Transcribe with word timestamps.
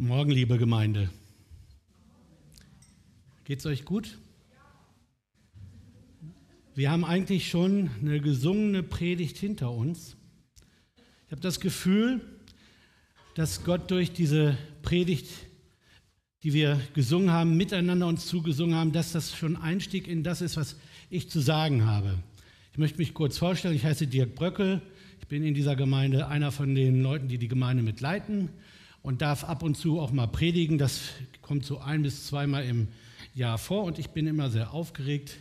Guten 0.00 0.12
Morgen, 0.14 0.30
liebe 0.30 0.56
Gemeinde. 0.56 1.10
Geht's 3.44 3.66
euch 3.66 3.84
gut? 3.84 4.16
Wir 6.74 6.90
haben 6.90 7.04
eigentlich 7.04 7.50
schon 7.50 7.90
eine 8.00 8.18
gesungene 8.22 8.82
Predigt 8.82 9.36
hinter 9.36 9.70
uns. 9.70 10.16
Ich 11.26 11.32
habe 11.32 11.42
das 11.42 11.60
Gefühl, 11.60 12.22
dass 13.34 13.62
Gott 13.62 13.90
durch 13.90 14.10
diese 14.10 14.56
Predigt, 14.80 15.28
die 16.44 16.54
wir 16.54 16.80
gesungen 16.94 17.30
haben, 17.30 17.58
miteinander 17.58 18.06
uns 18.06 18.24
zugesungen 18.24 18.76
haben, 18.76 18.92
dass 18.92 19.12
das 19.12 19.36
schon 19.36 19.58
Einstieg 19.58 20.08
in 20.08 20.22
das 20.22 20.40
ist, 20.40 20.56
was 20.56 20.76
ich 21.10 21.28
zu 21.28 21.40
sagen 21.40 21.84
habe. 21.84 22.18
Ich 22.72 22.78
möchte 22.78 22.96
mich 22.96 23.12
kurz 23.12 23.36
vorstellen. 23.36 23.76
Ich 23.76 23.84
heiße 23.84 24.06
Dirk 24.06 24.34
Bröckel. 24.34 24.80
Ich 25.20 25.28
bin 25.28 25.44
in 25.44 25.52
dieser 25.52 25.76
Gemeinde 25.76 26.26
einer 26.26 26.52
von 26.52 26.74
den 26.74 27.02
Leuten, 27.02 27.28
die 27.28 27.36
die 27.36 27.48
Gemeinde 27.48 27.82
mitleiten 27.82 28.48
und 29.02 29.22
darf 29.22 29.44
ab 29.44 29.62
und 29.62 29.76
zu 29.76 30.00
auch 30.00 30.12
mal 30.12 30.26
predigen. 30.26 30.78
Das 30.78 31.00
kommt 31.42 31.64
so 31.64 31.78
ein 31.78 32.02
bis 32.02 32.26
zweimal 32.26 32.64
im 32.64 32.88
Jahr 33.34 33.58
vor 33.58 33.84
und 33.84 33.98
ich 33.98 34.10
bin 34.10 34.26
immer 34.26 34.50
sehr 34.50 34.72
aufgeregt. 34.72 35.36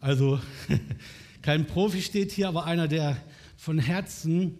Also 0.00 0.40
kein 1.42 1.66
Profi 1.66 2.02
steht 2.02 2.32
hier, 2.32 2.48
aber 2.48 2.64
einer, 2.64 2.88
der 2.88 3.16
von 3.56 3.78
Herzen 3.78 4.58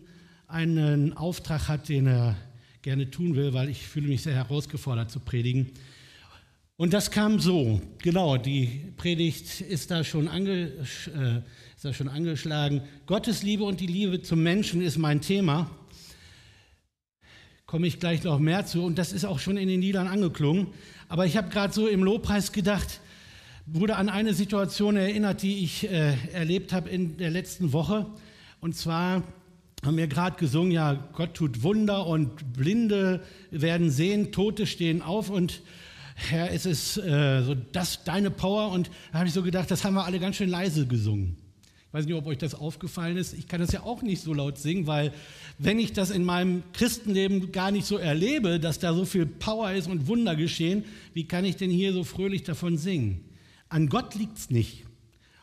einen 0.49 1.13
Auftrag 1.17 1.69
hat, 1.69 1.89
den 1.89 2.07
er 2.07 2.37
gerne 2.83 3.11
tun 3.11 3.35
will, 3.35 3.53
weil 3.53 3.69
ich 3.69 3.87
fühle 3.87 4.09
mich 4.09 4.23
sehr 4.23 4.35
herausgefordert 4.35 5.11
zu 5.11 5.21
predigen. 5.21 5.73
Und 6.77 6.93
das 6.93 7.11
kam 7.11 7.41
so, 7.41 7.81
genau, 7.99 8.37
die 8.37 8.93
Predigt 8.97 9.63
ist 9.63 9.91
da 9.91 10.05
schon, 10.05 10.29
ange, 10.29 10.67
äh, 10.67 11.39
ist 11.75 11.85
da 11.85 11.95
schon 11.95 12.09
angeschlagen. 12.09 12.83
Gottes 13.07 13.43
Liebe 13.43 13.65
und 13.65 13.81
die 13.81 13.87
Liebe 13.87 14.21
zum 14.21 14.43
Menschen 14.43 14.83
ist 14.83 14.99
mein 14.99 15.23
Thema 15.23 15.71
komme 17.67 17.89
ich 17.89 17.99
gleich 17.99 18.23
noch 18.23 18.39
mehr 18.39 18.65
zu. 18.65 18.85
Und 18.85 18.97
das 18.97 19.13
ist 19.13 19.25
auch 19.25 19.41
schon 19.41 19.57
in 19.57 19.69
den 19.69 19.81
Liedern 19.81 20.07
angeklungen. 20.07 20.69
Aber 21.09 21.27
ich 21.27 21.37
habe 21.37 21.49
gerade 21.49 21.73
so 21.73 21.89
im 21.89 22.05
Lobpreis 22.05 22.53
gedacht, 22.53 23.01
wurde 23.67 23.97
an 23.97 24.09
eine 24.09 24.35
Situation 24.35 24.97
erinnert, 24.97 25.43
die 25.43 25.65
ich 25.65 25.91
äh, 25.91 26.15
erlebt 26.33 26.73
habe 26.73 26.89
in 26.89 27.17
der 27.17 27.31
letzten 27.31 27.73
Woche. 27.73 28.07
Und 28.61 28.77
zwar 28.77 29.25
haben 29.85 29.97
wir 29.97 30.07
gerade 30.07 30.37
gesungen, 30.37 30.71
ja, 30.71 30.95
Gott 31.13 31.35
tut 31.35 31.65
Wunder 31.65 32.07
und 32.07 32.53
Blinde 32.53 33.23
werden 33.51 33.91
sehen, 33.91 34.31
Tote 34.31 34.67
stehen 34.67 35.03
auf 35.03 35.29
und 35.29 35.63
Herr, 36.15 36.51
es 36.51 36.65
ist 36.65 36.97
äh, 36.97 37.43
so 37.43 37.55
das 37.73 38.05
deine 38.05 38.31
Power. 38.31 38.71
Und 38.71 38.91
da 39.13 39.19
habe 39.19 39.29
ich 39.29 39.35
so 39.35 39.43
gedacht, 39.43 39.71
das 39.71 39.85
haben 39.85 39.95
wir 39.95 40.05
alle 40.05 40.21
ganz 40.21 40.37
schön 40.37 40.49
leise 40.49 40.87
gesungen. 40.87 41.37
Ich 41.97 42.01
weiß 42.01 42.09
nicht, 42.09 42.15
ob 42.17 42.27
euch 42.27 42.37
das 42.37 42.55
aufgefallen 42.55 43.17
ist. 43.17 43.33
Ich 43.33 43.49
kann 43.49 43.59
das 43.59 43.73
ja 43.73 43.83
auch 43.83 44.03
nicht 44.03 44.21
so 44.21 44.35
laut 44.35 44.59
singen, 44.59 44.87
weil 44.87 45.15
wenn 45.59 45.79
ich 45.79 45.95
das 45.95 46.11
in 46.11 46.25
meinem 46.25 46.63
Christenleben 46.75 47.53
gar 47.53 47.71
nicht 47.71 47.87
so 47.87 47.97
erlebe, 47.97 48.61
dass 48.61 48.79
da 48.79 48.93
so 48.93 49.07
viel 49.07 49.25
Power 49.25 49.73
ist 49.73 49.89
und 49.89 50.07
Wunder 50.07 50.37
geschehen, 50.37 50.85
wie 51.15 51.25
kann 51.25 51.47
ich 51.47 51.57
denn 51.57 51.71
hier 51.71 51.95
so 51.95 52.05
fröhlich 52.05 52.43
davon 52.43 52.77
singen? 52.77 53.25
An 53.71 53.89
Gott 53.89 54.15
liegt 54.15 54.37
es 54.37 54.51
nicht 54.51 54.85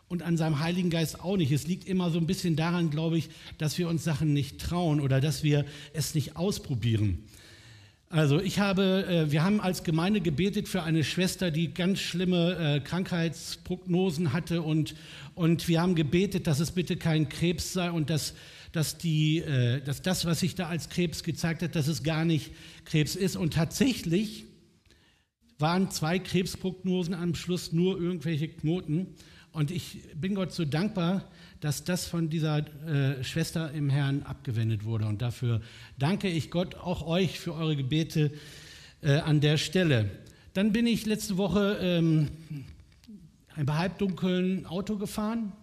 und 0.10 0.22
an 0.22 0.38
seinem 0.38 0.60
Heiligen 0.60 0.92
Geist 0.92 1.22
auch 1.22 1.38
nicht. 1.38 1.52
Es 1.52 1.66
liegt 1.66 1.88
immer 1.88 2.12
so 2.12 2.20
ein 2.20 2.28
bisschen 2.28 2.56
daran, 2.56 2.92
glaube 2.92 3.18
ich, 3.18 3.30
dass 3.58 3.80
wir 3.80 3.90
uns 3.90 4.04
Sachen 4.04 4.32
nicht 4.32 4.62
trauen 4.62 5.02
oder 5.02 5.20
dass 5.20 5.42
wir 5.42 5.66
es 5.94 6.14
nicht 6.14 6.36
ausprobieren. 6.36 7.24
Also 8.14 8.40
ich 8.40 8.60
habe, 8.60 9.08
äh, 9.10 9.32
wir 9.32 9.44
haben 9.44 9.60
als 9.60 9.84
Gemeinde 9.84 10.22
gebetet 10.22 10.68
für 10.68 10.84
eine 10.84 11.04
Schwester, 11.04 11.50
die 11.50 11.74
ganz 11.74 11.98
schlimme 12.00 12.76
äh, 12.76 12.80
Krankheitsprognosen 12.80 14.34
hatte 14.34 14.62
und, 14.62 14.94
und 15.34 15.68
wir 15.68 15.82
haben 15.82 15.96
gebetet, 15.96 16.46
dass 16.46 16.60
es 16.60 16.70
bitte 16.70 16.96
kein 16.96 17.28
Krebs 17.28 17.74
sei 17.74 17.90
und 17.90 18.12
dass, 18.12 18.36
dass, 18.72 19.00
die, 19.00 19.40
äh, 19.40 19.82
dass 19.82 20.04
das, 20.04 20.26
was 20.26 20.42
sich 20.42 20.54
da 20.54 20.68
als 20.68 20.90
Krebs 20.90 21.24
gezeigt 21.24 21.64
hat, 21.64 21.76
dass 21.76 21.88
es 21.88 22.04
gar 22.04 22.24
nicht 22.24 22.52
Krebs 22.86 23.16
ist. 23.16 23.36
Und 23.36 23.56
tatsächlich 23.56 24.46
waren 25.58 25.90
zwei 25.90 26.20
Krebsprognosen 26.20 27.16
am 27.16 27.34
Schluss 27.34 27.72
nur 27.72 28.00
irgendwelche 28.00 28.48
Knoten. 28.48 29.08
Und 29.54 29.72
ich 29.72 30.04
bin 30.14 30.36
Gott 30.36 30.54
so 30.54 30.66
dankbar, 30.66 31.32
dass 31.64 31.86
das 31.86 32.06
von 32.06 32.30
dieser 32.30 32.66
äh, 32.86 33.24
Schwester 33.24 33.72
im 33.72 33.90
Herrn 33.90 34.24
abgewendet 34.24 34.84
wurde. 34.84 35.06
Und 35.06 35.22
dafür 35.22 35.62
danke 35.98 36.28
ich 36.28 36.52
Gott, 36.52 36.76
auch 36.76 37.08
euch 37.08 37.40
für 37.40 37.54
eure 37.54 37.78
Gebete 37.78 38.32
äh, 39.02 39.20
an 39.20 39.40
der 39.40 39.56
Stelle. 39.56 40.10
Dann 40.54 40.74
bin 40.74 40.86
ich 40.86 41.06
letzte 41.06 41.38
Woche 41.38 41.78
ähm, 41.80 42.28
ein 43.56 43.74
halbdunkeln 43.74 44.66
Auto 44.66 44.98
gefahren 44.98 45.54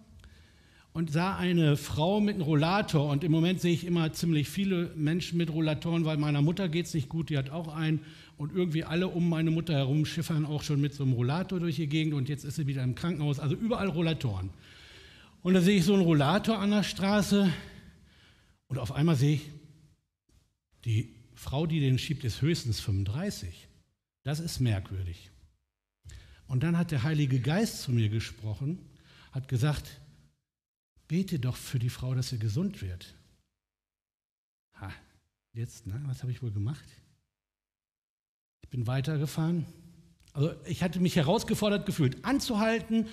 und 0.91 1.11
sah 1.11 1.37
eine 1.37 1.77
Frau 1.77 2.19
mit 2.19 2.33
einem 2.33 2.45
Rollator. 2.45 3.07
Und 3.07 3.23
im 3.23 3.31
Moment 3.31 3.61
sehe 3.61 3.73
ich 3.73 3.85
immer 3.85 4.11
ziemlich 4.11 4.49
viele 4.49 4.89
Menschen 4.95 5.37
mit 5.37 5.51
Rollatoren, 5.51 6.03
weil 6.03 6.17
meiner 6.17 6.41
Mutter 6.41 6.67
geht 6.67 6.87
es 6.87 6.95
nicht 6.95 7.09
gut, 7.09 7.29
die 7.29 7.37
hat 7.37 7.51
auch 7.51 7.67
einen. 7.75 7.99
Und 8.37 8.55
irgendwie 8.55 8.85
alle 8.85 9.07
um 9.07 9.29
meine 9.29 9.51
Mutter 9.51 9.75
herum 9.75 10.03
schiffern 10.07 10.47
auch 10.47 10.63
schon 10.63 10.81
mit 10.81 10.95
so 10.95 11.03
einem 11.03 11.13
Rollator 11.13 11.59
durch 11.59 11.75
die 11.75 11.85
Gegend 11.85 12.15
und 12.15 12.27
jetzt 12.27 12.43
ist 12.43 12.55
sie 12.55 12.65
wieder 12.65 12.81
im 12.81 12.95
Krankenhaus. 12.95 13.39
Also 13.39 13.55
überall 13.55 13.87
Rollatoren. 13.87 14.49
Und 15.43 15.55
da 15.55 15.61
sehe 15.61 15.77
ich 15.77 15.85
so 15.85 15.93
einen 15.93 16.03
Rollator 16.03 16.59
an 16.59 16.71
der 16.71 16.83
Straße 16.83 17.51
und 18.67 18.77
auf 18.77 18.91
einmal 18.91 19.15
sehe 19.15 19.35
ich, 19.35 19.49
die 20.85 21.15
Frau, 21.33 21.65
die 21.65 21.79
den 21.79 21.97
schiebt, 21.97 22.23
ist 22.23 22.41
höchstens 22.41 22.79
35. 22.79 23.67
Das 24.23 24.39
ist 24.39 24.59
merkwürdig. 24.59 25.31
Und 26.47 26.63
dann 26.63 26.77
hat 26.77 26.91
der 26.91 27.03
Heilige 27.03 27.39
Geist 27.39 27.81
zu 27.81 27.91
mir 27.91 28.09
gesprochen, 28.09 28.77
hat 29.31 29.47
gesagt, 29.47 29.99
bete 31.07 31.39
doch 31.39 31.55
für 31.55 31.79
die 31.79 31.89
Frau, 31.89 32.13
dass 32.13 32.29
sie 32.29 32.39
gesund 32.39 32.81
wird. 32.81 33.15
Ha, 34.79 34.91
jetzt, 35.53 35.87
ne, 35.87 35.99
was 36.05 36.21
habe 36.21 36.31
ich 36.31 36.43
wohl 36.43 36.51
gemacht? 36.51 36.85
Ich 38.61 38.69
bin 38.69 38.85
weitergefahren. 38.85 39.65
Also 40.33 40.53
ich 40.65 40.83
hatte 40.83 40.99
mich 40.99 41.15
herausgefordert 41.15 41.85
gefühlt, 41.85 42.23
anzuhalten, 42.23 43.07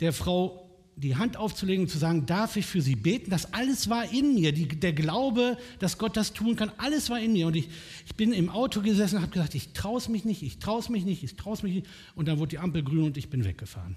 der 0.00 0.12
Frau 0.12 0.71
die 1.02 1.16
Hand 1.16 1.36
aufzulegen 1.36 1.84
und 1.84 1.88
zu 1.88 1.98
sagen, 1.98 2.26
darf 2.26 2.56
ich 2.56 2.64
für 2.64 2.80
sie 2.80 2.94
beten? 2.94 3.30
Das 3.30 3.52
alles 3.52 3.90
war 3.90 4.10
in 4.12 4.34
mir. 4.34 4.52
Die, 4.52 4.68
der 4.68 4.92
Glaube, 4.92 5.58
dass 5.80 5.98
Gott 5.98 6.16
das 6.16 6.32
tun 6.32 6.54
kann, 6.54 6.70
alles 6.78 7.10
war 7.10 7.18
in 7.18 7.32
mir. 7.32 7.48
Und 7.48 7.56
ich, 7.56 7.68
ich 8.06 8.14
bin 8.14 8.32
im 8.32 8.48
Auto 8.48 8.82
gesessen 8.82 9.16
und 9.16 9.22
habe 9.22 9.32
gesagt, 9.32 9.56
ich 9.56 9.72
traue 9.72 9.98
es 9.98 10.08
mich 10.08 10.24
nicht, 10.24 10.42
ich 10.42 10.58
traue 10.60 10.78
es 10.78 10.88
mich 10.88 11.04
nicht, 11.04 11.24
ich 11.24 11.34
traue 11.34 11.54
es 11.54 11.62
mich 11.62 11.74
nicht. 11.74 11.86
Und 12.14 12.28
dann 12.28 12.38
wurde 12.38 12.50
die 12.50 12.58
Ampel 12.58 12.84
grün 12.84 13.02
und 13.02 13.16
ich 13.16 13.28
bin 13.28 13.44
weggefahren. 13.44 13.96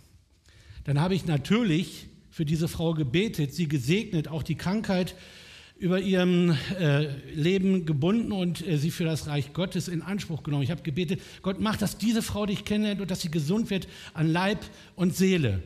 Dann 0.83 0.99
habe 0.99 1.13
ich 1.13 1.25
natürlich 1.25 2.07
für 2.31 2.43
diese 2.43 2.67
Frau 2.67 2.93
gebetet, 2.93 3.53
sie 3.53 3.67
gesegnet, 3.67 4.27
auch 4.27 4.43
die 4.43 4.55
Krankheit 4.55 5.16
über 5.77 5.99
ihrem 5.99 6.57
äh, 6.79 7.07
Leben 7.33 7.85
gebunden 7.85 8.31
und 8.31 8.66
äh, 8.66 8.77
sie 8.77 8.89
für 8.89 9.03
das 9.03 9.27
Reich 9.27 9.53
Gottes 9.53 9.87
in 9.87 10.01
Anspruch 10.01 10.41
genommen. 10.41 10.63
Ich 10.63 10.72
habe 10.72 10.81
gebetet, 10.81 11.22
Gott 11.43 11.59
macht, 11.59 11.81
dass 11.81 11.97
diese 11.97 12.22
Frau 12.22 12.45
dich 12.45 12.66
kennenlernt 12.66 13.01
und 13.01 13.11
dass 13.11 13.22
sie 13.22 13.29
gesund 13.29 13.69
wird 13.69 13.87
an 14.13 14.27
Leib 14.27 14.66
und 14.95 15.16
Seele. 15.16 15.61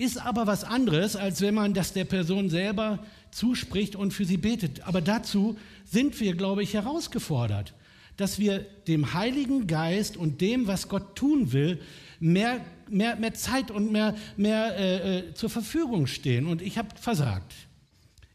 Ist 0.00 0.16
aber 0.16 0.46
was 0.46 0.64
anderes, 0.64 1.14
als 1.14 1.42
wenn 1.42 1.54
man 1.54 1.74
das 1.74 1.92
der 1.92 2.06
Person 2.06 2.48
selber 2.48 3.00
zuspricht 3.30 3.96
und 3.96 4.14
für 4.14 4.24
sie 4.24 4.38
betet. 4.38 4.88
Aber 4.88 5.02
dazu 5.02 5.58
sind 5.84 6.18
wir, 6.20 6.34
glaube 6.34 6.62
ich, 6.62 6.72
herausgefordert, 6.72 7.74
dass 8.16 8.38
wir 8.38 8.60
dem 8.88 9.12
Heiligen 9.12 9.66
Geist 9.66 10.16
und 10.16 10.40
dem, 10.40 10.66
was 10.66 10.88
Gott 10.88 11.16
tun 11.16 11.52
will, 11.52 11.82
mehr, 12.18 12.64
mehr, 12.88 13.16
mehr 13.16 13.34
Zeit 13.34 13.70
und 13.70 13.92
mehr, 13.92 14.16
mehr 14.38 14.74
äh, 14.78 15.18
äh 15.18 15.34
zur 15.34 15.50
Verfügung 15.50 16.06
stehen. 16.06 16.46
Und 16.46 16.62
ich 16.62 16.78
habe 16.78 16.88
versagt. 16.98 17.52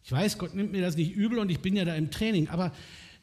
Ich 0.04 0.12
weiß, 0.12 0.38
Gott 0.38 0.54
nimmt 0.54 0.72
mir 0.72 0.84
das 0.84 0.96
nicht 0.96 1.16
übel 1.16 1.40
und 1.40 1.50
ich 1.50 1.62
bin 1.62 1.76
ja 1.76 1.84
da 1.84 1.96
im 1.96 2.12
Training. 2.12 2.48
Aber 2.50 2.74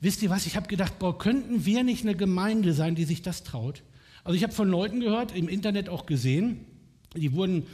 wisst 0.01 0.21
ihr 0.21 0.31
was? 0.31 0.47
Ich 0.47 0.57
habe 0.57 0.67
gedacht, 0.67 0.99
boah, 0.99 1.17
könnten 1.17 1.65
wir 1.65 1.85
nicht 1.85 2.03
eine 2.03 2.17
Gemeinde 2.17 2.73
sein, 2.73 2.97
die 2.97 3.05
sich 3.05 3.23
das 3.23 3.45
traut? 3.45 3.85
Also 4.25 4.35
ich 4.35 4.43
habe 4.43 4.53
von 4.53 4.69
Leuten 4.69 4.99
gehört, 4.99 5.33
im 5.33 5.49
Internet 5.49 5.89
auch 5.89 6.07
gesehen, 6.07 6.67
die 7.15 7.33
wurden, 7.33 7.65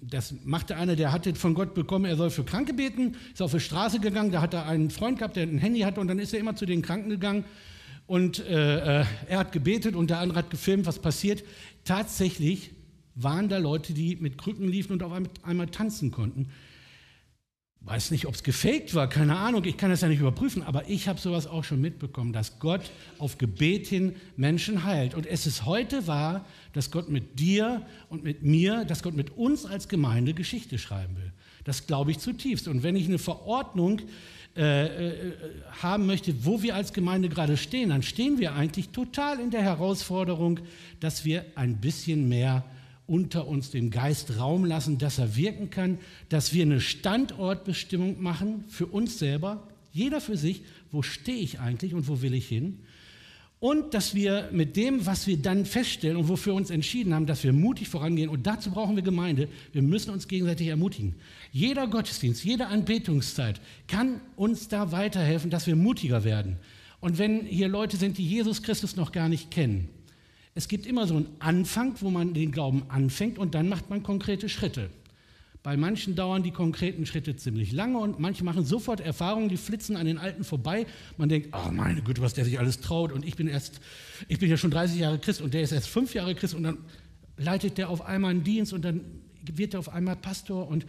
das 0.00 0.34
machte 0.44 0.76
einer, 0.76 0.96
der 0.96 1.12
hatte 1.12 1.34
von 1.34 1.54
Gott 1.54 1.74
bekommen, 1.74 2.04
er 2.04 2.16
soll 2.16 2.30
für 2.30 2.44
Kranke 2.44 2.74
beten, 2.74 3.16
ist 3.32 3.42
auf 3.42 3.52
die 3.52 3.60
Straße 3.60 4.00
gegangen, 4.00 4.30
da 4.30 4.40
hat 4.40 4.54
er 4.54 4.66
einen 4.66 4.90
Freund 4.90 5.18
gehabt, 5.18 5.36
der 5.36 5.44
ein 5.44 5.58
Handy 5.58 5.80
hatte 5.80 6.00
und 6.00 6.08
dann 6.08 6.18
ist 6.18 6.32
er 6.32 6.40
immer 6.40 6.56
zu 6.56 6.66
den 6.66 6.82
Kranken 6.82 7.10
gegangen 7.10 7.44
und 8.06 8.40
äh, 8.40 9.02
äh, 9.02 9.04
er 9.28 9.38
hat 9.38 9.52
gebetet 9.52 9.94
und 9.94 10.10
der 10.10 10.18
andere 10.18 10.38
hat 10.38 10.50
gefilmt, 10.50 10.86
was 10.86 10.98
passiert. 10.98 11.44
Tatsächlich 11.84 12.72
waren 13.14 13.48
da 13.48 13.58
Leute, 13.58 13.92
die 13.92 14.16
mit 14.16 14.38
Krücken 14.38 14.68
liefen 14.68 14.92
und 14.94 15.02
auf 15.02 15.12
einmal, 15.12 15.30
einmal 15.42 15.66
tanzen 15.68 16.10
konnten. 16.10 16.48
Weiß 17.82 18.10
nicht, 18.10 18.26
ob 18.26 18.34
es 18.34 18.42
gefaked 18.42 18.94
war, 18.94 19.08
keine 19.08 19.36
Ahnung, 19.36 19.64
ich 19.64 19.78
kann 19.78 19.88
das 19.88 20.02
ja 20.02 20.08
nicht 20.08 20.20
überprüfen, 20.20 20.62
aber 20.62 20.90
ich 20.90 21.08
habe 21.08 21.18
sowas 21.18 21.46
auch 21.46 21.64
schon 21.64 21.80
mitbekommen, 21.80 22.34
dass 22.34 22.58
Gott 22.58 22.90
auf 23.18 23.38
Gebet 23.38 23.86
hin 23.86 24.16
Menschen 24.36 24.84
heilt. 24.84 25.14
Und 25.14 25.24
es 25.24 25.46
ist 25.46 25.64
heute 25.64 26.06
wahr, 26.06 26.44
dass 26.74 26.90
Gott 26.90 27.08
mit 27.08 27.40
dir 27.40 27.86
und 28.10 28.22
mit 28.22 28.42
mir, 28.42 28.84
dass 28.84 29.02
Gott 29.02 29.14
mit 29.14 29.36
uns 29.36 29.64
als 29.64 29.88
Gemeinde 29.88 30.34
Geschichte 30.34 30.76
schreiben 30.78 31.16
will. 31.16 31.32
Das 31.64 31.86
glaube 31.86 32.10
ich 32.10 32.18
zutiefst. 32.18 32.68
Und 32.68 32.82
wenn 32.82 32.96
ich 32.96 33.06
eine 33.06 33.18
Verordnung 33.18 34.02
äh, 34.56 34.86
äh, 34.86 35.32
haben 35.80 36.04
möchte, 36.06 36.44
wo 36.44 36.60
wir 36.60 36.74
als 36.74 36.92
Gemeinde 36.92 37.30
gerade 37.30 37.56
stehen, 37.56 37.88
dann 37.88 38.02
stehen 38.02 38.38
wir 38.38 38.54
eigentlich 38.54 38.90
total 38.90 39.40
in 39.40 39.50
der 39.50 39.62
Herausforderung, 39.62 40.60
dass 40.98 41.24
wir 41.24 41.46
ein 41.54 41.76
bisschen 41.76 42.28
mehr 42.28 42.62
unter 43.10 43.48
uns 43.48 43.70
dem 43.70 43.90
Geist 43.90 44.38
Raum 44.38 44.64
lassen, 44.64 44.98
dass 44.98 45.18
er 45.18 45.36
wirken 45.36 45.68
kann, 45.68 45.98
dass 46.28 46.54
wir 46.54 46.62
eine 46.62 46.80
Standortbestimmung 46.80 48.22
machen 48.22 48.64
für 48.68 48.86
uns 48.86 49.18
selber, 49.18 49.66
jeder 49.92 50.20
für 50.20 50.36
sich, 50.36 50.62
wo 50.92 51.02
stehe 51.02 51.42
ich 51.42 51.58
eigentlich 51.58 51.92
und 51.92 52.06
wo 52.08 52.22
will 52.22 52.34
ich 52.34 52.46
hin? 52.46 52.78
und 53.60 53.92
dass 53.92 54.14
wir 54.14 54.48
mit 54.52 54.74
dem, 54.76 55.04
was 55.04 55.26
wir 55.26 55.36
dann 55.36 55.66
feststellen 55.66 56.16
und 56.16 56.28
wofür 56.28 56.54
wir 56.54 56.56
uns 56.56 56.70
entschieden 56.70 57.12
haben, 57.12 57.26
dass 57.26 57.44
wir 57.44 57.52
mutig 57.52 57.88
vorangehen. 57.88 58.30
Und 58.30 58.46
dazu 58.46 58.70
brauchen 58.70 58.96
wir 58.96 59.02
Gemeinde. 59.02 59.48
Wir 59.72 59.82
müssen 59.82 60.10
uns 60.10 60.28
gegenseitig 60.28 60.68
ermutigen. 60.68 61.14
Jeder 61.52 61.86
Gottesdienst, 61.86 62.42
jede 62.42 62.68
Anbetungszeit 62.68 63.60
kann 63.86 64.22
uns 64.34 64.68
da 64.68 64.92
weiterhelfen, 64.92 65.50
dass 65.50 65.66
wir 65.66 65.76
mutiger 65.76 66.24
werden. 66.24 66.56
Und 67.00 67.18
wenn 67.18 67.44
hier 67.44 67.68
Leute 67.68 67.98
sind, 67.98 68.16
die 68.16 68.26
Jesus 68.26 68.62
Christus 68.62 68.96
noch 68.96 69.12
gar 69.12 69.28
nicht 69.28 69.50
kennen, 69.50 69.90
es 70.54 70.68
gibt 70.68 70.86
immer 70.86 71.06
so 71.06 71.16
einen 71.16 71.28
Anfang, 71.38 71.94
wo 72.00 72.10
man 72.10 72.34
den 72.34 72.50
Glauben 72.50 72.84
anfängt 72.88 73.38
und 73.38 73.54
dann 73.54 73.68
macht 73.68 73.88
man 73.90 74.02
konkrete 74.02 74.48
Schritte. 74.48 74.90
Bei 75.62 75.76
manchen 75.76 76.14
dauern 76.14 76.42
die 76.42 76.52
konkreten 76.52 77.04
Schritte 77.04 77.36
ziemlich 77.36 77.72
lange 77.72 77.98
und 77.98 78.18
manche 78.18 78.44
machen 78.44 78.64
sofort 78.64 79.00
Erfahrungen, 79.00 79.50
die 79.50 79.58
flitzen 79.58 79.94
an 79.94 80.06
den 80.06 80.16
Alten 80.16 80.42
vorbei. 80.42 80.86
Man 81.18 81.28
denkt, 81.28 81.50
oh 81.52 81.70
meine 81.70 82.00
Güte, 82.00 82.22
was 82.22 82.32
der 82.32 82.46
sich 82.46 82.58
alles 82.58 82.80
traut 82.80 83.12
und 83.12 83.26
ich 83.26 83.36
bin 83.36 83.46
erst, 83.46 83.80
ich 84.26 84.38
bin 84.38 84.48
ja 84.48 84.56
schon 84.56 84.70
30 84.70 84.98
Jahre 84.98 85.18
Christ 85.18 85.42
und 85.42 85.52
der 85.52 85.60
ist 85.60 85.72
erst 85.72 85.88
fünf 85.88 86.14
Jahre 86.14 86.34
Christ 86.34 86.54
und 86.54 86.62
dann 86.62 86.78
leitet 87.36 87.76
der 87.76 87.90
auf 87.90 88.06
einmal 88.06 88.30
einen 88.30 88.42
Dienst 88.42 88.72
und 88.72 88.84
dann 88.84 89.02
wird 89.44 89.74
er 89.74 89.80
auf 89.80 89.90
einmal 89.90 90.16
Pastor 90.16 90.66
und 90.66 90.86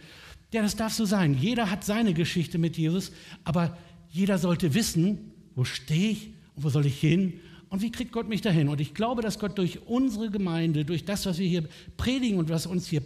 ja, 0.54 0.62
das 0.62 0.76
darf 0.76 0.92
so 0.92 1.04
sein. 1.04 1.36
Jeder 1.38 1.70
hat 1.70 1.84
seine 1.84 2.14
Geschichte 2.14 2.58
mit 2.58 2.76
Jesus, 2.76 3.12
aber 3.44 3.76
jeder 4.10 4.38
sollte 4.38 4.74
wissen, 4.74 5.32
wo 5.54 5.64
stehe 5.64 6.10
ich 6.10 6.28
und 6.56 6.64
wo 6.64 6.68
soll 6.70 6.86
ich 6.86 6.98
hin 6.98 7.34
und 7.72 7.80
wie 7.80 7.90
kriegt 7.90 8.12
Gott 8.12 8.28
mich 8.28 8.42
dahin? 8.42 8.68
Und 8.68 8.82
ich 8.82 8.92
glaube, 8.92 9.22
dass 9.22 9.38
Gott 9.38 9.56
durch 9.56 9.86
unsere 9.86 10.30
Gemeinde, 10.30 10.84
durch 10.84 11.06
das, 11.06 11.24
was 11.24 11.38
wir 11.38 11.48
hier 11.48 11.64
predigen 11.96 12.38
und 12.38 12.50
was 12.50 12.66
uns 12.66 12.86
hier 12.86 13.00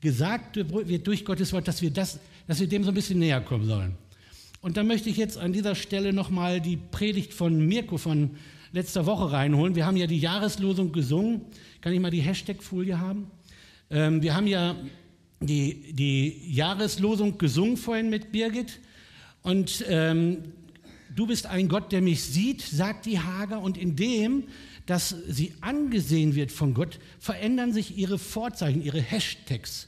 gesagt 0.00 0.56
wird 0.56 1.06
durch 1.06 1.26
Gottes 1.26 1.52
Wort, 1.52 1.68
dass 1.68 1.82
wir, 1.82 1.90
das, 1.90 2.18
dass 2.46 2.58
wir 2.58 2.66
dem 2.68 2.84
so 2.84 2.90
ein 2.90 2.94
bisschen 2.94 3.18
näher 3.18 3.42
kommen 3.42 3.66
sollen. 3.66 3.96
Und 4.62 4.78
da 4.78 4.82
möchte 4.82 5.10
ich 5.10 5.18
jetzt 5.18 5.36
an 5.36 5.52
dieser 5.52 5.74
Stelle 5.74 6.14
nochmal 6.14 6.62
die 6.62 6.78
Predigt 6.78 7.34
von 7.34 7.60
Mirko 7.66 7.98
von 7.98 8.30
letzter 8.72 9.04
Woche 9.04 9.30
reinholen. 9.30 9.74
Wir 9.74 9.84
haben 9.84 9.98
ja 9.98 10.06
die 10.06 10.20
Jahreslosung 10.20 10.90
gesungen. 10.90 11.42
Kann 11.82 11.92
ich 11.92 12.00
mal 12.00 12.10
die 12.10 12.22
Hashtag-Folie 12.22 12.98
haben? 12.98 13.30
Ähm, 13.90 14.22
wir 14.22 14.34
haben 14.34 14.46
ja 14.46 14.74
die, 15.40 15.92
die 15.92 16.50
Jahreslosung 16.50 17.36
gesungen 17.36 17.76
vorhin 17.76 18.08
mit 18.08 18.32
Birgit. 18.32 18.80
Und 19.42 19.84
ähm, 19.86 20.44
du 21.14 21.26
bist 21.26 21.46
ein 21.46 21.68
Gott, 21.68 21.92
der 21.92 22.02
mich 22.02 22.22
sieht, 22.22 22.62
sagt 22.62 23.06
die 23.06 23.18
Hager. 23.18 23.60
Und 23.60 23.76
in 23.76 23.96
dem 23.96 24.44
dass 24.88 25.14
sie 25.28 25.52
angesehen 25.60 26.34
wird 26.34 26.50
von 26.50 26.72
Gott, 26.72 26.98
verändern 27.20 27.74
sich 27.74 27.98
ihre 27.98 28.18
Vorzeichen, 28.18 28.82
ihre 28.82 29.02
Hashtags. 29.02 29.86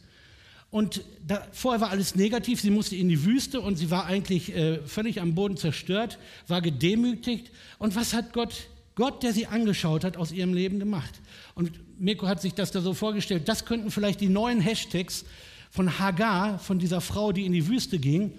Und 0.70 1.02
da, 1.26 1.46
vorher 1.52 1.80
war 1.80 1.88
alles 1.88 2.16
negativ, 2.16 2.60
sie 2.60 2.70
musste 2.70 2.96
in 2.96 3.08
die 3.08 3.24
Wüste 3.24 3.62
und 3.62 3.76
sie 3.76 3.90
war 3.90 4.04
eigentlich 4.04 4.54
äh, 4.54 4.82
völlig 4.86 5.22
am 5.22 5.34
Boden 5.34 5.56
zerstört, 5.56 6.18
war 6.48 6.60
gedemütigt. 6.60 7.50
Und 7.78 7.96
was 7.96 8.12
hat 8.12 8.34
Gott, 8.34 8.68
Gott, 8.94 9.22
der 9.22 9.32
sie 9.32 9.46
angeschaut 9.46 10.04
hat, 10.04 10.18
aus 10.18 10.32
ihrem 10.32 10.52
Leben 10.52 10.78
gemacht? 10.78 11.22
Und 11.54 11.72
Mirko 11.98 12.28
hat 12.28 12.42
sich 12.42 12.52
das 12.52 12.70
da 12.70 12.82
so 12.82 12.92
vorgestellt, 12.92 13.48
das 13.48 13.64
könnten 13.64 13.90
vielleicht 13.90 14.20
die 14.20 14.28
neuen 14.28 14.60
Hashtags 14.60 15.24
von 15.70 15.98
Hagar, 15.98 16.58
von 16.58 16.78
dieser 16.78 17.00
Frau, 17.00 17.32
die 17.32 17.46
in 17.46 17.52
die 17.52 17.68
Wüste 17.68 17.98
ging, 17.98 18.34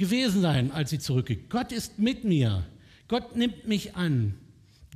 gewesen 0.00 0.40
sein, 0.40 0.72
als 0.72 0.90
sie 0.90 0.98
zurückging. 0.98 1.48
Gott 1.48 1.70
ist 1.70 2.00
mit 2.00 2.24
mir. 2.24 2.66
Gott 3.06 3.36
nimmt 3.36 3.68
mich 3.68 3.94
an. 3.94 4.34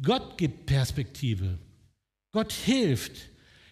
Gott 0.03 0.37
gibt 0.39 0.67
Perspektive. 0.67 1.59
Gott 2.33 2.53
hilft. 2.53 3.29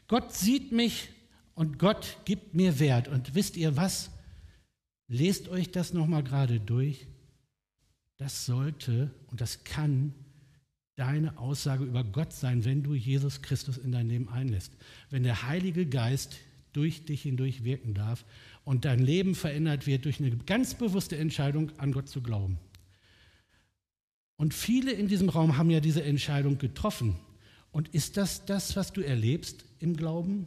Gott 0.06 0.32
sieht 0.32 0.70
mich 0.70 1.08
und 1.54 1.78
Gott 1.80 2.18
gibt 2.24 2.54
mir 2.54 2.78
Wert. 2.78 3.08
Und 3.08 3.34
wisst 3.34 3.56
ihr 3.56 3.76
was? 3.76 4.10
Lest 5.08 5.48
euch 5.48 5.72
das 5.72 5.92
nochmal 5.92 6.22
gerade 6.22 6.60
durch. 6.60 7.06
Das 8.18 8.46
sollte 8.46 9.10
und 9.26 9.40
das 9.40 9.64
kann 9.64 10.14
deine 10.94 11.38
Aussage 11.38 11.84
über 11.84 12.04
Gott 12.04 12.32
sein, 12.32 12.64
wenn 12.64 12.82
du 12.82 12.94
Jesus 12.94 13.42
Christus 13.42 13.78
in 13.78 13.90
dein 13.90 14.08
Leben 14.08 14.28
einlässt. 14.28 14.72
Wenn 15.10 15.22
der 15.22 15.48
Heilige 15.48 15.86
Geist 15.86 16.36
durch 16.72 17.04
dich 17.04 17.22
hindurch 17.22 17.64
wirken 17.64 17.94
darf 17.94 18.24
und 18.64 18.84
dein 18.84 19.00
Leben 19.00 19.34
verändert 19.34 19.86
wird 19.86 20.04
durch 20.04 20.20
eine 20.20 20.30
ganz 20.30 20.74
bewusste 20.74 21.16
Entscheidung, 21.16 21.72
an 21.78 21.92
Gott 21.92 22.08
zu 22.08 22.20
glauben. 22.20 22.58
Und 24.36 24.54
viele 24.54 24.92
in 24.92 25.08
diesem 25.08 25.28
Raum 25.28 25.56
haben 25.56 25.70
ja 25.70 25.80
diese 25.80 26.02
Entscheidung 26.02 26.58
getroffen. 26.58 27.16
Und 27.70 27.88
ist 27.88 28.16
das 28.16 28.44
das, 28.44 28.76
was 28.76 28.92
du 28.92 29.00
erlebst 29.00 29.64
im 29.78 29.96
Glauben? 29.96 30.46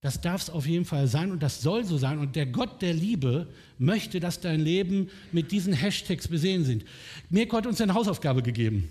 Das 0.00 0.20
darf 0.20 0.42
es 0.42 0.50
auf 0.50 0.66
jeden 0.66 0.84
Fall 0.84 1.08
sein 1.08 1.32
und 1.32 1.42
das 1.42 1.62
soll 1.62 1.84
so 1.84 1.98
sein. 1.98 2.18
Und 2.18 2.36
der 2.36 2.46
Gott 2.46 2.80
der 2.82 2.94
Liebe 2.94 3.48
möchte, 3.78 4.20
dass 4.20 4.40
dein 4.40 4.60
Leben 4.60 5.08
mit 5.32 5.50
diesen 5.50 5.72
Hashtags 5.72 6.28
besehen 6.28 6.64
sind. 6.64 6.84
Mirko 7.28 7.56
hat 7.56 7.66
uns 7.66 7.80
eine 7.80 7.94
Hausaufgabe 7.94 8.42
gegeben. 8.42 8.88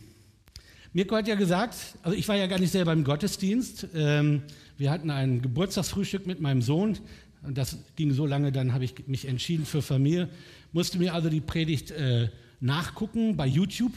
Mirko 0.92 1.16
hat 1.16 1.28
ja 1.28 1.36
gesagt, 1.36 1.75
also 2.04 2.18
ich 2.18 2.28
war 2.28 2.36
ja 2.36 2.48
gar 2.48 2.60
nicht 2.60 2.72
selber 2.72 2.94
im 2.94 3.04
Gottesdienst. 3.04 3.88
Ähm, 3.94 4.44
wir 4.78 4.92
hatten 4.92 5.10
ein 5.10 5.42
Geburtstagsfrühstück 5.42 6.28
mit 6.28 6.42
meinem 6.42 6.62
Sohn. 6.62 6.98
Und 7.45 7.57
das 7.57 7.77
ging 7.95 8.13
so 8.13 8.25
lange, 8.25 8.51
dann 8.51 8.74
habe 8.74 8.86
ich 8.86 9.07
mich 9.07 9.27
entschieden 9.27 9.65
für 9.65 9.81
Familie. 9.81 10.30
Musste 10.74 10.97
mir 10.97 11.13
also 11.13 11.30
die 11.30 11.42
Predigt 11.42 11.92
äh, 11.92 12.30
nachgucken 12.59 13.38
bei 13.38 13.47
YouTube. 13.47 13.94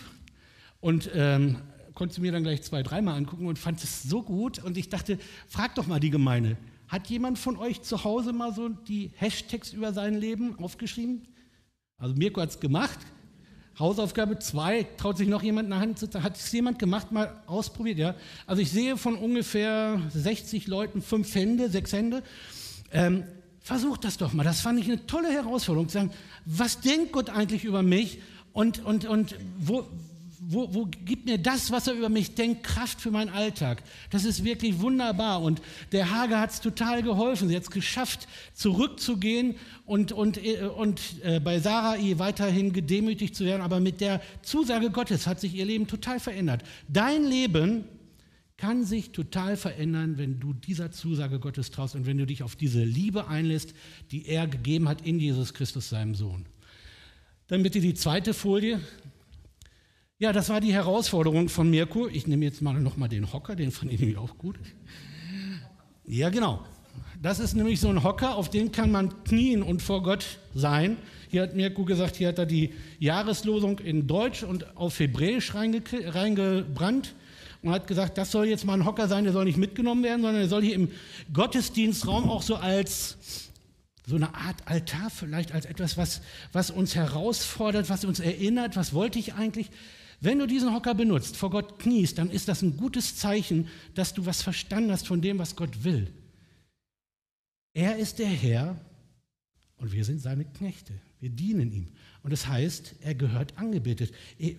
Und 0.81 1.11
ähm, 1.15 1.56
konnte 1.95 2.21
mir 2.21 2.31
dann 2.31 2.45
gleich 2.45 2.62
zwei, 2.62 2.83
dreimal 2.83 3.17
angucken 3.17 3.47
und 3.47 3.59
fand 3.59 3.83
es 3.83 4.05
so 4.05 4.23
gut. 4.23 4.62
Und 4.62 4.77
ich 4.77 4.89
dachte, 4.89 5.19
frag 5.49 5.75
doch 5.75 5.87
mal 5.87 5.99
die 5.99 6.11
Gemeinde. 6.11 6.56
Hat 6.87 7.09
jemand 7.09 7.39
von 7.39 7.56
euch 7.56 7.83
zu 7.83 8.05
Hause 8.05 8.33
mal 8.33 8.55
so 8.55 8.69
die 8.69 9.11
Hashtags 9.17 9.73
über 9.73 9.93
sein 9.93 10.15
Leben 10.15 10.59
aufgeschrieben? 10.59 11.27
Also 11.99 12.15
Mirko 12.15 12.41
hat 12.41 12.50
es 12.50 12.61
gemacht. 12.61 12.99
Hausaufgabe 13.79 14.39
2, 14.39 14.85
traut 14.97 15.19
sich 15.19 15.29
noch 15.29 15.43
jemand 15.43 15.69
in 15.69 15.75
Hand 15.75 15.99
zu 15.99 16.09
Hat 16.23 16.37
es 16.37 16.50
jemand 16.50 16.79
gemacht, 16.79 17.12
mal 17.12 17.43
ausprobiert? 17.47 17.99
Ja. 17.99 18.15
Also 18.47 18.62
ich 18.62 18.71
sehe 18.71 18.97
von 18.97 19.15
ungefähr 19.15 20.00
60 20.11 20.67
Leuten 20.67 21.00
fünf 21.00 21.33
Hände, 21.35 21.69
sechs 21.69 21.93
Hände. 21.93 22.23
Ähm, 22.91 23.25
versucht 23.69 24.05
das 24.05 24.17
doch 24.17 24.32
mal. 24.32 24.44
Das 24.44 24.62
fand 24.62 24.81
ich 24.81 24.87
eine 24.87 25.05
tolle 25.06 25.31
Herausforderung, 25.31 25.91
zu 25.91 25.99
sagen, 25.99 26.11
was 26.47 26.81
denkt 26.81 27.12
Gott 27.12 27.29
eigentlich 27.29 27.65
über 27.65 27.82
mich 27.82 28.23
und, 28.55 28.82
und, 28.82 29.04
und 29.04 29.35
wo, 29.59 29.87
wo, 30.40 30.73
wo 30.73 30.87
gibt 30.87 31.26
mir 31.26 31.37
das, 31.37 31.71
was 31.71 31.87
er 31.87 31.93
über 31.93 32.09
mich 32.09 32.35
denkt, 32.35 32.62
Kraft 32.62 32.99
für 32.99 33.11
meinen 33.11 33.28
Alltag? 33.28 33.83
Das 34.09 34.25
ist 34.25 34.43
wirklich 34.43 34.81
wunderbar. 34.81 35.43
Und 35.43 35.61
der 35.93 36.11
Hage 36.11 36.40
hat 36.40 36.49
es 36.49 36.62
total 36.62 37.02
geholfen. 37.02 37.50
Sie 37.50 37.57
hat 37.57 37.64
es 37.64 37.71
geschafft, 37.71 38.26
zurückzugehen 38.54 39.57
und, 39.85 40.12
und, 40.12 40.43
äh, 40.43 40.62
und 40.62 41.02
äh, 41.23 41.38
bei 41.38 41.61
Sarai 41.61 42.14
weiterhin 42.16 42.73
gedemütigt 42.73 43.37
zu 43.37 43.45
werden. 43.45 43.61
Aber 43.61 43.81
mit 43.81 44.00
der 44.00 44.23
Zusage 44.40 44.90
Gottes 44.90 45.26
hat 45.26 45.40
sich 45.40 45.54
ihr 45.54 45.66
Leben 45.66 45.87
total 45.87 46.21
verändert. 46.21 46.62
Dein 46.88 47.23
Leben 47.23 47.85
kann 48.59 48.85
sich 48.85 49.12
total 49.12 49.57
verändern, 49.57 50.19
wenn 50.19 50.41
du 50.41 50.53
dieser 50.53 50.91
Zusage 50.91 51.38
Gottes 51.38 51.71
traust 51.71 51.95
und 51.95 52.07
wenn 52.07 52.19
du 52.19 52.27
dich 52.27 52.43
auf 52.43 52.57
diese 52.57 52.83
Liebe 52.83 53.29
einlässt, 53.29 53.73
die 54.11 54.27
er 54.27 54.49
gegeben 54.49 54.88
hat 54.88 55.07
in 55.07 55.21
Jesus 55.21 55.55
Christus, 55.55 55.88
seinem 55.88 56.17
Sohn. 56.17 56.45
Dann 57.47 57.62
bitte 57.62 57.81
die 57.81 57.95
zweite 57.95 58.35
Folie. 58.35 58.81
Ja, 60.19 60.33
das 60.33 60.49
war 60.49 60.61
die 60.61 60.73
Herausforderung 60.73 61.49
von 61.49 61.71
Mirko. 61.71 62.09
Ich 62.09 62.27
nehme 62.27 62.45
jetzt 62.45 62.61
mal 62.61 62.79
nochmal 62.81 63.09
den 63.09 63.33
Hocker, 63.33 63.55
den 63.55 63.71
fand 63.71 63.93
ich 63.93 64.00
nämlich 64.00 64.19
auch 64.19 64.37
gut. 64.37 64.59
Ja, 66.05 66.29
genau. 66.29 66.67
Das 67.23 67.38
ist 67.38 67.55
nämlich 67.55 67.79
so 67.79 67.88
ein 67.88 68.03
Hocker, 68.03 68.35
auf 68.35 68.50
dem 68.50 68.73
kann 68.73 68.91
man 68.91 69.23
knien 69.23 69.62
und 69.62 69.83
vor 69.83 70.03
Gott 70.03 70.38
sein. 70.53 70.97
Hier 71.31 71.43
hat 71.43 71.55
Mirko 71.55 71.85
gesagt, 71.85 72.17
hier 72.17 72.29
hat 72.29 72.38
er 72.38 72.47
die 72.47 72.73
Jahreslosung 72.99 73.79
in 73.79 74.09
Deutsch 74.09 74.43
und 74.43 74.77
auf 74.77 74.99
Hebräisch 74.99 75.55
reinge 75.55 75.83
reingebrannt 76.07 77.15
und 77.62 77.71
hat 77.71 77.87
gesagt, 77.87 78.19
das 78.19 78.31
soll 78.31 78.47
jetzt 78.47 78.65
mal 78.65 78.75
ein 78.75 78.85
Hocker 78.85 79.09
sein, 79.09 79.25
der 79.25 79.33
soll 79.33 79.45
nicht 79.45 79.59
mitgenommen 79.59 80.03
werden, 80.03 80.23
sondern 80.23 80.41
der 80.41 80.49
soll 80.49 80.62
hier 80.62 80.75
im 80.75 80.91
Gottesdienstraum 81.33 82.31
auch 82.31 82.43
so 82.43 82.57
als 82.57 83.17
so 84.07 84.17
eine 84.17 84.35
Art 84.35 84.67
Altar 84.67 85.11
vielleicht 85.11 85.53
als 85.53 85.67
etwas, 85.67 85.99
was, 85.99 86.23
was 86.53 86.71
uns 86.71 86.95
herausfordert, 86.95 87.91
was 87.91 88.07
uns 88.07 88.21
erinnert, 88.21 88.75
was 88.75 88.95
wollte 88.95 89.19
ich 89.19 89.35
eigentlich, 89.35 89.71
wenn 90.21 90.38
du 90.38 90.47
diesen 90.47 90.73
Hocker 90.73 90.95
benutzt, 90.95 91.37
vor 91.37 91.50
Gott 91.50 91.79
kniest, 91.79 92.17
dann 92.17 92.31
ist 92.31 92.49
das 92.49 92.62
ein 92.62 92.79
gutes 92.79 93.17
Zeichen, 93.17 93.69
dass 93.95 94.15
du 94.15 94.25
was 94.25 94.41
verstanden 94.41 94.91
hast 94.91 95.07
von 95.07 95.21
dem, 95.21 95.38
was 95.38 95.57
Gott 95.57 95.85
will. 95.85 96.11
Er 97.75 97.99
ist 97.99 98.19
der 98.19 98.29
Herr 98.29 98.77
und 99.77 99.93
wir 99.93 100.05
sind 100.05 100.21
seine 100.21 100.47
Knechte. 100.47 100.95
Wir 101.21 101.31
dienen 101.31 101.71
ihm. 101.73 101.88
Und 102.23 102.33
das 102.33 102.49
heißt, 102.49 102.97
er 103.01 103.15
gehört 103.15 103.57
angebetet. 103.57 104.13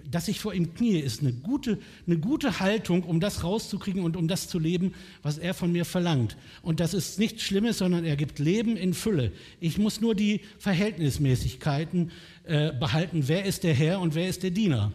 Dass 0.10 0.28
ich 0.28 0.40
vor 0.40 0.54
ihm 0.54 0.74
knie, 0.74 0.98
ist 1.00 1.22
eine 1.22 1.34
gute, 1.34 1.78
eine 2.08 2.18
gute 2.18 2.60
Haltung, 2.60 3.04
um 3.04 3.20
das 3.20 3.44
rauszukriegen 3.44 4.04
und 4.04 4.16
um 4.16 4.28
das 4.28 4.48
zu 4.48 4.60
leben, 4.60 4.94
was 5.24 5.38
er 5.38 5.54
von 5.54 5.72
mir 5.72 5.86
verlangt. 5.86 6.38
Und 6.62 6.80
das 6.80 6.94
ist 6.94 7.20
nichts 7.20 7.44
Schlimmes, 7.44 7.80
sondern 7.80 8.06
er 8.06 8.16
gibt 8.16 8.40
Leben 8.40 8.78
in 8.78 8.94
Fülle. 8.94 9.34
Ich 9.60 9.78
muss 9.78 10.02
nur 10.02 10.16
die 10.16 10.42
Verhältnismäßigkeiten 10.58 12.12
äh, 12.46 12.72
behalten. 12.72 13.28
Wer 13.28 13.46
ist 13.46 13.64
der 13.64 13.74
Herr 13.74 14.00
und 14.00 14.16
wer 14.16 14.30
ist 14.30 14.44
der 14.44 14.52
Diener? 14.52 14.94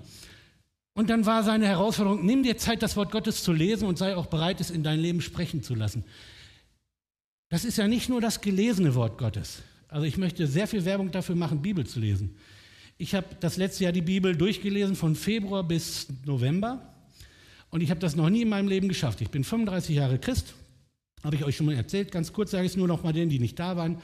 Und 0.94 1.10
dann 1.10 1.26
war 1.26 1.42
seine 1.42 1.66
Herausforderung, 1.66 2.24
nimm 2.24 2.44
dir 2.44 2.56
Zeit, 2.56 2.82
das 2.82 2.96
Wort 2.96 3.10
Gottes 3.10 3.42
zu 3.42 3.52
lesen 3.52 3.86
und 3.86 3.98
sei 3.98 4.16
auch 4.16 4.26
bereit, 4.26 4.60
es 4.60 4.70
in 4.70 4.82
dein 4.82 5.00
Leben 5.00 5.20
sprechen 5.20 5.62
zu 5.62 5.74
lassen. 5.74 6.04
Das 7.50 7.64
ist 7.64 7.76
ja 7.76 7.88
nicht 7.88 8.08
nur 8.08 8.20
das 8.20 8.40
gelesene 8.40 8.94
Wort 8.94 9.18
Gottes. 9.18 9.62
Also 9.88 10.06
ich 10.06 10.16
möchte 10.18 10.46
sehr 10.46 10.66
viel 10.66 10.84
Werbung 10.84 11.10
dafür 11.10 11.34
machen, 11.36 11.62
Bibel 11.62 11.86
zu 11.86 12.00
lesen. 12.00 12.36
Ich 12.96 13.12
habe 13.14 13.26
das 13.40 13.56
letzte 13.56 13.84
Jahr 13.84 13.92
die 13.92 14.02
Bibel 14.02 14.36
durchgelesen 14.36 14.94
von 14.94 15.16
Februar 15.16 15.64
bis 15.64 16.06
November. 16.24 16.94
Und 17.70 17.80
ich 17.80 17.90
habe 17.90 17.98
das 17.98 18.14
noch 18.14 18.30
nie 18.30 18.42
in 18.42 18.48
meinem 18.48 18.68
Leben 18.68 18.88
geschafft. 18.88 19.20
Ich 19.20 19.30
bin 19.30 19.42
35 19.42 19.96
Jahre 19.96 20.20
Christ, 20.20 20.54
habe 21.24 21.34
ich 21.34 21.44
euch 21.44 21.56
schon 21.56 21.66
mal 21.66 21.74
erzählt. 21.74 22.12
Ganz 22.12 22.32
kurz 22.32 22.52
sage 22.52 22.66
ich 22.66 22.72
es 22.72 22.76
nur 22.76 22.86
noch 22.86 23.02
mal 23.02 23.12
denen, 23.12 23.30
die 23.30 23.40
nicht 23.40 23.58
da 23.58 23.76
waren. 23.76 23.98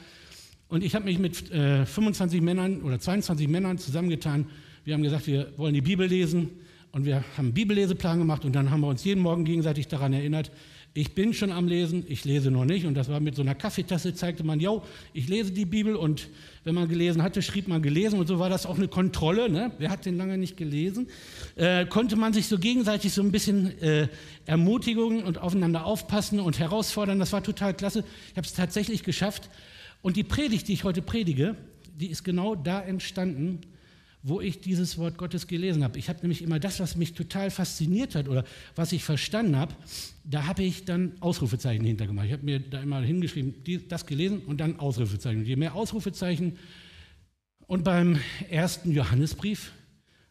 Und 0.67 0.83
ich 0.83 0.93
habe 0.93 1.05
mich 1.05 1.19
mit 1.19 1.51
äh, 1.51 1.85
25 1.85 2.41
Männern 2.41 2.81
oder 2.81 2.99
22 2.99 3.47
Männern 3.47 3.77
zusammengetan. 3.77 4.47
Wir 4.83 4.93
haben 4.93 5.03
gesagt, 5.03 5.25
wir 5.25 5.57
wollen 5.57 5.73
die 5.73 5.81
Bibel 5.81 6.05
lesen. 6.05 6.49
Und 6.91 7.05
wir 7.05 7.23
haben 7.37 7.45
einen 7.45 7.53
Bibelleseplan 7.53 8.19
gemacht 8.19 8.43
und 8.43 8.53
dann 8.53 8.71
haben 8.71 8.81
wir 8.81 8.87
uns 8.87 9.05
jeden 9.05 9.21
Morgen 9.21 9.45
gegenseitig 9.45 9.87
daran 9.87 10.11
erinnert, 10.11 10.51
ich 10.93 11.15
bin 11.15 11.33
schon 11.33 11.53
am 11.53 11.67
Lesen, 11.67 12.03
ich 12.07 12.25
lese 12.25 12.51
noch 12.51 12.65
nicht. 12.65 12.85
Und 12.85 12.95
das 12.95 13.07
war 13.07 13.21
mit 13.21 13.35
so 13.35 13.41
einer 13.41 13.55
Kaffeetasse, 13.55 14.13
zeigte 14.13 14.43
man, 14.43 14.59
yo, 14.59 14.83
ich 15.13 15.29
lese 15.29 15.51
die 15.51 15.63
Bibel. 15.63 15.95
Und 15.95 16.27
wenn 16.65 16.75
man 16.75 16.89
gelesen 16.89 17.23
hatte, 17.23 17.41
schrieb 17.41 17.69
man 17.69 17.81
gelesen. 17.81 18.19
Und 18.19 18.27
so 18.27 18.39
war 18.39 18.49
das 18.49 18.65
auch 18.65 18.77
eine 18.77 18.89
Kontrolle. 18.89 19.49
Ne? 19.49 19.71
Wer 19.77 19.89
hat 19.89 20.05
den 20.05 20.17
lange 20.17 20.37
nicht 20.37 20.57
gelesen? 20.57 21.07
Äh, 21.55 21.85
konnte 21.85 22.17
man 22.17 22.33
sich 22.33 22.47
so 22.47 22.59
gegenseitig 22.59 23.13
so 23.13 23.21
ein 23.21 23.31
bisschen 23.31 23.79
äh, 23.81 24.09
Ermutigung 24.45 25.23
und 25.23 25.37
aufeinander 25.37 25.85
aufpassen 25.85 26.41
und 26.41 26.59
herausfordern. 26.59 27.19
Das 27.19 27.31
war 27.31 27.41
total 27.41 27.73
klasse. 27.73 28.03
Ich 28.31 28.37
habe 28.37 28.45
es 28.45 28.53
tatsächlich 28.53 29.03
geschafft. 29.03 29.49
Und 30.01 30.17
die 30.17 30.23
Predigt, 30.23 30.67
die 30.67 30.73
ich 30.73 30.83
heute 30.83 31.01
predige, 31.01 31.55
die 31.95 32.07
ist 32.07 32.23
genau 32.23 32.55
da 32.55 32.81
entstanden, 32.81 33.61
wo 34.23 34.39
ich 34.39 34.61
dieses 34.61 34.97
Wort 34.97 35.17
Gottes 35.17 35.47
gelesen 35.47 35.83
habe. 35.83 35.97
Ich 35.97 36.09
habe 36.09 36.19
nämlich 36.21 36.41
immer 36.41 36.59
das, 36.59 36.79
was 36.79 36.95
mich 36.95 37.13
total 37.13 37.49
fasziniert 37.49 38.15
hat 38.15 38.27
oder 38.27 38.43
was 38.75 38.91
ich 38.91 39.03
verstanden 39.03 39.55
habe, 39.55 39.73
da 40.23 40.45
habe 40.45 40.63
ich 40.63 40.85
dann 40.85 41.13
Ausrufezeichen 41.21 41.85
hintergemacht. 41.85 42.27
Ich 42.27 42.33
habe 42.33 42.45
mir 42.45 42.59
da 42.59 42.81
immer 42.81 43.01
hingeschrieben, 43.01 43.55
das 43.87 44.05
gelesen 44.05 44.39
und 44.39 44.59
dann 44.59 44.79
Ausrufezeichen. 44.79 45.45
Je 45.45 45.55
mehr 45.55 45.73
Ausrufezeichen. 45.73 46.57
Und 47.65 47.83
beim 47.83 48.19
ersten 48.49 48.91
Johannesbrief 48.91 49.71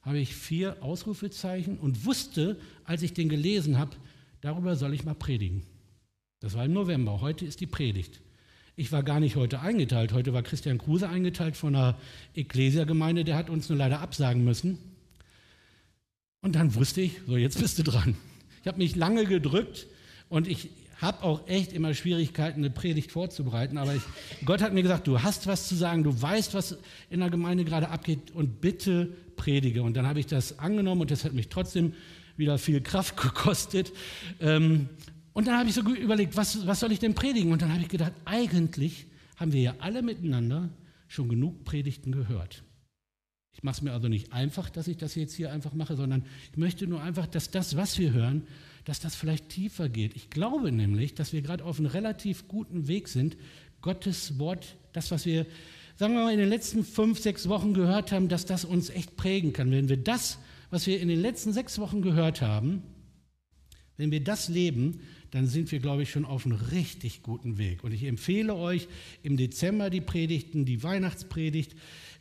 habe 0.03 0.19
ich 0.19 0.35
vier 0.35 0.83
Ausrufezeichen 0.83 1.79
und 1.79 2.05
wusste, 2.05 2.59
als 2.85 3.03
ich 3.03 3.13
den 3.13 3.29
gelesen 3.29 3.79
habe, 3.79 3.97
darüber 4.41 4.77
soll 4.77 4.95
ich 4.95 5.05
mal 5.05 5.15
predigen. 5.15 5.65
Das 6.41 6.55
war 6.55 6.65
im 6.65 6.73
November. 6.73 7.21
Heute 7.21 7.45
ist 7.45 7.61
die 7.61 7.67
Predigt. 7.67 8.21
Ich 8.81 8.93
war 8.93 9.03
gar 9.03 9.21
nicht 9.21 9.37
heute 9.37 9.61
eingeteilt. 9.61 10.15
Heute 10.15 10.33
war 10.33 10.43
Christian 10.43 10.79
Kruse 10.79 11.07
eingeteilt 11.07 11.55
von 11.55 11.75
der 11.75 11.99
Ecclesia-Gemeinde. 12.35 13.25
Der 13.25 13.37
hat 13.37 13.51
uns 13.51 13.69
nur 13.69 13.77
leider 13.77 14.01
absagen 14.01 14.43
müssen. 14.43 14.79
Und 16.41 16.55
dann 16.55 16.75
wusste 16.75 17.03
ich, 17.03 17.21
so 17.27 17.37
jetzt 17.37 17.61
bist 17.61 17.79
du 17.79 17.83
dran. 17.83 18.17
Ich 18.63 18.69
habe 18.69 18.79
mich 18.79 18.97
lange 18.97 19.27
gedrückt 19.27 19.87
und 20.31 20.49
ich 20.49 20.71
habe 20.97 21.25
auch 21.25 21.47
echt 21.47 21.75
immer 21.75 21.93
Schwierigkeiten, 21.93 22.61
eine 22.61 22.71
Predigt 22.71 23.13
vorzubereiten. 23.13 23.77
Aber 23.77 23.95
ich, 23.95 24.03
Gott 24.47 24.63
hat 24.63 24.73
mir 24.73 24.83
gesagt, 24.83 25.07
du 25.07 25.23
hast 25.23 25.47
was 25.47 25.69
zu 25.69 25.75
sagen, 25.75 26.03
du 26.03 26.23
weißt, 26.23 26.55
was 26.55 26.79
in 27.11 27.21
der 27.21 27.29
Gemeinde 27.29 27.67
gerade 27.67 27.91
abgeht 27.91 28.31
und 28.33 28.63
bitte 28.63 29.11
predige. 29.37 29.83
Und 29.83 29.93
dann 29.93 30.07
habe 30.07 30.21
ich 30.21 30.27
das 30.27 30.59
angenommen 30.59 31.03
und 31.03 31.11
das 31.11 31.27
hat 31.27 31.35
mich 31.35 31.51
trotzdem 31.51 31.93
wieder 32.39 32.57
viel 32.57 32.81
Kraft 32.81 33.15
gekostet. 33.21 33.93
Ähm, 34.41 34.89
und 35.33 35.47
dann 35.47 35.59
habe 35.59 35.69
ich 35.69 35.75
so 35.75 35.83
überlegt, 35.83 36.37
was, 36.37 36.67
was 36.67 36.81
soll 36.81 36.93
ich 36.93 36.99
denn 36.99 37.15
predigen? 37.15 37.53
Und 37.53 37.63
dann 37.63 37.73
habe 37.73 37.83
ich 37.83 37.89
gedacht, 37.89 38.13
eigentlich 38.25 39.07
haben 39.37 39.53
wir 39.53 39.61
ja 39.61 39.75
alle 39.79 40.03
miteinander 40.03 40.71
schon 41.09 41.29
genug 41.29 41.65
Predigten 41.65 42.13
gehört. 42.13 42.63
Ich 43.53 43.63
mache 43.63 43.77
es 43.77 43.83
mir 43.83 43.93
also 43.93 44.09
nicht 44.09 44.33
einfach, 44.33 44.71
dass 44.71 44.89
ich 44.89 44.97
das 44.97 45.15
jetzt 45.15 45.35
hier 45.35 45.53
einfach 45.53 45.75
mache, 45.75 45.97
sondern 45.97 46.25
ich 46.51 46.57
möchte 46.57 46.87
nur 46.87 47.03
einfach, 47.03 47.27
dass 47.27 47.51
das, 47.51 47.77
was 47.77 47.99
wir 47.99 48.13
hören, 48.13 48.47
dass 48.85 49.01
das 49.01 49.15
vielleicht 49.15 49.49
tiefer 49.49 49.89
geht. 49.89 50.15
Ich 50.17 50.31
glaube 50.31 50.73
nämlich, 50.73 51.15
dass 51.15 51.33
wir 51.33 51.43
gerade 51.43 51.65
auf 51.65 51.79
einem 51.79 51.87
relativ 51.87 52.49
guten 52.49 52.89
Weg 52.89 53.09
sind, 53.09 53.37
Gottes 53.83 54.39
Wort, 54.39 54.77
das, 54.93 55.11
was 55.11 55.27
wir, 55.27 55.47
sagen 55.97 56.15
wir 56.15 56.25
mal, 56.25 56.33
in 56.33 56.39
den 56.39 56.49
letzten 56.49 56.85
fünf, 56.85 57.19
sechs 57.19 57.49
Wochen 57.49 57.75
gehört 57.75 58.13
haben, 58.13 58.29
dass 58.29 58.47
das 58.47 58.65
uns 58.65 58.91
echt 58.91 59.17
prägen 59.17 59.53
kann. 59.53 59.71
Wenn 59.71 59.89
wir 59.89 59.97
das, 59.97 60.39
was 60.71 60.87
wir 60.87 61.01
in 61.01 61.09
den 61.09 61.21
letzten 61.21 61.53
sechs 61.53 61.79
Wochen 61.79 62.03
gehört 62.03 62.43
haben, 62.43 62.83
wenn 63.97 64.11
wir 64.11 64.25
das 64.25 64.49
leben, 64.49 65.01
dann 65.31 65.47
sind 65.47 65.71
wir, 65.71 65.79
glaube 65.79 66.03
ich, 66.03 66.11
schon 66.11 66.25
auf 66.25 66.45
einem 66.45 66.57
richtig 66.57 67.23
guten 67.23 67.59
Weg. 67.59 67.85
Und 67.85 67.93
ich 67.93 68.05
empfehle 68.05 68.55
euch 68.55 68.89
im 69.23 69.37
Dezember 69.37 69.91
die 69.91 70.01
Predigten, 70.01 70.65
die 70.65 70.83
Weihnachtspredigt. 70.83 71.77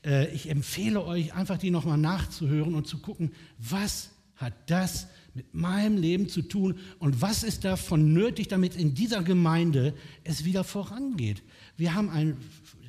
Äh, 0.06 0.34
ich 0.34 0.50
empfehle 0.50 1.04
euch 1.04 1.34
einfach 1.34 1.58
die 1.58 1.72
nochmal 1.72 1.98
nachzuhören 1.98 2.76
und 2.76 2.88
zu 2.88 3.00
gucken, 3.00 3.32
was 3.58 4.12
hat 4.36 4.54
das 4.68 5.08
mit 5.34 5.54
meinem 5.54 5.98
Leben 5.98 6.30
zu 6.30 6.42
tun 6.42 6.80
und 7.00 7.22
was 7.22 7.44
ist 7.44 7.66
davon 7.66 8.14
nötig, 8.14 8.48
damit 8.48 8.76
in 8.76 8.94
dieser 8.94 9.22
Gemeinde 9.22 9.94
es 10.24 10.46
wieder 10.46 10.64
vorangeht. 10.64 11.44
Wir 11.78 11.94
haben 11.94 12.10
ein 12.10 12.38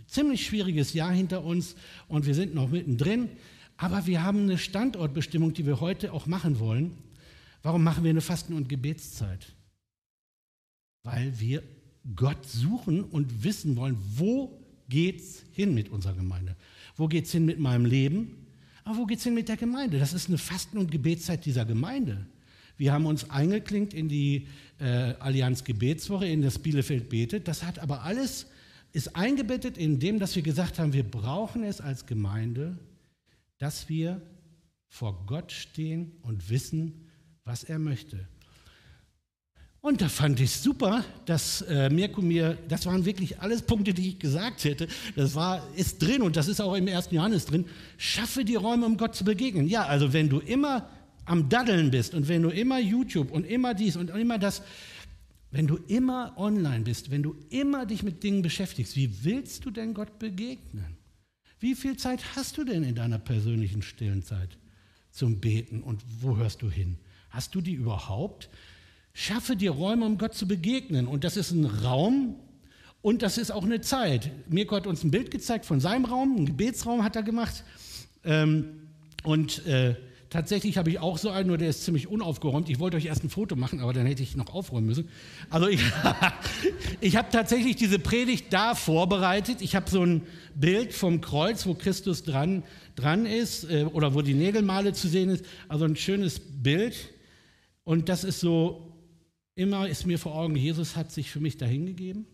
ziemlich 0.07 0.47
schwieriges 0.47 0.93
Jahr 0.93 1.13
hinter 1.13 1.45
uns 1.45 1.75
und 2.09 2.27
wir 2.27 2.35
sind 2.35 2.55
noch 2.55 2.71
mittendrin, 2.71 3.29
aber 3.77 4.07
wir 4.07 4.23
haben 4.23 4.43
eine 4.43 4.59
Standortbestimmung, 4.59 5.55
die 5.55 5.67
wir 5.67 5.81
heute 5.81 6.13
auch 6.13 6.27
machen 6.27 6.61
wollen. 6.61 6.93
Warum 7.63 7.83
machen 7.83 8.05
wir 8.05 8.11
eine 8.11 8.21
Fasten- 8.21 8.55
und 8.55 8.69
Gebetszeit? 8.69 9.55
Weil 11.03 11.39
wir 11.41 11.63
Gott 12.17 12.47
suchen 12.47 13.05
und 13.05 13.45
wissen 13.45 13.77
wollen, 13.77 13.97
wo 14.17 14.61
geht's 14.89 15.45
hin 15.53 15.75
mit 15.75 15.89
unserer 15.89 16.15
Gemeinde? 16.15 16.57
Wo 16.97 17.09
geht's 17.09 17.33
hin 17.33 17.45
mit 17.45 17.59
meinem 17.59 17.85
Leben? 17.85 18.47
Aber 18.85 18.99
wo 18.99 19.07
geht's 19.07 19.25
hin 19.25 19.35
mit 19.35 19.49
der 19.49 19.57
Gemeinde? 19.57 19.99
Das 19.99 20.13
ist 20.13 20.29
eine 20.29 20.39
Fasten- 20.39 20.79
und 20.79 20.91
Gebetszeit 20.91 21.45
dieser 21.45 21.65
Gemeinde. 21.65 22.27
Wir 22.77 22.93
haben 22.93 23.07
uns 23.07 23.29
eingeklinkt 23.29 23.93
in 23.93 24.09
die 24.09 24.49
äh, 24.79 25.15
Allianz 25.19 25.65
Gebetswoche, 25.65 26.27
in 26.27 26.43
das 26.43 26.59
Bielefeld 26.59 27.11
betet. 27.11 27.47
Das 27.47 27.63
hat 27.63 27.79
aber 27.79 28.03
alles, 28.05 28.47
ist 28.93 29.15
eingebettet 29.17 29.77
in 29.77 30.01
dem, 30.01 30.19
dass 30.19 30.35
wir 30.35 30.43
gesagt 30.43 30.79
haben, 30.79 30.93
wir 30.93 31.05
brauchen 31.05 31.63
es 31.63 31.81
als 31.81 32.07
Gemeinde, 32.07 32.79
dass 33.59 33.89
wir 33.91 34.23
vor 34.89 35.25
Gott 35.27 35.53
stehen 35.53 36.13
und 36.23 36.49
wissen, 36.49 37.07
was 37.45 37.65
er 37.65 37.79
möchte. 37.79 38.27
Und 39.83 40.03
da 40.03 40.11
fand 40.11 40.39
ich 40.41 40.51
super, 40.51 41.05
dass 41.25 41.63
äh, 41.63 41.89
Mirko 41.89 42.21
mir, 42.21 42.59
das 42.69 42.85
waren 42.85 43.07
wirklich 43.07 43.41
alles 43.41 43.63
Punkte, 43.63 43.95
die 43.95 44.11
ich 44.11 44.19
gesagt 44.19 44.65
hätte. 44.65 44.89
Das 45.17 45.35
war, 45.35 45.67
ist 45.75 46.03
drin 46.03 46.21
und 46.21 46.37
das 46.37 46.49
ist 46.49 46.61
auch 46.61 46.75
im 46.75 46.87
ersten 46.87 47.15
Johannes 47.15 47.47
drin. 47.47 47.65
Schaffe 47.97 48.45
die 48.45 48.57
Räume, 48.57 48.85
um 48.85 48.99
Gott 48.99 49.15
zu 49.15 49.25
begegnen. 49.25 49.69
Ja, 49.69 49.87
also 49.87 50.13
wenn 50.13 50.29
du 50.29 50.39
immer 50.39 50.87
am 51.25 51.49
Daddeln 51.49 51.91
bist 51.91 52.13
und 52.13 52.29
wenn 52.29 52.43
du 52.43 52.51
immer 52.51 52.79
YouTube 52.79 53.31
und 53.31 53.47
immer 53.47 53.73
dies 53.73 53.97
und 53.97 54.11
immer 54.11 54.39
das, 54.39 54.63
wenn 55.51 55.67
du 55.67 55.77
immer 55.89 56.35
online 56.37 56.85
bist, 56.85 57.11
wenn 57.11 57.23
du 57.23 57.35
immer 57.49 57.87
dich 57.87 58.03
mit 58.03 58.23
Dingen 58.23 58.43
beschäftigst, 58.43 58.97
wie 58.97 59.25
willst 59.25 59.65
du 59.65 59.71
denn 59.71 59.95
Gott 59.95 60.19
begegnen? 60.19 60.99
Wie 61.59 61.75
viel 61.75 61.97
Zeit 61.97 62.21
hast 62.37 62.59
du 62.59 62.65
denn 62.65 62.83
in 62.85 62.95
deiner 62.95 63.19
persönlichen 63.19 63.81
stillen 63.81 64.23
Zeit 64.23 64.59
zum 65.11 65.41
Beten 65.41 65.83
und 65.83 66.03
wo 66.21 66.37
hörst 66.37 66.61
du 66.61 66.71
hin? 66.71 66.99
Hast 67.31 67.55
du 67.55 67.63
die 67.63 67.75
überhaupt? 67.75 68.51
Schaffe 69.13 69.57
dir 69.57 69.73
Räume, 69.73 70.07
um 70.07 70.19
Gott 70.19 70.35
zu 70.35 70.47
begegnen. 70.47 71.07
Und 71.07 71.25
das 71.25 71.37
ist 71.37 71.51
ein 71.51 71.65
Raum 71.65 72.37
und 73.03 73.23
das 73.23 73.39
ist 73.39 73.51
auch 73.51 73.65
eine 73.65 73.81
Zeit. 73.81 74.31
Mirko 74.49 74.77
hat 74.77 74.87
uns 74.87 75.05
ein 75.05 75.11
Bild 75.11 75.31
gezeigt 75.31 75.65
von 75.65 75.81
seinem 75.81 76.05
Raum, 76.05 76.37
einen 76.37 76.47
Gebetsraum 76.47 77.03
hat 77.03 77.17
er 77.17 77.23
gemacht. 77.23 77.65
Ähm, 78.25 78.89
und 79.23 79.67
äh, 79.67 79.95
tatsächlich 80.29 80.77
habe 80.77 80.91
ich 80.91 80.99
auch 80.99 81.19
so 81.19 81.31
einen, 81.31 81.49
nur 81.49 81.59
der 81.59 81.71
ist 81.71 81.85
ziemlich 81.85 82.09
unaufgeräumt. 82.09 82.69
Ich 82.69 82.79
wollte 82.79 82.99
euch 82.99 83.07
erst 83.07 83.25
ein 83.25 83.31
Foto 83.31 83.57
machen, 83.57 83.81
aber 83.81 83.93
dann 83.93 84.07
hätte 84.07 84.23
ich 84.23 84.37
noch 84.37 84.53
aufräumen 84.55 84.87
müssen. 84.87 85.09
Also 85.49 85.67
ich, 85.69 85.81
ich 87.01 87.17
habe 87.17 87.29
tatsächlich 87.33 87.77
diese 87.77 87.99
Predigt 87.99 88.53
da 88.53 88.75
vorbereitet. 88.75 89.63
Ich 89.63 89.75
habe 89.75 89.91
so 89.91 90.05
ein 90.05 90.23
Bild 90.55 90.93
vom 90.93 91.21
Kreuz, 91.23 91.67
wo 91.67 91.75
Christus 91.75 92.23
dran, 92.23 92.63
dran 92.97 93.25
ist 93.25 93.65
äh, 93.65 93.85
oder 93.85 94.15
wo 94.15 94.21
die 94.21 94.35
Nägelmale 94.35 94.93
zu 94.93 95.09
sehen 95.09 95.31
ist. 95.31 95.45
Also 95.69 95.87
ein 95.87 95.97
schönes 95.97 96.41
Bild. 96.41 96.97
Und 97.85 98.11
das 98.11 98.25
ist 98.25 98.41
so 98.41 98.90
Immer 99.61 99.87
ist 99.91 100.07
mir 100.07 100.19
vor 100.19 100.37
Augen, 100.37 100.57
Jesus 100.57 100.97
hat 100.97 101.13
sich 101.13 101.31
für 101.31 101.39
mich 101.39 101.59
dahingegeben. 101.59 102.25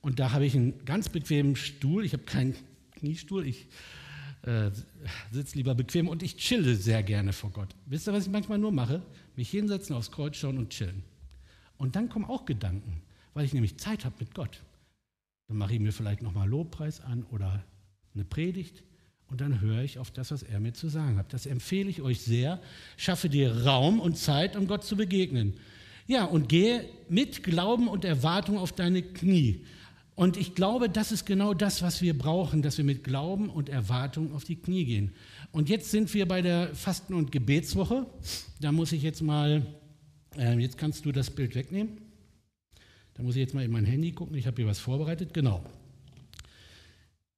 Und 0.00 0.18
da 0.18 0.32
habe 0.32 0.46
ich 0.46 0.54
einen 0.54 0.82
ganz 0.86 1.10
bequemen 1.10 1.56
Stuhl. 1.56 2.06
Ich 2.06 2.14
habe 2.14 2.22
keinen 2.22 2.56
Kniestuhl. 2.92 3.46
Ich 3.46 3.66
äh, 4.46 4.70
sitze 5.30 5.56
lieber 5.58 5.74
bequem 5.74 6.08
und 6.08 6.22
ich 6.22 6.38
chille 6.38 6.74
sehr 6.74 7.02
gerne 7.02 7.34
vor 7.34 7.50
Gott. 7.50 7.76
Wisst 7.84 8.08
ihr, 8.08 8.14
was 8.14 8.24
ich 8.24 8.32
manchmal 8.32 8.56
nur 8.56 8.72
mache? 8.72 9.02
Mich 9.36 9.50
hinsetzen, 9.50 9.94
aufs 9.94 10.10
Kreuz 10.10 10.36
schauen 10.36 10.56
und 10.56 10.70
chillen. 10.70 11.02
Und 11.76 11.96
dann 11.96 12.08
kommen 12.08 12.24
auch 12.24 12.46
Gedanken, 12.46 13.02
weil 13.34 13.44
ich 13.44 13.52
nämlich 13.52 13.76
Zeit 13.76 14.06
habe 14.06 14.14
mit 14.18 14.34
Gott. 14.34 14.62
Dann 15.48 15.58
mache 15.58 15.74
ich 15.74 15.80
mir 15.80 15.92
vielleicht 15.92 16.22
nochmal 16.22 16.48
Lobpreis 16.48 17.02
an 17.02 17.24
oder 17.24 17.62
eine 18.14 18.24
Predigt 18.24 18.82
und 19.26 19.42
dann 19.42 19.60
höre 19.60 19.82
ich 19.82 19.98
auf 19.98 20.10
das, 20.10 20.30
was 20.30 20.42
er 20.42 20.60
mir 20.60 20.72
zu 20.72 20.88
sagen 20.88 21.18
hat. 21.18 21.34
Das 21.34 21.44
empfehle 21.44 21.90
ich 21.90 22.00
euch 22.00 22.22
sehr. 22.22 22.58
Schaffe 22.96 23.28
dir 23.28 23.66
Raum 23.66 24.00
und 24.00 24.16
Zeit, 24.16 24.56
um 24.56 24.66
Gott 24.66 24.82
zu 24.82 24.96
begegnen. 24.96 25.52
Ja, 26.08 26.24
und 26.24 26.48
gehe 26.48 26.88
mit 27.10 27.42
Glauben 27.42 27.86
und 27.86 28.02
Erwartung 28.02 28.56
auf 28.56 28.72
deine 28.72 29.02
Knie. 29.02 29.66
Und 30.14 30.38
ich 30.38 30.54
glaube, 30.54 30.88
das 30.88 31.12
ist 31.12 31.26
genau 31.26 31.52
das, 31.52 31.82
was 31.82 32.00
wir 32.00 32.16
brauchen, 32.16 32.62
dass 32.62 32.78
wir 32.78 32.84
mit 32.84 33.04
Glauben 33.04 33.50
und 33.50 33.68
Erwartung 33.68 34.32
auf 34.32 34.42
die 34.42 34.56
Knie 34.56 34.86
gehen. 34.86 35.12
Und 35.52 35.68
jetzt 35.68 35.90
sind 35.90 36.12
wir 36.14 36.26
bei 36.26 36.40
der 36.40 36.74
Fasten- 36.74 37.12
und 37.12 37.30
Gebetswoche. 37.30 38.06
Da 38.58 38.72
muss 38.72 38.92
ich 38.92 39.02
jetzt 39.02 39.20
mal, 39.20 39.66
äh, 40.38 40.58
jetzt 40.58 40.78
kannst 40.78 41.04
du 41.04 41.12
das 41.12 41.30
Bild 41.30 41.54
wegnehmen. 41.54 42.00
Da 43.12 43.22
muss 43.22 43.36
ich 43.36 43.40
jetzt 43.40 43.54
mal 43.54 43.62
in 43.62 43.70
mein 43.70 43.84
Handy 43.84 44.12
gucken. 44.12 44.34
Ich 44.34 44.46
habe 44.46 44.56
hier 44.56 44.66
was 44.66 44.78
vorbereitet. 44.78 45.34
Genau. 45.34 45.62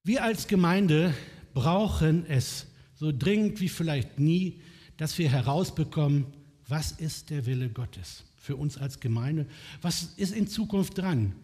Wir 0.04 0.22
als 0.22 0.46
Gemeinde 0.46 1.12
brauchen 1.54 2.24
es 2.24 2.68
so 2.94 3.10
dringend 3.10 3.60
wie 3.60 3.68
vielleicht 3.68 4.20
nie, 4.20 4.60
dass 4.96 5.18
wir 5.18 5.28
herausbekommen, 5.28 6.26
Was 6.68 6.92
ist 6.92 7.30
der 7.30 7.46
Wille 7.46 7.68
Gottes 7.68 8.29
für 8.40 8.56
uns 8.56 8.78
als 8.78 8.98
Gemeinde? 8.98 9.46
Was 9.82 10.14
ist 10.16 10.34
in 10.34 10.48
Zukunft 10.48 10.98
dran? 10.98 11.34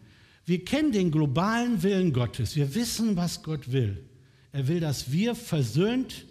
Wir 0.46 0.64
kennen 0.64 0.92
den 0.92 1.10
globalen 1.10 1.82
Willen 1.82 2.12
Gottes. 2.12 2.56
Wir 2.56 2.74
wissen, 2.74 3.16
was 3.16 3.42
Gott 3.42 3.70
will. 3.70 4.02
Er 4.52 4.66
will, 4.66 4.80
dass 4.80 5.12
wir 5.12 5.34
versöhnt 5.34 6.24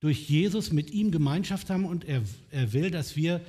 durch 0.00 0.30
Jesus 0.30 0.72
mit 0.72 0.90
ihm 0.92 1.10
Gemeinschaft 1.10 1.68
haben 1.68 1.84
und 1.84 2.04
er, 2.06 2.22
er 2.50 2.72
will, 2.72 2.90
dass 2.90 3.16
wir 3.16 3.42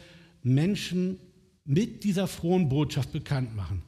Menschen 0.44 1.18
mit 1.64 2.04
dieser 2.04 2.28
frohen 2.28 2.68
Botschaft 2.68 3.14
bekannt 3.14 3.56
machen. 3.56 3.84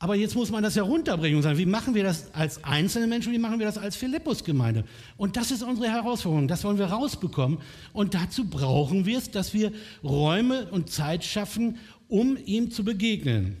Aber 0.00 0.14
jetzt 0.14 0.36
muss 0.36 0.52
man 0.52 0.62
das 0.62 0.76
ja 0.76 0.84
runterbringen 0.84 1.36
und 1.36 1.42
sagen, 1.42 1.58
wie 1.58 1.66
machen 1.66 1.92
wir 1.92 2.04
das 2.04 2.32
als 2.32 2.62
einzelne 2.62 3.08
Menschen, 3.08 3.32
wie 3.32 3.38
machen 3.38 3.58
wir 3.58 3.66
das 3.66 3.78
als 3.78 3.96
Philippus-Gemeinde? 3.96 4.84
Und 5.16 5.36
das 5.36 5.50
ist 5.50 5.64
unsere 5.64 5.88
Herausforderung, 5.88 6.46
das 6.46 6.62
wollen 6.62 6.78
wir 6.78 6.86
rausbekommen. 6.86 7.58
Und 7.92 8.14
dazu 8.14 8.44
brauchen 8.44 9.06
wir 9.06 9.18
es, 9.18 9.32
dass 9.32 9.54
wir 9.54 9.72
Räume 10.04 10.70
und 10.70 10.88
Zeit 10.88 11.24
schaffen, 11.24 11.78
um 12.08 12.36
ihm 12.44 12.70
zu 12.70 12.84
begegnen. 12.84 13.56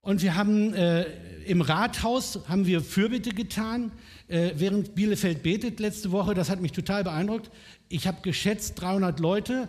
Und 0.00 0.22
wir 0.22 0.34
haben 0.34 0.74
äh, 0.74 1.06
im 1.44 1.60
Rathaus 1.60 2.40
haben 2.48 2.66
wir 2.66 2.80
Fürbitte 2.80 3.30
getan, 3.30 3.92
äh, 4.28 4.52
während 4.56 4.94
Bielefeld 4.94 5.42
betet 5.42 5.80
letzte 5.80 6.10
Woche. 6.10 6.34
Das 6.34 6.50
hat 6.50 6.60
mich 6.60 6.72
total 6.72 7.04
beeindruckt. 7.04 7.50
Ich 7.88 8.06
habe 8.06 8.22
geschätzt 8.22 8.80
300 8.80 9.20
Leute, 9.20 9.68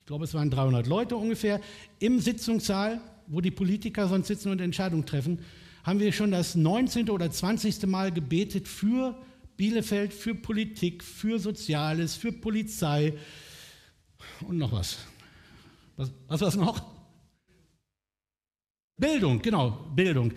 ich 0.00 0.06
glaube 0.06 0.24
es 0.24 0.34
waren 0.34 0.50
300 0.50 0.86
Leute 0.86 1.16
ungefähr, 1.16 1.60
im 2.00 2.20
Sitzungssaal 2.20 3.00
wo 3.30 3.40
die 3.40 3.52
Politiker 3.52 4.08
sonst 4.08 4.26
sitzen 4.26 4.50
und 4.50 4.60
Entscheidungen 4.60 5.06
treffen, 5.06 5.38
haben 5.84 6.00
wir 6.00 6.12
schon 6.12 6.32
das 6.32 6.56
19. 6.56 7.08
oder 7.08 7.30
20. 7.30 7.86
Mal 7.86 8.12
gebetet 8.12 8.68
für 8.68 9.16
Bielefeld, 9.56 10.12
für 10.12 10.34
Politik, 10.34 11.02
für 11.04 11.38
Soziales, 11.38 12.16
für 12.16 12.32
Polizei 12.32 13.14
und 14.46 14.58
noch 14.58 14.72
was. 14.72 14.98
Was, 16.00 16.10
was 16.28 16.40
war 16.40 16.48
es 16.48 16.56
noch? 16.56 16.82
Bildung, 18.96 19.42
genau, 19.42 19.76
Bildung. 19.94 20.32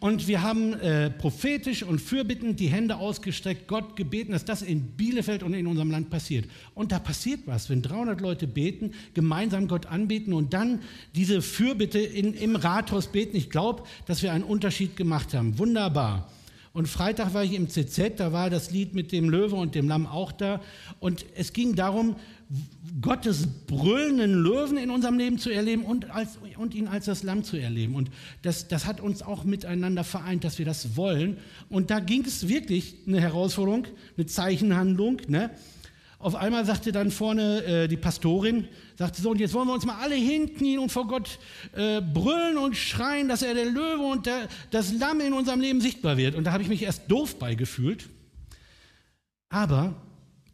Und 0.00 0.26
wir 0.26 0.42
haben 0.42 0.74
äh, 0.74 1.08
prophetisch 1.08 1.84
und 1.84 2.00
fürbittend 2.00 2.58
die 2.58 2.66
Hände 2.66 2.96
ausgestreckt, 2.96 3.68
Gott 3.68 3.94
gebeten, 3.94 4.32
dass 4.32 4.44
das 4.44 4.62
in 4.62 4.96
Bielefeld 4.96 5.44
und 5.44 5.54
in 5.54 5.68
unserem 5.68 5.92
Land 5.92 6.10
passiert. 6.10 6.46
Und 6.74 6.90
da 6.90 6.98
passiert 6.98 7.42
was, 7.46 7.70
wenn 7.70 7.80
300 7.80 8.20
Leute 8.20 8.48
beten, 8.48 8.92
gemeinsam 9.14 9.68
Gott 9.68 9.86
anbeten 9.86 10.32
und 10.32 10.52
dann 10.52 10.80
diese 11.14 11.42
Fürbitte 11.42 12.00
in, 12.00 12.34
im 12.34 12.56
Rathaus 12.56 13.06
beten. 13.06 13.36
Ich 13.36 13.50
glaube, 13.50 13.84
dass 14.06 14.20
wir 14.24 14.32
einen 14.32 14.42
Unterschied 14.42 14.96
gemacht 14.96 15.32
haben. 15.32 15.60
Wunderbar. 15.60 16.28
Und 16.74 16.88
Freitag 16.88 17.34
war 17.34 17.44
ich 17.44 17.52
im 17.52 17.68
CZ, 17.68 18.18
da 18.18 18.32
war 18.32 18.50
das 18.50 18.72
Lied 18.72 18.94
mit 18.94 19.12
dem 19.12 19.30
Löwe 19.30 19.54
und 19.54 19.76
dem 19.76 19.86
Lamm 19.86 20.08
auch 20.08 20.32
da. 20.32 20.60
Und 20.98 21.24
es 21.36 21.52
ging 21.52 21.76
darum, 21.76 22.16
Gottes 23.00 23.46
brüllenden 23.68 24.34
Löwen 24.42 24.76
in 24.76 24.90
unserem 24.90 25.16
Leben 25.16 25.38
zu 25.38 25.50
erleben 25.50 25.84
und, 25.84 26.10
als, 26.10 26.36
und 26.58 26.74
ihn 26.74 26.88
als 26.88 27.04
das 27.04 27.22
Lamm 27.22 27.44
zu 27.44 27.56
erleben. 27.56 27.94
Und 27.94 28.10
das, 28.42 28.66
das 28.66 28.86
hat 28.86 29.00
uns 29.00 29.22
auch 29.22 29.44
miteinander 29.44 30.02
vereint, 30.02 30.42
dass 30.42 30.58
wir 30.58 30.66
das 30.66 30.96
wollen. 30.96 31.36
Und 31.68 31.90
da 31.90 32.00
ging 32.00 32.24
es 32.24 32.48
wirklich 32.48 32.96
eine 33.06 33.20
Herausforderung, 33.20 33.86
eine 34.16 34.26
Zeichenhandlung. 34.26 35.22
Ne? 35.28 35.50
Auf 36.24 36.36
einmal 36.36 36.64
sagte 36.64 36.90
dann 36.90 37.10
vorne 37.10 37.62
äh, 37.64 37.86
die 37.86 37.98
Pastorin, 37.98 38.66
sagte 38.96 39.20
so, 39.20 39.32
und 39.32 39.40
jetzt 39.40 39.52
wollen 39.52 39.68
wir 39.68 39.74
uns 39.74 39.84
mal 39.84 39.98
alle 40.00 40.14
hinknien 40.14 40.78
und 40.78 40.90
vor 40.90 41.06
Gott 41.06 41.38
äh, 41.74 42.00
brüllen 42.00 42.56
und 42.56 42.78
schreien, 42.78 43.28
dass 43.28 43.42
er 43.42 43.52
der 43.52 43.66
Löwe 43.66 44.06
und 44.06 44.24
der, 44.24 44.48
das 44.70 44.94
Lamm 44.94 45.20
in 45.20 45.34
unserem 45.34 45.60
Leben 45.60 45.82
sichtbar 45.82 46.16
wird. 46.16 46.34
Und 46.34 46.44
da 46.44 46.52
habe 46.52 46.62
ich 46.62 46.70
mich 46.70 46.82
erst 46.82 47.10
doof 47.10 47.38
beigefühlt. 47.38 48.08
Aber 49.50 50.00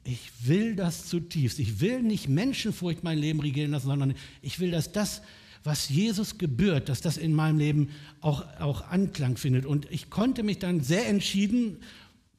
ich 0.03 0.33
will 0.42 0.75
das 0.75 1.07
zutiefst. 1.07 1.61
Ich 1.61 1.81
will 1.81 2.03
nicht 2.03 2.29
Menschenfurcht 2.29 3.05
mein 3.05 3.18
Leben 3.18 3.38
regieren 3.38 3.71
lassen, 3.71 3.87
sondern 3.87 4.14
ich 4.42 4.59
will, 4.59 4.73
dass 4.73 4.90
das, 4.90 5.23
was 5.62 5.88
Jesus 5.88 6.37
gebührt, 6.37 6.88
dass 6.88 7.01
das 7.01 7.16
in 7.16 7.33
meinem 7.33 7.59
Leben 7.59 7.90
auch, 8.21 8.44
auch 8.59 8.88
Anklang 8.88 9.37
findet. 9.37 9.66
Und 9.66 9.88
ich 9.88 10.11
konnte 10.11 10.42
mich 10.42 10.59
dann 10.59 10.81
sehr 10.81 11.07
entschieden 11.07 11.77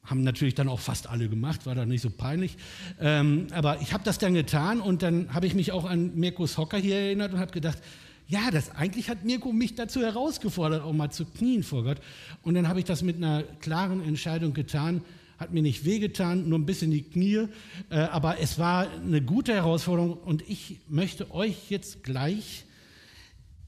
haben 0.04 0.22
natürlich 0.24 0.54
dann 0.54 0.68
auch 0.68 0.80
fast 0.80 1.08
alle 1.08 1.28
gemacht, 1.28 1.64
war 1.64 1.74
dann 1.74 1.88
nicht 1.88 2.02
so 2.02 2.10
peinlich. 2.10 2.56
Ähm, 3.00 3.46
aber 3.52 3.80
ich 3.80 3.92
habe 3.92 4.02
das 4.04 4.18
dann 4.18 4.34
getan 4.34 4.80
und 4.80 5.02
dann 5.02 5.32
habe 5.32 5.46
ich 5.46 5.54
mich 5.54 5.70
auch 5.72 5.84
an 5.84 6.16
Mirkus 6.16 6.58
Hocker 6.58 6.78
hier 6.78 6.96
erinnert 6.96 7.32
und 7.32 7.38
habe 7.38 7.52
gedacht, 7.52 7.78
ja, 8.26 8.50
das, 8.50 8.70
eigentlich 8.70 9.08
hat 9.08 9.24
Mirko 9.24 9.52
mich 9.52 9.74
dazu 9.74 10.00
herausgefordert, 10.00 10.82
auch 10.82 10.92
mal 10.92 11.10
zu 11.10 11.26
knien 11.26 11.62
vor 11.62 11.84
Gott. 11.84 11.98
Und 12.42 12.54
dann 12.54 12.66
habe 12.66 12.78
ich 12.78 12.84
das 12.84 13.02
mit 13.02 13.16
einer 13.16 13.42
klaren 13.42 14.02
Entscheidung 14.02 14.54
getan. 14.54 15.02
Hat 15.38 15.52
mir 15.52 15.62
nicht 15.62 15.84
wehgetan, 15.84 16.48
nur 16.48 16.58
ein 16.58 16.66
bisschen 16.66 16.90
die 16.90 17.02
Knie. 17.02 17.48
Äh, 17.90 17.98
aber 17.98 18.40
es 18.40 18.58
war 18.58 18.88
eine 18.90 19.22
gute 19.22 19.52
Herausforderung 19.54 20.14
und 20.14 20.48
ich 20.48 20.80
möchte 20.88 21.30
euch 21.32 21.70
jetzt 21.70 22.04
gleich 22.04 22.64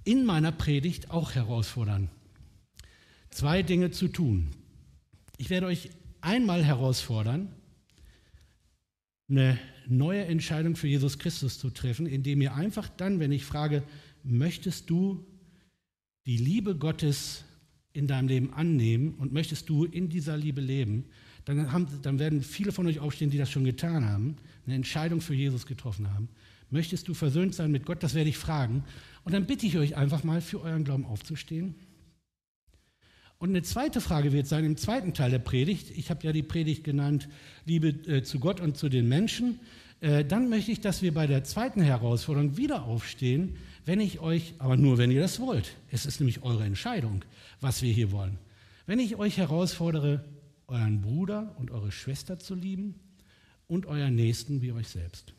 in 0.05 0.25
meiner 0.25 0.53
Predigt 0.53 1.11
auch 1.11 1.33
herausfordern, 1.33 2.09
zwei 3.31 3.63
Dinge 3.63 3.91
zu 3.91 4.09
tun. 4.09 4.51
Ich 5.37 5.51
werde 5.51 5.67
euch 5.67 5.91
einmal 6.25 6.65
herausfordern, 6.65 7.49
eine 9.29 9.59
neue 9.87 10.25
Entscheidung 10.25 10.77
für 10.77 10.89
Jesus 10.89 11.19
Christus 11.19 11.59
zu 11.59 11.71
treffen, 11.71 12.07
indem 12.07 12.41
ihr 12.41 12.55
einfach 12.55 12.89
dann, 12.89 13.21
wenn 13.21 13.33
ich 13.33 13.45
frage, 13.45 13.83
möchtest 14.23 14.91
du 14.91 15.25
die 16.27 16.37
Liebe 16.37 16.77
Gottes 16.77 17.45
in 17.93 18.07
deinem 18.07 18.29
Leben 18.29 18.53
annehmen 18.53 19.15
und 19.15 19.33
möchtest 19.33 19.69
du 19.69 19.85
in 19.85 20.09
dieser 20.09 20.37
Liebe 20.37 20.61
leben, 20.61 21.05
dann, 21.45 21.71
haben, 21.73 21.87
dann 22.03 22.19
werden 22.19 22.43
viele 22.43 22.73
von 22.73 22.87
euch 22.87 22.99
aufstehen, 22.99 23.31
die 23.31 23.39
das 23.39 23.51
schon 23.51 23.65
getan 23.65 24.05
haben, 24.05 24.37
eine 24.67 24.75
Entscheidung 24.75 25.21
für 25.21 25.35
Jesus 25.35 25.67
getroffen 25.67 26.13
haben. 26.13 26.29
Möchtest 26.71 27.07
du 27.07 27.15
versöhnt 27.15 27.55
sein 27.55 27.71
mit 27.71 27.85
Gott? 27.85 28.03
Das 28.03 28.15
werde 28.15 28.31
ich 28.31 28.39
fragen. 28.39 28.83
Und 29.25 29.33
dann 29.33 29.47
bitte 29.47 29.67
ich 29.67 29.77
euch 29.77 29.97
einfach 29.97 30.25
mal, 30.25 30.41
für 30.41 30.61
euren 30.63 30.85
Glauben 30.85 31.05
aufzustehen. 31.05 31.75
Und 33.45 33.51
eine 33.51 33.63
zweite 33.63 34.01
Frage 34.01 34.33
wird 34.33 34.47
sein 34.47 34.65
im 34.65 34.79
zweiten 34.79 35.13
Teil 35.13 35.31
der 35.31 35.39
Predigt. 35.39 35.91
Ich 35.91 36.09
habe 36.09 36.25
ja 36.27 36.33
die 36.33 36.43
Predigt 36.43 36.83
genannt, 36.83 37.29
Liebe 37.67 37.89
äh, 37.89 38.23
zu 38.23 38.41
Gott 38.41 38.59
und 38.59 38.79
zu 38.79 38.89
den 38.89 39.07
Menschen. 39.07 39.61
Äh, 40.01 40.25
dann 40.25 40.49
möchte 40.49 40.73
ich, 40.73 40.81
dass 40.81 41.03
wir 41.03 41.13
bei 41.13 41.27
der 41.27 41.45
zweiten 41.45 41.83
Herausforderung 41.83 42.57
wieder 42.57 42.85
aufstehen, 42.85 43.57
wenn 43.85 44.01
ich 44.01 44.21
euch, 44.21 44.55
aber 44.57 44.79
nur 44.79 44.97
wenn 44.97 45.11
ihr 45.11 45.21
das 45.21 45.41
wollt. 45.41 45.77
Es 45.91 46.07
ist 46.07 46.21
nämlich 46.21 46.43
eure 46.43 46.65
Entscheidung, 46.65 47.23
was 47.61 47.83
wir 47.83 47.93
hier 47.93 48.13
wollen. 48.13 48.39
Wenn 48.87 48.99
ich 48.99 49.17
euch 49.17 49.37
herausfordere, 49.37 50.25
euren 50.67 51.03
Bruder 51.03 51.55
und 51.59 51.71
eure 51.71 51.93
Schwester 51.93 52.39
zu 52.39 52.55
lieben 52.55 52.95
und 53.67 53.85
euren 53.85 54.15
Nächsten 54.15 54.63
wie 54.63 54.73
euch 54.73 54.89
selbst. 54.89 55.35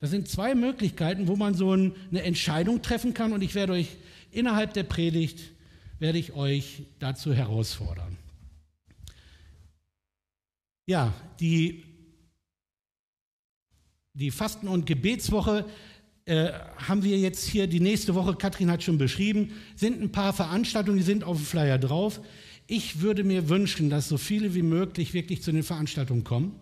Das 0.00 0.10
sind 0.10 0.26
zwei 0.26 0.56
Möglichkeiten, 0.56 1.28
wo 1.28 1.36
man 1.36 1.54
so 1.54 1.70
eine 1.70 1.94
Entscheidung 2.24 2.82
treffen 2.82 3.14
kann 3.14 3.32
und 3.32 3.42
ich 3.42 3.54
werde 3.54 3.74
euch 3.74 3.90
innerhalb 4.32 4.74
der 4.74 4.82
Predigt 4.82 5.51
werde 6.02 6.18
ich 6.18 6.32
euch 6.32 6.82
dazu 6.98 7.32
herausfordern. 7.32 8.16
Ja, 10.84 11.14
die, 11.38 11.84
die 14.12 14.32
Fasten- 14.32 14.66
und 14.66 14.84
Gebetswoche 14.84 15.64
äh, 16.24 16.50
haben 16.76 17.04
wir 17.04 17.16
jetzt 17.18 17.48
hier 17.48 17.68
die 17.68 17.78
nächste 17.78 18.16
Woche, 18.16 18.34
Katrin 18.34 18.68
hat 18.68 18.82
schon 18.82 18.98
beschrieben, 18.98 19.52
sind 19.76 20.02
ein 20.02 20.10
paar 20.10 20.32
Veranstaltungen, 20.32 20.98
die 20.98 21.04
sind 21.04 21.22
auf 21.22 21.36
dem 21.36 21.46
Flyer 21.46 21.78
drauf. 21.78 22.20
Ich 22.66 23.00
würde 23.00 23.22
mir 23.22 23.48
wünschen, 23.48 23.88
dass 23.88 24.08
so 24.08 24.18
viele 24.18 24.56
wie 24.56 24.62
möglich 24.62 25.14
wirklich 25.14 25.40
zu 25.40 25.52
den 25.52 25.62
Veranstaltungen 25.62 26.24
kommen. 26.24 26.58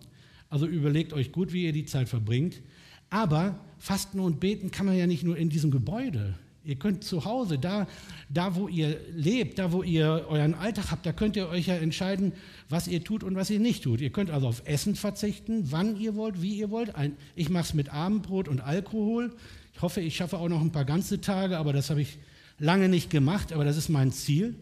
Also 0.49 0.67
überlegt 0.67 1.13
euch 1.13 1.31
gut, 1.31 1.51
wie 1.51 1.65
ihr 1.65 1.73
die 1.73 1.85
Zeit 1.85 2.09
verbringt. 2.09 2.61
Aber 3.09 3.59
Fasten 3.79 4.19
und 4.19 4.39
Beten 4.39 4.69
kann 4.69 4.85
man 4.85 4.99
ja 4.99 5.07
nicht 5.07 5.23
nur 5.23 5.35
in 5.35 5.49
diesem 5.49 5.71
Gebäude. 5.71 6.37
Ihr 6.63 6.75
könnt 6.75 7.03
zu 7.03 7.25
Hause, 7.25 7.57
da, 7.57 7.87
da 8.29 8.55
wo 8.55 8.67
ihr 8.67 8.99
lebt, 9.13 9.57
da 9.57 9.71
wo 9.71 9.81
ihr 9.81 10.25
euren 10.29 10.53
Alltag 10.53 10.91
habt, 10.91 11.05
da 11.07 11.11
könnt 11.11 11.35
ihr 11.35 11.49
euch 11.49 11.67
ja 11.67 11.75
entscheiden, 11.75 12.33
was 12.69 12.87
ihr 12.87 13.03
tut 13.03 13.23
und 13.23 13.35
was 13.35 13.49
ihr 13.49 13.59
nicht 13.59 13.83
tut. 13.83 13.99
Ihr 13.99 14.11
könnt 14.11 14.29
also 14.29 14.47
auf 14.47 14.61
Essen 14.65 14.95
verzichten, 14.95 15.71
wann 15.71 15.99
ihr 15.99 16.15
wollt, 16.15 16.41
wie 16.41 16.55
ihr 16.55 16.69
wollt. 16.69 16.93
ich 17.35 17.49
mache 17.49 17.63
es 17.63 17.73
mit 17.73 17.89
Abendbrot 17.89 18.47
und 18.47 18.61
Alkohol. 18.61 19.35
Ich 19.73 19.81
hoffe, 19.81 20.01
ich 20.01 20.15
schaffe 20.15 20.37
auch 20.37 20.49
noch 20.49 20.61
ein 20.61 20.71
paar 20.71 20.85
ganze 20.85 21.19
Tage, 21.19 21.57
aber 21.57 21.73
das 21.73 21.89
habe 21.89 22.01
ich 22.01 22.19
lange 22.59 22.89
nicht 22.89 23.09
gemacht, 23.09 23.53
aber 23.53 23.65
das 23.65 23.75
ist 23.75 23.89
mein 23.89 24.11
Ziel. 24.11 24.55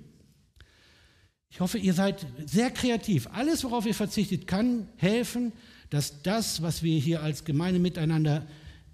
Ich 1.49 1.59
hoffe, 1.59 1.79
ihr 1.79 1.93
seid 1.93 2.25
sehr 2.45 2.71
kreativ. 2.71 3.27
Alles, 3.33 3.63
worauf 3.63 3.85
ihr 3.85 3.95
verzichtet, 3.95 4.47
kann 4.47 4.87
helfen, 4.95 5.51
dass 5.89 6.21
das, 6.21 6.61
was 6.61 6.81
wir 6.83 6.97
hier 6.97 7.23
als 7.23 7.43
Gemeinde 7.43 7.79
miteinander 7.79 8.47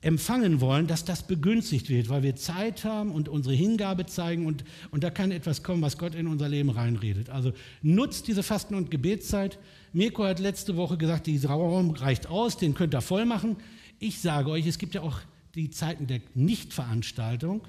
empfangen 0.05 0.61
wollen, 0.61 0.85
dass 0.85 1.03
das 1.03 1.25
begünstigt 1.25 1.89
wird, 1.89 2.09
weil 2.09 2.21
wir 2.21 2.35
Zeit 2.35 2.83
haben 2.83 3.11
und 3.11 3.27
unsere 3.27 3.55
Hingabe 3.55 4.05
zeigen 4.05 4.45
und, 4.45 4.63
und 4.91 5.03
da 5.03 5.09
kann 5.09 5.31
etwas 5.31 5.63
kommen, 5.63 5.81
was 5.81 5.97
Gott 5.97 6.13
in 6.13 6.27
unser 6.27 6.47
Leben 6.47 6.69
reinredet. 6.69 7.31
Also 7.31 7.53
nutzt 7.81 8.27
diese 8.27 8.43
Fasten- 8.43 8.75
und 8.75 8.91
Gebetszeit. 8.91 9.57
Mirko 9.93 10.23
hat 10.23 10.39
letzte 10.39 10.77
Woche 10.77 10.97
gesagt, 10.97 11.25
dieser 11.25 11.49
Raum 11.49 11.89
reicht 11.89 12.27
aus, 12.27 12.57
den 12.57 12.75
könnt 12.75 12.93
ihr 12.93 13.01
voll 13.01 13.25
machen. 13.25 13.55
Ich 13.97 14.19
sage 14.19 14.51
euch, 14.51 14.67
es 14.67 14.77
gibt 14.77 14.93
ja 14.93 15.01
auch 15.01 15.21
die 15.55 15.71
Zeiten 15.71 16.05
der 16.05 16.21
Nichtveranstaltung 16.35 17.61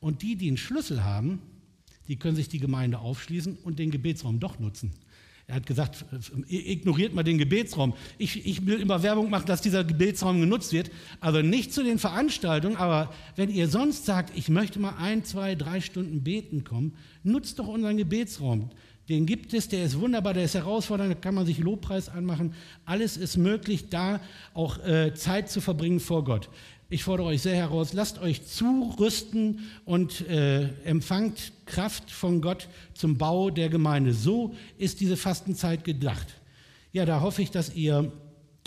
und 0.00 0.20
die, 0.20 0.36
die 0.36 0.48
einen 0.48 0.58
Schlüssel 0.58 1.04
haben, 1.04 1.40
die 2.06 2.16
können 2.16 2.36
sich 2.36 2.50
die 2.50 2.60
Gemeinde 2.60 2.98
aufschließen 2.98 3.56
und 3.64 3.78
den 3.78 3.90
Gebetsraum 3.90 4.40
doch 4.40 4.58
nutzen. 4.58 4.92
Er 5.48 5.54
hat 5.56 5.66
gesagt, 5.66 6.04
ignoriert 6.46 7.14
mal 7.14 7.22
den 7.22 7.38
Gebetsraum. 7.38 7.94
Ich, 8.18 8.46
ich 8.46 8.66
will 8.66 8.82
immer 8.82 9.02
Werbung 9.02 9.30
machen, 9.30 9.46
dass 9.46 9.62
dieser 9.62 9.82
Gebetsraum 9.82 10.40
genutzt 10.40 10.74
wird. 10.74 10.90
Also 11.20 11.40
nicht 11.40 11.72
zu 11.72 11.82
den 11.82 11.98
Veranstaltungen, 11.98 12.76
aber 12.76 13.14
wenn 13.34 13.48
ihr 13.48 13.66
sonst 13.68 14.04
sagt, 14.04 14.36
ich 14.36 14.50
möchte 14.50 14.78
mal 14.78 14.96
ein, 14.98 15.24
zwei, 15.24 15.54
drei 15.54 15.80
Stunden 15.80 16.22
beten 16.22 16.64
kommen, 16.64 16.92
nutzt 17.22 17.58
doch 17.58 17.66
unseren 17.66 17.96
Gebetsraum. 17.96 18.68
Den 19.08 19.24
gibt 19.24 19.54
es, 19.54 19.68
der 19.68 19.84
ist 19.84 19.98
wunderbar, 19.98 20.34
der 20.34 20.44
ist 20.44 20.54
herausfordernd, 20.54 21.12
da 21.12 21.14
kann 21.18 21.34
man 21.34 21.46
sich 21.46 21.56
Lobpreis 21.56 22.10
anmachen. 22.10 22.52
Alles 22.84 23.16
ist 23.16 23.38
möglich, 23.38 23.88
da 23.88 24.20
auch 24.52 24.84
äh, 24.84 25.14
Zeit 25.14 25.48
zu 25.48 25.62
verbringen 25.62 25.98
vor 25.98 26.24
Gott. 26.24 26.50
Ich 26.90 27.04
fordere 27.04 27.26
euch 27.26 27.42
sehr 27.42 27.54
heraus, 27.54 27.92
lasst 27.92 28.18
euch 28.18 28.46
zurüsten 28.46 29.58
und 29.84 30.26
äh, 30.26 30.70
empfangt 30.84 31.52
Kraft 31.66 32.10
von 32.10 32.40
Gott 32.40 32.66
zum 32.94 33.18
Bau 33.18 33.50
der 33.50 33.68
Gemeinde. 33.68 34.14
So 34.14 34.54
ist 34.78 35.00
diese 35.00 35.18
Fastenzeit 35.18 35.84
gedacht. 35.84 36.40
Ja, 36.92 37.04
da 37.04 37.20
hoffe 37.20 37.42
ich, 37.42 37.50
dass 37.50 37.74
ihr, 37.74 38.10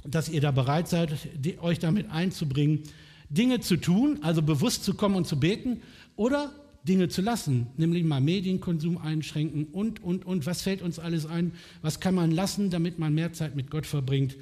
dass 0.05 0.29
ihr 0.29 0.39
da 0.39 0.51
bereit 0.51 0.87
seid, 0.87 1.17
die, 1.33 1.57
euch 1.57 1.79
damit 1.79 2.11
einzubringen, 2.11 2.83
Dinge 3.29 3.59
zu 3.59 3.75
tun, 3.75 4.19
also 4.21 4.43
bewusst 4.43 4.83
zu 4.83 4.93
kommen 4.93 5.15
und 5.15 5.25
zu 5.25 5.39
beten 5.39 5.81
oder 6.15 6.51
Dinge 6.83 7.09
zu 7.09 7.23
lassen, 7.23 7.69
nämlich 7.77 8.03
mal 8.03 8.21
Medienkonsum 8.21 8.99
einschränken 8.99 9.65
und, 9.65 10.03
und, 10.03 10.27
und. 10.27 10.45
Was 10.45 10.61
fällt 10.61 10.83
uns 10.83 10.99
alles 10.99 11.25
ein? 11.25 11.53
Was 11.81 11.99
kann 11.99 12.13
man 12.13 12.29
lassen, 12.29 12.69
damit 12.69 12.99
man 12.99 13.15
mehr 13.15 13.33
Zeit 13.33 13.55
mit 13.55 13.71
Gott 13.71 13.87
verbringt? 13.87 14.37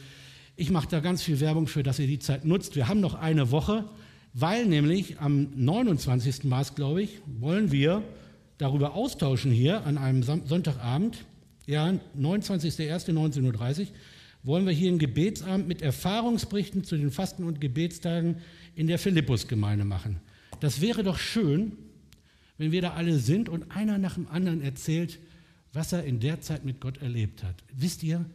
Ich 0.59 0.71
mache 0.71 0.89
da 0.89 0.99
ganz 0.99 1.23
viel 1.23 1.39
Werbung 1.39 1.67
für, 1.67 1.83
dass 1.83 1.99
ihr 1.99 2.07
die 2.07 2.19
Zeit 2.19 2.43
nutzt. 2.43 2.75
Wir 2.75 2.89
haben 2.89 2.99
noch 2.99 3.13
eine 3.13 3.49
Woche, 3.49 3.85
weil 4.33 4.65
nämlich 4.65 5.21
am 5.21 5.47
29. 5.55 6.43
März, 6.43 6.75
glaube 6.75 7.01
ich, 7.01 7.21
wollen 7.25 7.71
wir 7.71 8.03
darüber 8.57 8.93
austauschen 8.93 9.53
hier 9.53 9.85
an 9.85 9.97
einem 9.97 10.21
Sonntagabend, 10.21 11.23
ja, 11.65 11.87
29.01.19.30 12.19 13.79
Uhr, 13.79 13.87
wollen 14.43 14.65
wir 14.65 14.73
hier 14.73 14.89
einen 14.89 14.99
Gebetsabend 14.99 15.69
mit 15.69 15.81
Erfahrungsberichten 15.81 16.83
zu 16.83 16.97
den 16.97 17.09
Fasten- 17.09 17.45
und 17.45 17.61
Gebetstagen 17.61 18.39
in 18.75 18.87
der 18.87 18.99
Philippus-Gemeinde 18.99 19.85
machen. 19.85 20.19
Das 20.59 20.81
wäre 20.81 21.05
doch 21.05 21.19
schön, 21.19 21.71
wenn 22.57 22.73
wir 22.73 22.81
da 22.81 22.95
alle 22.95 23.17
sind 23.17 23.47
und 23.47 23.71
einer 23.71 23.97
nach 23.97 24.15
dem 24.15 24.27
anderen 24.27 24.61
erzählt, 24.61 25.19
was 25.71 25.93
er 25.93 26.03
in 26.03 26.19
der 26.19 26.41
Zeit 26.41 26.65
mit 26.65 26.81
Gott 26.81 27.01
erlebt 27.01 27.45
hat. 27.45 27.63
Wisst 27.73 28.03
ihr, 28.03 28.25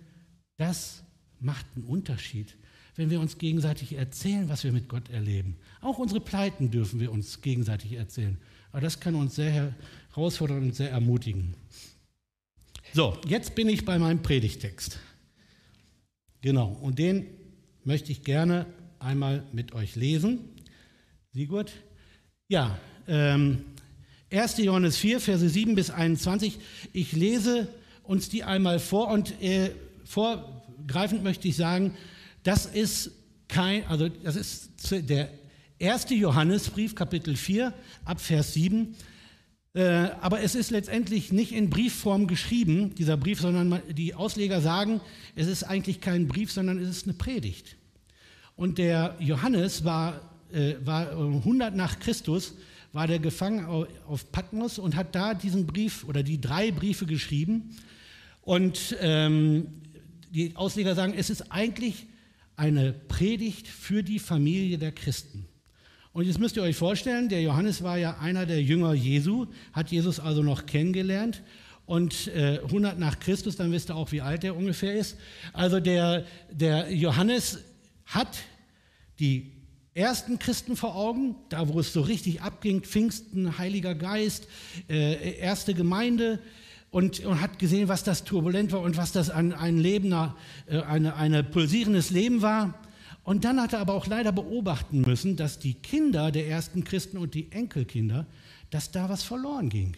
das 0.57 1.04
macht 1.45 1.67
einen 1.75 1.85
Unterschied, 1.85 2.57
wenn 2.97 3.11
wir 3.11 3.21
uns 3.21 3.39
gegenseitig 3.39 3.95
erzählen, 3.95 4.49
was 4.49 4.65
wir 4.65 4.73
mit 4.73 4.89
Gott 4.89 5.11
erleben. 5.11 5.57
Auch 5.81 5.99
unsere 5.99 6.21
Pleiten 6.21 6.71
dürfen 6.71 7.01
wir 7.01 7.13
uns 7.13 7.41
gegenseitig 7.41 7.93
erzählen. 7.93 8.39
Aber 8.73 8.81
das 8.81 9.01
kann 9.01 9.15
uns 9.15 9.35
sehr 9.35 9.75
herausfordern 10.13 10.63
und 10.63 10.75
sehr 10.75 10.91
ermutigen. 10.91 11.55
So, 12.93 13.19
jetzt 13.27 13.55
bin 13.55 13.69
ich 13.69 13.85
bei 13.85 13.99
meinem 13.99 14.23
Predigtext. 14.23 14.99
Genau, 16.41 16.69
und 16.81 16.99
den 16.99 17.27
möchte 17.85 18.13
ich 18.13 18.23
gerne 18.23 18.67
einmal 18.99 19.45
mit 19.53 19.73
euch 19.75 19.97
lesen. 19.97 20.41
Sigurd? 21.33 21.73
Ja, 22.49 22.79
ähm, 23.09 23.65
1. 24.31 24.59
Johannes 24.59 24.97
4, 24.97 25.21
Verse 25.21 25.49
7 25.49 25.75
bis 25.75 25.91
21. 25.91 26.59
Ich 26.93 27.13
lese 27.13 27.69
uns 28.03 28.29
die 28.29 28.45
einmal 28.45 28.79
vor 28.79 29.09
und 29.09 29.41
äh, 29.43 29.71
vor, 30.05 30.54
greifend 30.87 31.23
möchte 31.23 31.49
ich 31.49 31.57
sagen, 31.57 31.95
das 32.43 32.67
ist 32.67 33.11
kein, 33.49 33.87
also 33.87 34.09
das 34.09 34.37
ist 34.37 34.71
der 34.91 35.31
erste 35.79 36.15
Johannesbrief, 36.15 36.95
Kapitel 36.95 37.37
4, 37.37 37.73
ab 38.05 38.21
Vers 38.21 38.55
7. 38.55 38.95
Äh, 39.75 39.83
aber 40.21 40.41
es 40.41 40.55
ist 40.55 40.71
letztendlich 40.71 41.33
nicht 41.33 41.53
in 41.53 41.69
Briefform 41.69 42.27
geschrieben, 42.27 42.95
dieser 42.95 43.17
Brief, 43.17 43.41
sondern 43.41 43.83
die 43.93 44.15
Ausleger 44.15 44.61
sagen, 44.61 45.01
es 45.35 45.49
ist 45.49 45.65
eigentlich 45.65 46.01
kein 46.01 46.29
Brief, 46.29 46.53
sondern 46.53 46.79
es 46.79 46.89
ist 46.89 47.07
eine 47.07 47.15
Predigt. 47.15 47.77
Und 48.57 48.79
der 48.79 49.17
Johannes 49.19 49.85
war, 49.85 50.21
äh, 50.53 50.75
war 50.85 51.11
100 51.11 51.75
nach 51.75 51.99
Christus, 51.99 52.55
war 52.93 53.09
der 53.09 53.19
gefangen 53.19 53.67
auf 54.07 54.31
Patmos 54.31 54.79
und 54.79 54.95
hat 54.95 55.17
da 55.17 55.35
diesen 55.35 55.67
Brief 55.67 56.05
oder 56.05 56.23
die 56.23 56.41
drei 56.41 56.71
Briefe 56.71 57.07
geschrieben. 57.07 57.77
Und 58.43 58.97
ähm, 59.01 59.67
die 60.35 60.57
Ausleger 60.57 60.95
sagen, 60.95 61.15
es 61.17 61.31
ist 61.31 61.53
eigentlich 61.53 62.07
eine 62.57 62.93
Predigt 62.93 63.69
für 63.69 64.03
die 64.03 64.19
Familie 64.19 64.79
der 64.79 64.93
Christen. 64.93 65.47
Und 66.13 66.27
jetzt 66.27 66.39
müsst 66.39 66.57
ihr 66.57 66.63
euch 66.63 66.77
vorstellen, 66.77 67.29
der 67.29 67.43
Johannes 67.43 67.83
war 67.83 67.99
ja 67.99 68.19
einer 68.19 68.45
der 68.47 68.63
Jünger 68.63 68.95
Jesu, 68.95 69.47
hat 69.73 69.91
Jesus 69.91 70.21
also 70.21 70.43
noch 70.43 70.67
kennengelernt. 70.67 71.43
Und 71.87 72.29
äh, 72.29 72.61
100 72.65 72.99
nach 72.99 73.19
Christus, 73.19 73.57
dann 73.57 73.71
wisst 73.73 73.91
ihr 73.91 73.97
auch, 73.97 74.11
wie 74.11 74.23
alt 74.23 74.43
er 74.43 74.57
ungefähr 74.57 74.95
ist. 74.95 75.17
Also 75.53 75.81
der, 75.81 76.25
der 76.51 76.93
Johannes 76.93 77.59
hat 78.07 78.39
die 79.19 79.53
ersten 79.95 80.39
Christen 80.39 80.77
vor 80.77 80.97
Augen, 80.97 81.37
da 81.49 81.69
wo 81.69 81.79
es 81.79 81.93
so 81.93 82.01
richtig 82.01 82.43
abging, 82.43 82.83
Pfingsten, 82.83 83.59
Heiliger 83.59 83.95
Geist, 83.95 84.49
äh, 84.89 85.37
erste 85.39 85.75
Gemeinde, 85.75 86.41
und, 86.95 87.25
und, 87.25 87.41
hat 87.41 87.59
gesehen, 87.59 87.89
was 87.89 88.05
das 88.05 88.23
turbulent 88.23 88.71
war 88.71 88.81
und 88.81 88.97
was 88.97 89.11
das 89.11 89.29
ein, 89.29 89.53
ein 89.53 89.79
Lebender, 89.79 90.37
äh, 90.67 90.81
eine 90.81 91.43
pulsierendes 91.43 92.11
Leben 92.11 92.41
war. 92.41 92.79
Und 93.25 93.45
dann 93.45 93.61
hat 93.61 93.73
er 93.73 93.81
aber 93.81 93.95
auch 93.95 94.07
leider 94.07 94.31
beobachten 94.31 95.01
müssen, 95.01 95.35
dass 95.35 95.59
die 95.59 95.75
Kinder 95.75 96.31
der 96.31 96.47
ersten 96.47 96.85
Christen 96.85 97.19
und 97.19 97.35
die 97.35 97.51
Enkelkinder, 97.51 98.27
dass 98.71 98.93
da 98.93 99.09
was 99.09 99.25
verloren 99.25 99.71
ging. 99.71 99.97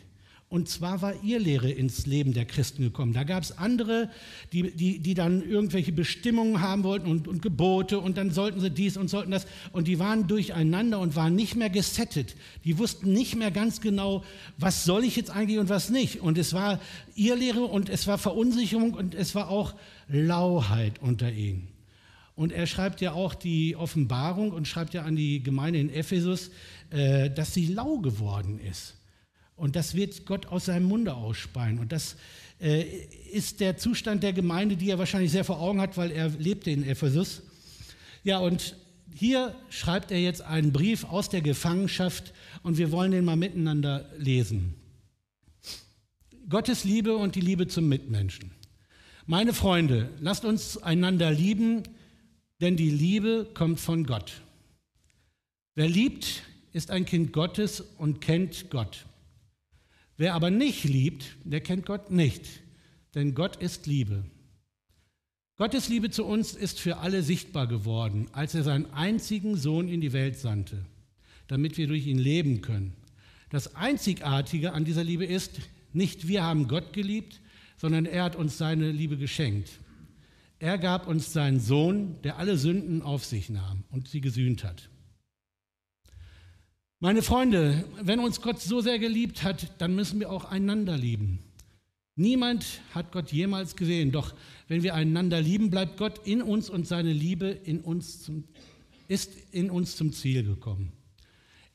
Und 0.49 0.69
zwar 0.69 1.03
war 1.03 1.25
ihr 1.25 1.41
Lehre 1.41 1.71
ins 1.71 2.07
Leben 2.07 2.33
der 2.33 2.45
Christen 2.45 2.83
gekommen. 2.83 3.13
Da 3.13 3.25
gab 3.25 3.43
es 3.43 3.59
andere, 3.59 4.09
die, 4.53 4.71
die, 4.71 5.01
die 5.01 5.15
dann 5.15 5.43
irgendwelche 5.43 5.91
Bestimmungen 5.91 6.61
haben 6.61 6.85
wollten 6.85 7.11
und, 7.11 7.27
und 7.27 7.43
Gebote 7.43 7.99
und 7.99 8.17
dann 8.17 8.31
sollten 8.31 8.61
sie 8.61 8.71
dies 8.71 8.97
und 8.97 9.09
sollten 9.09 9.33
das. 9.33 9.49
Und 9.73 9.89
die 9.89 9.99
waren 9.99 10.29
durcheinander 10.29 11.01
und 11.01 11.17
waren 11.17 11.35
nicht 11.35 11.57
mehr 11.57 11.69
gesettet. 11.69 12.37
Die 12.65 12.79
wussten 12.79 13.13
nicht 13.13 13.35
mehr 13.35 13.51
ganz 13.51 13.81
genau, 13.81 14.23
was 14.57 14.85
soll 14.85 15.03
ich 15.03 15.17
jetzt 15.17 15.31
eigentlich 15.31 15.59
und 15.59 15.69
was 15.69 15.91
nicht. 15.91 16.21
Und 16.21 16.39
es 16.39 16.53
war 16.53 16.81
ihr 17.17 17.35
Lehre 17.35 17.65
und 17.65 17.89
es 17.89 18.07
war 18.07 18.17
Verunsicherung 18.17 18.95
und 18.95 19.17
es 19.17 19.35
war 19.35 19.51
auch 19.51 19.75
Lauheit 20.09 21.01
unter 21.01 21.33
ihnen. 21.33 21.67
Und 22.37 22.53
er 22.53 22.67
schreibt 22.67 23.01
ja 23.01 23.13
auch 23.13 23.35
die 23.35 23.75
Offenbarung 23.75 24.53
und 24.53 24.69
schreibt 24.69 24.95
ja 24.95 25.03
an 25.03 25.17
die 25.17 25.43
Gemeinde 25.43 25.81
in 25.81 25.91
Ephesus, 25.91 26.51
äh, 26.91 27.31
dass 27.31 27.53
sie 27.53 27.67
lau 27.67 27.99
geworden 27.99 28.61
ist. 28.61 28.96
Und 29.57 29.75
das 29.75 29.95
wird 29.95 30.27
Gott 30.27 30.47
aus 30.47 30.67
seinem 30.67 30.87
Munde 30.87 31.15
ausspeien. 31.15 31.79
Und 31.79 31.91
das 31.93 32.17
äh, 32.61 32.83
ist 33.33 33.61
der 33.61 33.77
Zustand 33.77 34.23
der 34.23 34.33
Gemeinde, 34.33 34.77
die 34.77 34.91
er 34.91 34.99
wahrscheinlich 34.99 35.33
sehr 35.33 35.45
vor 35.45 35.61
Augen 35.61 35.81
hat, 35.81 35.97
weil 35.97 36.11
er 36.11 36.29
lebte 36.29 36.71
in 36.71 36.85
Ephesus. 36.85 37.43
Ja, 38.23 38.39
und 38.39 38.77
hier 39.15 39.55
schreibt 39.71 40.11
er 40.11 40.21
jetzt 40.21 40.43
einen 40.43 40.73
Brief 40.73 41.05
aus 41.05 41.31
der 41.31 41.41
Gefangenschaft 41.41 42.35
und 42.63 42.77
wir 42.77 42.93
wollen 42.93 43.13
den 43.13 43.25
mal 43.25 43.37
miteinander 43.37 44.11
lesen. 44.19 44.75
Gottes 46.49 46.85
Liebe 46.85 47.17
und 47.17 47.35
die 47.35 47.41
Liebe 47.41 47.67
zum 47.67 47.89
Mitmenschen. 47.89 48.51
Meine 49.25 49.53
Freunde, 49.53 50.11
lasst 50.21 50.45
uns 50.45 50.77
einander 50.79 51.33
lieben, 51.33 51.83
denn 52.61 52.77
die 52.77 52.91
Liebe 52.91 53.49
kommt 53.55 53.81
von 53.81 54.05
Gott. 54.05 54.43
Wer 55.75 55.89
liebt, 55.89 56.43
ist 56.73 56.91
ein 56.91 57.05
Kind 57.05 57.33
Gottes 57.33 57.81
und 57.81 58.21
kennt 58.21 58.71
Gott. 58.71 59.07
Wer 60.17 60.35
aber 60.35 60.51
nicht 60.51 60.85
liebt, 60.85 61.37
der 61.45 61.61
kennt 61.61 61.87
Gott 61.87 62.11
nicht, 62.11 62.45
denn 63.15 63.35
Gott 63.35 63.57
ist 63.57 63.87
Liebe. 63.87 64.25
Gottes 65.59 65.89
Liebe 65.89 66.11
zu 66.11 66.25
uns 66.25 66.55
ist 66.55 66.81
für 66.81 66.99
alle 66.99 67.23
sichtbar 67.23 67.67
geworden, 67.67 68.29
als 68.33 68.55
er 68.55 68.63
seinen 68.63 68.93
einzigen 68.93 69.57
Sohn 69.57 69.89
in 69.89 70.01
die 70.01 70.13
Welt 70.13 70.37
sandte, 70.37 70.85
damit 71.49 71.79
wir 71.79 71.87
durch 71.87 72.07
ihn 72.07 72.19
leben 72.19 72.61
können. 72.61 72.95
Das 73.51 73.75
Einzigartige 73.75 74.73
an 74.73 74.85
dieser 74.85 75.05
Liebe 75.05 75.25
ist, 75.25 75.61
nicht 75.93 76.29
wir 76.29 76.43
haben 76.43 76.69
Gott 76.69 76.93
geliebt, 76.93 77.41
sondern 77.79 78.05
er 78.05 78.25
hat 78.25 78.37
uns 78.37 78.59
seine 78.59 78.91
Liebe 78.91 79.17
geschenkt. 79.17 79.71
Er 80.59 80.79
gab 80.79 81.07
uns 81.07 81.33
seinen 81.33 81.61
Sohn, 81.61 82.21
der 82.23 82.39
alle 82.39 82.57
Sünden 82.57 83.03
auf 83.03 83.25
sich 83.25 83.51
nahm 83.51 83.85
und 83.91 84.09
sie 84.09 84.21
gesühnt 84.21 84.65
hat. 84.65 84.89
Meine 86.99 87.21
Freunde, 87.21 87.85
wenn 88.01 88.21
uns 88.21 88.41
Gott 88.41 88.59
so 88.59 88.81
sehr 88.81 88.99
geliebt 88.99 89.43
hat, 89.43 89.71
dann 89.83 89.95
müssen 89.95 90.19
wir 90.19 90.31
auch 90.31 90.47
einander 90.47 90.97
lieben. 90.97 91.41
Niemand 92.15 92.81
hat 92.95 93.13
Gott 93.13 93.33
jemals 93.33 93.77
gesehen, 93.77 94.13
doch 94.13 94.35
wenn 94.67 94.83
wir 94.83 94.95
einander 94.95 95.39
lieben, 95.43 95.69
bleibt 95.69 95.99
Gott 95.99 96.27
in 96.27 96.41
uns 96.41 96.71
und 96.71 96.87
seine 96.87 97.13
Liebe 97.13 97.49
in 97.49 97.83
uns 97.83 98.23
zum, 98.23 98.45
ist 99.09 99.33
in 99.53 99.71
uns 99.71 99.97
zum 99.97 100.15
Ziel 100.15 100.43
gekommen. 100.43 100.91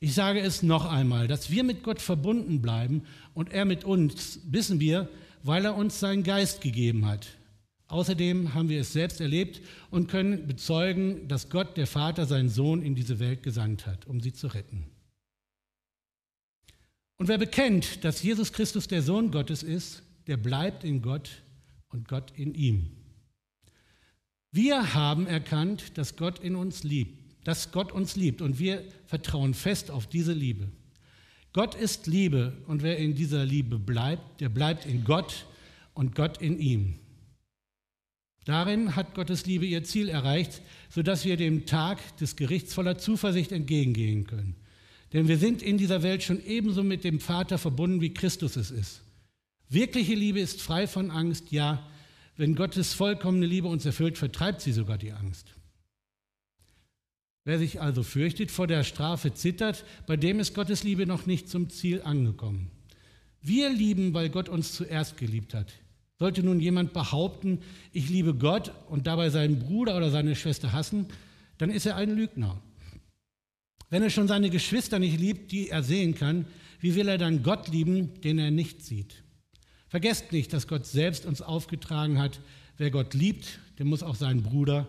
Ich 0.00 0.14
sage 0.14 0.40
es 0.40 0.64
noch 0.64 0.86
einmal, 0.86 1.28
dass 1.28 1.52
wir 1.52 1.62
mit 1.62 1.84
Gott 1.84 2.00
verbunden 2.00 2.60
bleiben 2.60 3.04
und 3.32 3.52
er 3.52 3.64
mit 3.64 3.84
uns, 3.84 4.40
wissen 4.50 4.80
wir, 4.80 5.08
weil 5.44 5.64
er 5.64 5.76
uns 5.76 6.00
seinen 6.00 6.24
Geist 6.24 6.62
gegeben 6.62 7.06
hat. 7.06 7.28
Außerdem 7.86 8.54
haben 8.54 8.68
wir 8.68 8.80
es 8.80 8.92
selbst 8.92 9.20
erlebt 9.20 9.60
und 9.92 10.08
können 10.08 10.48
bezeugen, 10.48 11.28
dass 11.28 11.48
Gott, 11.48 11.76
der 11.76 11.86
Vater, 11.86 12.26
seinen 12.26 12.48
Sohn 12.48 12.82
in 12.82 12.96
diese 12.96 13.20
Welt 13.20 13.44
gesandt 13.44 13.86
hat, 13.86 14.06
um 14.06 14.20
sie 14.20 14.32
zu 14.32 14.48
retten. 14.48 14.91
Und 17.22 17.28
wer 17.28 17.38
bekennt, 17.38 18.02
dass 18.02 18.24
Jesus 18.24 18.52
Christus 18.52 18.88
der 18.88 19.00
Sohn 19.00 19.30
Gottes 19.30 19.62
ist, 19.62 20.02
der 20.26 20.36
bleibt 20.36 20.82
in 20.82 21.02
Gott 21.02 21.30
und 21.86 22.08
Gott 22.08 22.32
in 22.36 22.52
ihm. 22.52 22.90
Wir 24.50 24.94
haben 24.94 25.28
erkannt, 25.28 25.96
dass 25.96 26.16
Gott 26.16 26.40
in 26.40 26.56
uns 26.56 26.82
liebt, 26.82 27.46
dass 27.46 27.70
Gott 27.70 27.92
uns 27.92 28.16
liebt 28.16 28.42
und 28.42 28.58
wir 28.58 28.82
vertrauen 29.06 29.54
fest 29.54 29.88
auf 29.92 30.08
diese 30.08 30.32
Liebe. 30.32 30.72
Gott 31.52 31.76
ist 31.76 32.08
Liebe 32.08 32.60
und 32.66 32.82
wer 32.82 32.98
in 32.98 33.14
dieser 33.14 33.44
Liebe 33.44 33.78
bleibt, 33.78 34.40
der 34.40 34.48
bleibt 34.48 34.84
in 34.84 35.04
Gott 35.04 35.46
und 35.94 36.16
Gott 36.16 36.42
in 36.42 36.58
ihm. 36.58 36.98
Darin 38.46 38.96
hat 38.96 39.14
Gottes 39.14 39.46
Liebe 39.46 39.64
ihr 39.64 39.84
Ziel 39.84 40.08
erreicht, 40.08 40.60
sodass 40.90 41.24
wir 41.24 41.36
dem 41.36 41.66
Tag 41.66 42.00
des 42.16 42.34
Gerichts 42.34 42.74
voller 42.74 42.98
Zuversicht 42.98 43.52
entgegengehen 43.52 44.26
können. 44.26 44.56
Denn 45.12 45.28
wir 45.28 45.36
sind 45.36 45.62
in 45.62 45.78
dieser 45.78 46.02
Welt 46.02 46.22
schon 46.22 46.44
ebenso 46.44 46.82
mit 46.82 47.04
dem 47.04 47.20
Vater 47.20 47.58
verbunden, 47.58 48.00
wie 48.00 48.14
Christus 48.14 48.56
es 48.56 48.70
ist. 48.70 49.02
Wirkliche 49.68 50.14
Liebe 50.14 50.40
ist 50.40 50.60
frei 50.60 50.86
von 50.86 51.10
Angst, 51.10 51.50
ja, 51.50 51.86
wenn 52.36 52.54
Gottes 52.54 52.94
vollkommene 52.94 53.46
Liebe 53.46 53.68
uns 53.68 53.84
erfüllt, 53.84 54.18
vertreibt 54.18 54.60
sie 54.60 54.72
sogar 54.72 54.98
die 54.98 55.12
Angst. 55.12 55.54
Wer 57.44 57.58
sich 57.58 57.80
also 57.80 58.02
fürchtet, 58.02 58.50
vor 58.50 58.66
der 58.66 58.84
Strafe 58.84 59.34
zittert, 59.34 59.84
bei 60.06 60.16
dem 60.16 60.40
ist 60.40 60.54
Gottes 60.54 60.84
Liebe 60.84 61.06
noch 61.06 61.26
nicht 61.26 61.48
zum 61.48 61.70
Ziel 61.70 62.00
angekommen. 62.02 62.70
Wir 63.40 63.70
lieben, 63.70 64.14
weil 64.14 64.30
Gott 64.30 64.48
uns 64.48 64.72
zuerst 64.72 65.16
geliebt 65.16 65.52
hat. 65.52 65.72
Sollte 66.18 66.44
nun 66.44 66.60
jemand 66.60 66.92
behaupten, 66.92 67.60
ich 67.92 68.08
liebe 68.08 68.34
Gott 68.34 68.72
und 68.88 69.08
dabei 69.08 69.28
seinen 69.28 69.58
Bruder 69.58 69.96
oder 69.96 70.10
seine 70.10 70.36
Schwester 70.36 70.72
hassen, 70.72 71.06
dann 71.58 71.70
ist 71.70 71.84
er 71.84 71.96
ein 71.96 72.14
Lügner. 72.14 72.62
Wenn 73.92 74.02
er 74.02 74.08
schon 74.08 74.26
seine 74.26 74.48
Geschwister 74.48 74.98
nicht 74.98 75.20
liebt, 75.20 75.52
die 75.52 75.68
er 75.68 75.82
sehen 75.82 76.14
kann, 76.14 76.46
wie 76.80 76.94
will 76.94 77.08
er 77.08 77.18
dann 77.18 77.42
Gott 77.42 77.68
lieben, 77.68 78.18
den 78.22 78.38
er 78.38 78.50
nicht 78.50 78.82
sieht? 78.82 79.22
Vergesst 79.86 80.32
nicht, 80.32 80.50
dass 80.54 80.66
Gott 80.66 80.86
selbst 80.86 81.26
uns 81.26 81.42
aufgetragen 81.42 82.18
hat, 82.18 82.40
wer 82.78 82.90
Gott 82.90 83.12
liebt, 83.12 83.58
der 83.76 83.84
muss 83.84 84.02
auch 84.02 84.14
seinen 84.14 84.44
Bruder 84.44 84.88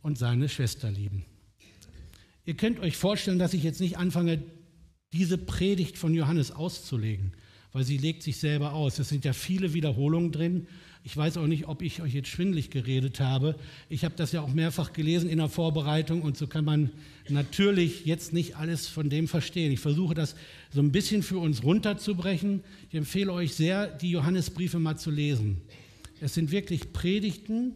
und 0.00 0.16
seine 0.16 0.48
Schwester 0.48 0.90
lieben. 0.90 1.26
Ihr 2.46 2.56
könnt 2.56 2.80
euch 2.80 2.96
vorstellen, 2.96 3.38
dass 3.38 3.52
ich 3.52 3.64
jetzt 3.64 3.82
nicht 3.82 3.98
anfange, 3.98 4.42
diese 5.12 5.36
Predigt 5.36 5.98
von 5.98 6.14
Johannes 6.14 6.50
auszulegen 6.50 7.34
weil 7.72 7.84
sie 7.84 7.98
legt 7.98 8.22
sich 8.22 8.38
selber 8.38 8.72
aus. 8.72 8.98
Es 8.98 9.08
sind 9.08 9.24
ja 9.24 9.32
viele 9.32 9.74
Wiederholungen 9.74 10.32
drin. 10.32 10.66
Ich 11.08 11.16
weiß 11.16 11.38
auch 11.38 11.46
nicht, 11.46 11.66
ob 11.66 11.80
ich 11.80 12.02
euch 12.02 12.12
jetzt 12.12 12.28
schwindlig 12.28 12.68
geredet 12.68 13.18
habe. 13.18 13.54
Ich 13.88 14.04
habe 14.04 14.14
das 14.14 14.32
ja 14.32 14.42
auch 14.42 14.52
mehrfach 14.52 14.92
gelesen 14.92 15.30
in 15.30 15.38
der 15.38 15.48
Vorbereitung 15.48 16.20
und 16.20 16.36
so 16.36 16.46
kann 16.46 16.66
man 16.66 16.90
natürlich 17.30 18.04
jetzt 18.04 18.34
nicht 18.34 18.56
alles 18.56 18.88
von 18.88 19.08
dem 19.08 19.26
verstehen. 19.26 19.72
Ich 19.72 19.80
versuche 19.80 20.12
das 20.12 20.36
so 20.70 20.82
ein 20.82 20.92
bisschen 20.92 21.22
für 21.22 21.38
uns 21.38 21.64
runterzubrechen. 21.64 22.62
Ich 22.90 22.94
empfehle 22.94 23.32
euch 23.32 23.54
sehr, 23.54 23.86
die 23.86 24.10
Johannesbriefe 24.10 24.78
mal 24.78 24.98
zu 24.98 25.10
lesen. 25.10 25.62
Es 26.20 26.34
sind 26.34 26.50
wirklich 26.50 26.92
Predigten 26.92 27.74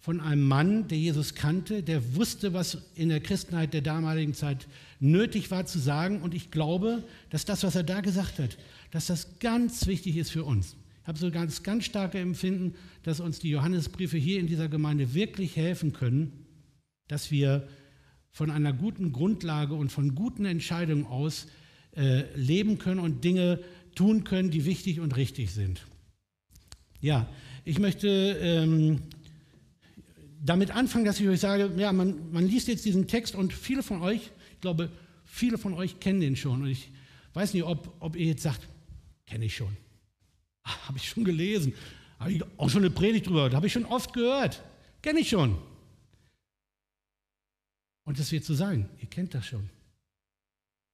von 0.00 0.20
einem 0.20 0.42
Mann, 0.48 0.88
der 0.88 0.98
Jesus 0.98 1.36
kannte, 1.36 1.84
der 1.84 2.16
wusste, 2.16 2.54
was 2.54 2.78
in 2.96 3.08
der 3.08 3.20
Christenheit 3.20 3.72
der 3.72 3.82
damaligen 3.82 4.34
Zeit 4.34 4.66
nötig 4.98 5.52
war 5.52 5.64
zu 5.64 5.78
sagen. 5.78 6.22
Und 6.22 6.34
ich 6.34 6.50
glaube, 6.50 7.04
dass 7.30 7.44
das, 7.44 7.62
was 7.62 7.76
er 7.76 7.84
da 7.84 8.00
gesagt 8.00 8.40
hat, 8.40 8.58
dass 8.90 9.06
das 9.06 9.38
ganz 9.38 9.86
wichtig 9.86 10.16
ist 10.16 10.32
für 10.32 10.42
uns. 10.42 10.74
Ich 11.04 11.08
habe 11.08 11.18
so 11.18 11.30
ganz, 11.30 11.62
ganz 11.62 11.84
starke 11.84 12.18
Empfinden, 12.18 12.74
dass 13.02 13.20
uns 13.20 13.38
die 13.38 13.50
Johannesbriefe 13.50 14.16
hier 14.16 14.40
in 14.40 14.46
dieser 14.46 14.68
Gemeinde 14.68 15.12
wirklich 15.12 15.54
helfen 15.54 15.92
können, 15.92 16.46
dass 17.08 17.30
wir 17.30 17.68
von 18.30 18.50
einer 18.50 18.72
guten 18.72 19.12
Grundlage 19.12 19.74
und 19.74 19.92
von 19.92 20.14
guten 20.14 20.46
Entscheidungen 20.46 21.04
aus 21.04 21.46
äh, 21.94 22.24
leben 22.34 22.78
können 22.78 23.00
und 23.00 23.22
Dinge 23.22 23.60
tun 23.94 24.24
können, 24.24 24.50
die 24.50 24.64
wichtig 24.64 24.98
und 24.98 25.14
richtig 25.16 25.52
sind. 25.52 25.86
Ja, 27.00 27.28
ich 27.64 27.78
möchte 27.78 28.08
ähm, 28.40 29.02
damit 30.42 30.70
anfangen, 30.74 31.04
dass 31.04 31.20
ich 31.20 31.28
euch 31.28 31.40
sage, 31.40 31.70
ja, 31.76 31.92
man, 31.92 32.32
man 32.32 32.46
liest 32.46 32.66
jetzt 32.66 32.86
diesen 32.86 33.06
Text 33.06 33.34
und 33.34 33.52
viele 33.52 33.82
von 33.82 34.00
euch, 34.00 34.30
ich 34.54 34.60
glaube, 34.60 34.90
viele 35.24 35.58
von 35.58 35.74
euch 35.74 36.00
kennen 36.00 36.20
den 36.20 36.34
schon. 36.34 36.62
Und 36.62 36.68
ich 36.68 36.90
weiß 37.34 37.52
nicht, 37.52 37.64
ob, 37.64 37.94
ob 38.00 38.16
ihr 38.16 38.26
jetzt 38.26 38.42
sagt, 38.42 38.66
Kenne 39.26 39.46
ich 39.46 39.56
schon. 39.56 39.83
Habe 40.64 40.98
ich 40.98 41.08
schon 41.08 41.24
gelesen. 41.24 41.74
Habe 42.18 42.32
ich 42.32 42.42
auch 42.56 42.70
schon 42.70 42.82
eine 42.82 42.90
Predigt 42.90 43.26
drüber. 43.26 43.50
Habe 43.52 43.66
ich 43.66 43.72
schon 43.72 43.84
oft 43.84 44.12
gehört. 44.12 44.62
Kenne 45.02 45.20
ich 45.20 45.28
schon. 45.28 45.58
Und 48.04 48.18
das 48.18 48.32
wird 48.32 48.44
so 48.44 48.54
sein. 48.54 48.88
Ihr 49.00 49.08
kennt 49.08 49.34
das 49.34 49.46
schon. 49.46 49.68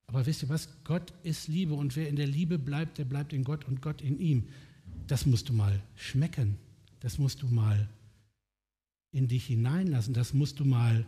Aber 0.07 0.27
wisst 0.27 0.43
ihr 0.43 0.49
was? 0.49 0.69
Gott 0.83 1.13
ist 1.23 1.47
Liebe 1.47 1.75
und 1.75 1.95
wer 1.95 2.09
in 2.09 2.17
der 2.17 2.27
Liebe 2.27 2.59
bleibt, 2.59 2.99
der 2.99 3.05
bleibt 3.05 3.33
in 3.33 3.45
Gott 3.45 3.67
und 3.67 3.81
Gott 3.81 4.03
in 4.03 4.19
ihm. 4.19 4.49
Das 5.07 5.27
musst 5.27 5.49
du 5.49 5.53
mal 5.53 5.81
schmecken. 5.95 6.59
Das 6.99 7.19
musst 7.19 7.43
du 7.43 7.47
mal 7.47 7.89
in 9.13 9.29
dich 9.29 9.47
hineinlassen. 9.47 10.15
Das 10.15 10.35
musst 10.35 10.59
du 10.59 10.65
mal 10.65 11.07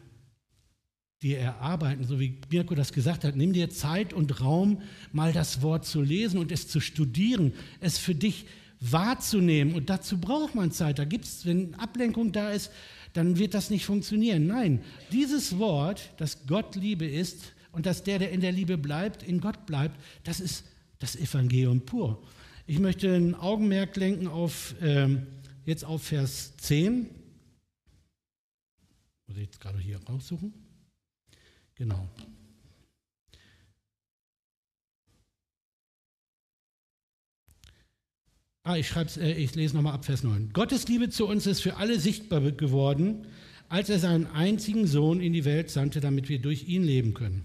dir 1.22 1.38
erarbeiten, 1.38 2.04
so 2.04 2.18
wie 2.18 2.38
Mirko 2.50 2.74
das 2.74 2.92
gesagt 2.92 3.24
hat. 3.24 3.36
Nimm 3.36 3.52
dir 3.52 3.70
Zeit 3.70 4.12
und 4.12 4.40
Raum, 4.40 4.82
mal 5.12 5.32
das 5.32 5.62
Wort 5.62 5.86
zu 5.86 6.02
lesen 6.02 6.38
und 6.38 6.50
es 6.50 6.68
zu 6.68 6.80
studieren, 6.80 7.52
es 7.80 7.98
für 7.98 8.14
dich 8.14 8.46
wahrzunehmen. 8.80 9.74
Und 9.74 9.88
dazu 9.88 10.18
braucht 10.18 10.54
man 10.54 10.72
Zeit. 10.72 10.98
Da 10.98 11.04
gibt 11.04 11.24
es, 11.24 11.46
wenn 11.46 11.74
Ablenkung 11.76 12.32
da 12.32 12.50
ist, 12.50 12.70
dann 13.12 13.38
wird 13.38 13.54
das 13.54 13.70
nicht 13.70 13.84
funktionieren. 13.84 14.46
Nein, 14.46 14.82
dieses 15.12 15.58
Wort, 15.58 16.12
dass 16.16 16.46
Gott 16.46 16.74
Liebe 16.74 17.06
ist 17.06 17.52
und 17.70 17.86
dass 17.86 18.02
der, 18.02 18.18
der 18.18 18.32
in 18.32 18.40
der 18.40 18.52
Liebe 18.52 18.76
bleibt, 18.76 19.22
in 19.22 19.40
Gott 19.40 19.66
bleibt, 19.66 20.00
das 20.24 20.40
ist 20.40 20.64
das 20.98 21.16
Evangelium 21.16 21.82
pur. 21.82 22.22
Ich 22.66 22.78
möchte 22.78 23.14
ein 23.14 23.34
Augenmerk 23.34 23.96
lenken 23.96 24.26
auf, 24.26 24.74
ähm, 24.80 25.26
jetzt 25.64 25.84
auf 25.84 26.02
Vers 26.02 26.56
10. 26.58 27.10
Muss 29.26 29.36
ich 29.36 29.44
jetzt 29.44 29.60
gerade 29.60 29.78
hier 29.78 30.00
raussuchen? 30.08 30.61
Genau. 31.74 32.08
Ah, 38.64 38.76
ich, 38.76 38.94
äh, 38.94 39.32
ich 39.32 39.54
lese 39.54 39.74
nochmal 39.74 39.94
ab 39.94 40.04
Vers 40.04 40.22
9. 40.22 40.52
Gottes 40.52 40.86
Liebe 40.86 41.10
zu 41.10 41.26
uns 41.26 41.46
ist 41.46 41.60
für 41.60 41.76
alle 41.76 41.98
sichtbar 41.98 42.40
geworden, 42.52 43.26
als 43.68 43.90
er 43.90 43.98
seinen 43.98 44.26
einzigen 44.26 44.86
Sohn 44.86 45.20
in 45.20 45.32
die 45.32 45.44
Welt 45.44 45.70
sandte, 45.70 46.00
damit 46.00 46.28
wir 46.28 46.40
durch 46.40 46.68
ihn 46.68 46.84
leben 46.84 47.14
können. 47.14 47.44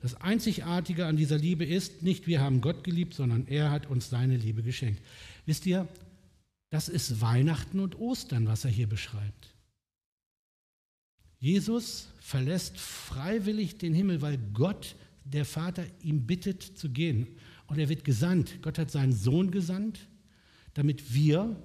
Das 0.00 0.14
Einzigartige 0.20 1.06
an 1.06 1.16
dieser 1.16 1.38
Liebe 1.38 1.64
ist, 1.64 2.02
nicht 2.02 2.26
wir 2.26 2.40
haben 2.40 2.60
Gott 2.60 2.84
geliebt, 2.84 3.14
sondern 3.14 3.46
er 3.46 3.70
hat 3.70 3.86
uns 3.86 4.10
seine 4.10 4.36
Liebe 4.36 4.62
geschenkt. 4.62 5.02
Wisst 5.46 5.64
ihr, 5.64 5.88
das 6.70 6.88
ist 6.88 7.20
Weihnachten 7.20 7.80
und 7.80 7.98
Ostern, 7.98 8.46
was 8.46 8.64
er 8.64 8.70
hier 8.70 8.86
beschreibt. 8.86 9.54
Jesus 11.38 12.08
verlässt 12.28 12.76
freiwillig 12.76 13.78
den 13.78 13.94
Himmel, 13.94 14.20
weil 14.20 14.36
Gott, 14.52 14.96
der 15.24 15.46
Vater, 15.46 15.86
ihm 16.02 16.26
bittet 16.26 16.62
zu 16.62 16.90
gehen. 16.90 17.26
Und 17.68 17.78
er 17.78 17.88
wird 17.88 18.04
gesandt. 18.04 18.60
Gott 18.60 18.76
hat 18.76 18.90
seinen 18.90 19.14
Sohn 19.14 19.50
gesandt, 19.50 19.98
damit 20.74 21.14
wir, 21.14 21.56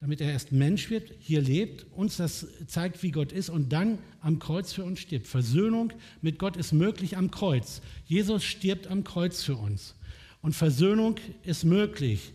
damit 0.00 0.22
er 0.22 0.32
erst 0.32 0.52
Mensch 0.52 0.88
wird, 0.88 1.12
hier 1.18 1.42
lebt, 1.42 1.84
uns 1.92 2.16
das 2.16 2.46
zeigt, 2.68 3.02
wie 3.02 3.10
Gott 3.10 3.32
ist 3.32 3.50
und 3.50 3.70
dann 3.70 3.98
am 4.20 4.38
Kreuz 4.38 4.72
für 4.72 4.82
uns 4.82 5.00
stirbt. 5.00 5.26
Versöhnung 5.26 5.92
mit 6.22 6.38
Gott 6.38 6.56
ist 6.56 6.72
möglich 6.72 7.18
am 7.18 7.30
Kreuz. 7.30 7.82
Jesus 8.06 8.44
stirbt 8.44 8.86
am 8.86 9.04
Kreuz 9.04 9.42
für 9.42 9.56
uns. 9.56 9.94
Und 10.40 10.54
Versöhnung 10.54 11.16
ist 11.42 11.64
möglich. 11.64 12.32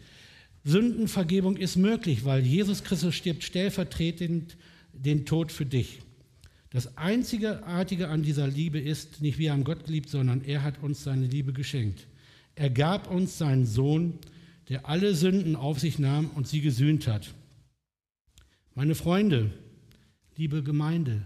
Sündenvergebung 0.64 1.58
ist 1.58 1.76
möglich, 1.76 2.24
weil 2.24 2.46
Jesus 2.46 2.84
Christus 2.84 3.16
stirbt 3.16 3.44
stellvertretend 3.44 4.58
den 4.94 5.26
Tod 5.26 5.52
für 5.52 5.66
dich. 5.66 6.02
Das 6.72 6.98
Einzigartige 6.98 8.10
an 8.10 8.22
dieser 8.22 8.48
Liebe 8.48 8.80
ist, 8.80 9.22
nicht 9.22 9.40
wir 9.40 9.52
haben 9.52 9.64
Gott 9.64 9.86
geliebt, 9.86 10.10
sondern 10.10 10.44
er 10.44 10.62
hat 10.62 10.84
uns 10.84 11.04
seine 11.04 11.26
Liebe 11.26 11.52
geschenkt. 11.52 12.08
Er 12.54 12.70
gab 12.70 13.10
uns 13.10 13.38
seinen 13.38 13.66
Sohn, 13.66 14.20
der 14.70 14.88
alle 14.88 15.16
Sünden 15.16 15.56
auf 15.56 15.80
sich 15.80 15.98
nahm 15.98 16.30
und 16.36 16.48
sie 16.48 16.62
gesühnt 16.62 17.08
hat. 17.08 17.34
Meine 18.76 18.94
Freunde, 18.94 19.52
liebe 20.38 20.62
Gemeinde, 20.62 21.24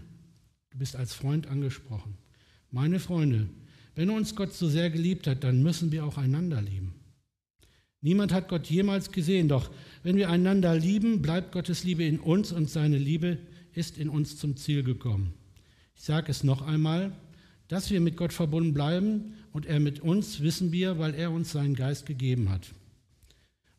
du 0.70 0.78
bist 0.78 0.96
als 0.96 1.12
Freund 1.12 1.46
angesprochen. 1.46 2.16
Meine 2.70 2.98
Freunde, 2.98 3.48
wenn 3.94 4.10
uns 4.10 4.34
Gott 4.34 4.54
so 4.54 4.66
sehr 4.66 4.90
geliebt 4.90 5.26
hat, 5.26 5.44
dann 5.44 5.62
müssen 5.62 5.92
wir 5.92 6.06
auch 6.06 6.16
einander 6.16 6.62
lieben. 6.62 6.94
Niemand 8.00 8.32
hat 8.32 8.48
Gott 8.48 8.66
jemals 8.66 9.12
gesehen, 9.12 9.48
doch 9.48 9.70
wenn 10.02 10.16
wir 10.16 10.30
einander 10.30 10.74
lieben, 10.74 11.22
bleibt 11.22 11.52
Gottes 11.52 11.84
Liebe 11.84 12.04
in 12.04 12.18
uns 12.18 12.50
und 12.50 12.68
seine 12.68 12.98
Liebe 12.98 13.38
ist 13.76 13.98
in 13.98 14.08
uns 14.08 14.36
zum 14.36 14.56
Ziel 14.56 14.82
gekommen. 14.82 15.34
Ich 15.96 16.02
sage 16.02 16.30
es 16.30 16.44
noch 16.44 16.62
einmal, 16.62 17.12
dass 17.68 17.90
wir 17.90 18.00
mit 18.00 18.16
Gott 18.16 18.32
verbunden 18.32 18.74
bleiben 18.74 19.34
und 19.52 19.66
er 19.66 19.80
mit 19.80 20.00
uns, 20.00 20.40
wissen 20.40 20.72
wir, 20.72 20.98
weil 20.98 21.14
er 21.14 21.30
uns 21.30 21.52
seinen 21.52 21.74
Geist 21.74 22.06
gegeben 22.06 22.50
hat. 22.50 22.72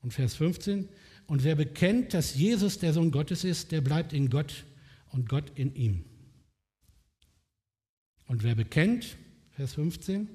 Und 0.01 0.13
Vers 0.13 0.35
15, 0.35 0.89
und 1.27 1.43
wer 1.43 1.55
bekennt, 1.55 2.13
dass 2.13 2.35
Jesus 2.35 2.79
der 2.79 2.93
Sohn 2.93 3.11
Gottes 3.11 3.43
ist, 3.43 3.71
der 3.71 3.81
bleibt 3.81 4.13
in 4.13 4.29
Gott 4.29 4.63
und 5.11 5.27
Gott 5.29 5.51
in 5.55 5.75
ihm. 5.75 6.03
Und 8.27 8.43
wer 8.43 8.55
bekennt, 8.55 9.17
Vers 9.51 9.73
15, 9.73 10.27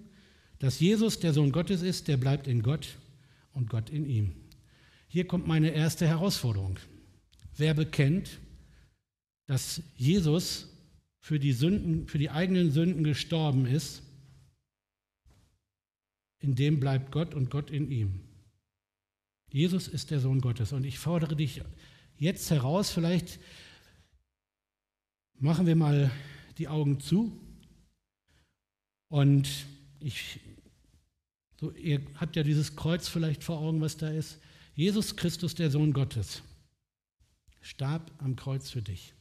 dass 0.59 0.81
Jesus 0.81 1.19
der 1.21 1.33
Sohn 1.33 1.53
Gottes 1.53 1.83
ist, 1.83 2.09
der 2.09 2.17
bleibt 2.17 2.47
in 2.47 2.63
Gott 2.63 2.99
und 3.53 3.69
Gott 3.69 3.91
in 3.91 4.07
ihm. 4.07 4.33
Hier 5.09 5.27
kommt 5.27 5.47
meine 5.47 5.71
erste 5.71 6.07
Herausforderung. 6.07 6.79
wer 7.57 7.75
bekennt, 7.75 8.39
dass 9.51 9.83
Jesus 9.97 10.69
für 11.19 11.41
die 11.41 11.53
Sünden, 11.53 12.07
für 12.07 12.19
die 12.19 12.31
eigenen 12.31 12.71
Sünden 12.71 13.03
gestorben 13.03 13.67
ist, 13.67 14.01
in 16.39 16.55
dem 16.55 16.79
bleibt 16.79 17.11
Gott 17.11 17.35
und 17.35 17.51
Gott 17.51 17.69
in 17.69 17.91
ihm. 17.91 18.21
Jesus 19.51 19.89
ist 19.89 20.13
der 20.13 20.21
Sohn 20.21 20.41
Gottes. 20.41 20.73
Und 20.73 20.85
ich 20.85 21.01
fordere 21.01 21.35
dich 21.35 21.63
jetzt 22.17 22.49
heraus, 22.53 22.93
vielleicht 22.93 23.41
machen 25.41 25.67
wir 25.67 25.75
mal 25.75 26.13
die 26.57 26.69
Augen 26.69 27.01
zu. 27.01 27.37
Und 29.09 29.49
ich, 29.99 30.39
so, 31.59 31.73
ihr 31.73 32.03
habt 32.15 32.37
ja 32.37 32.45
dieses 32.45 32.77
Kreuz 32.77 33.09
vielleicht 33.09 33.43
vor 33.43 33.59
Augen, 33.59 33.81
was 33.81 33.97
da 33.97 34.11
ist. 34.11 34.39
Jesus 34.77 35.17
Christus, 35.17 35.57
der 35.57 35.73
Sohn 35.73 35.93
Gottes, 35.93 36.41
starb 37.61 38.13
am 38.19 38.37
Kreuz 38.37 38.71
für 38.71 38.83
dich, 38.83 39.13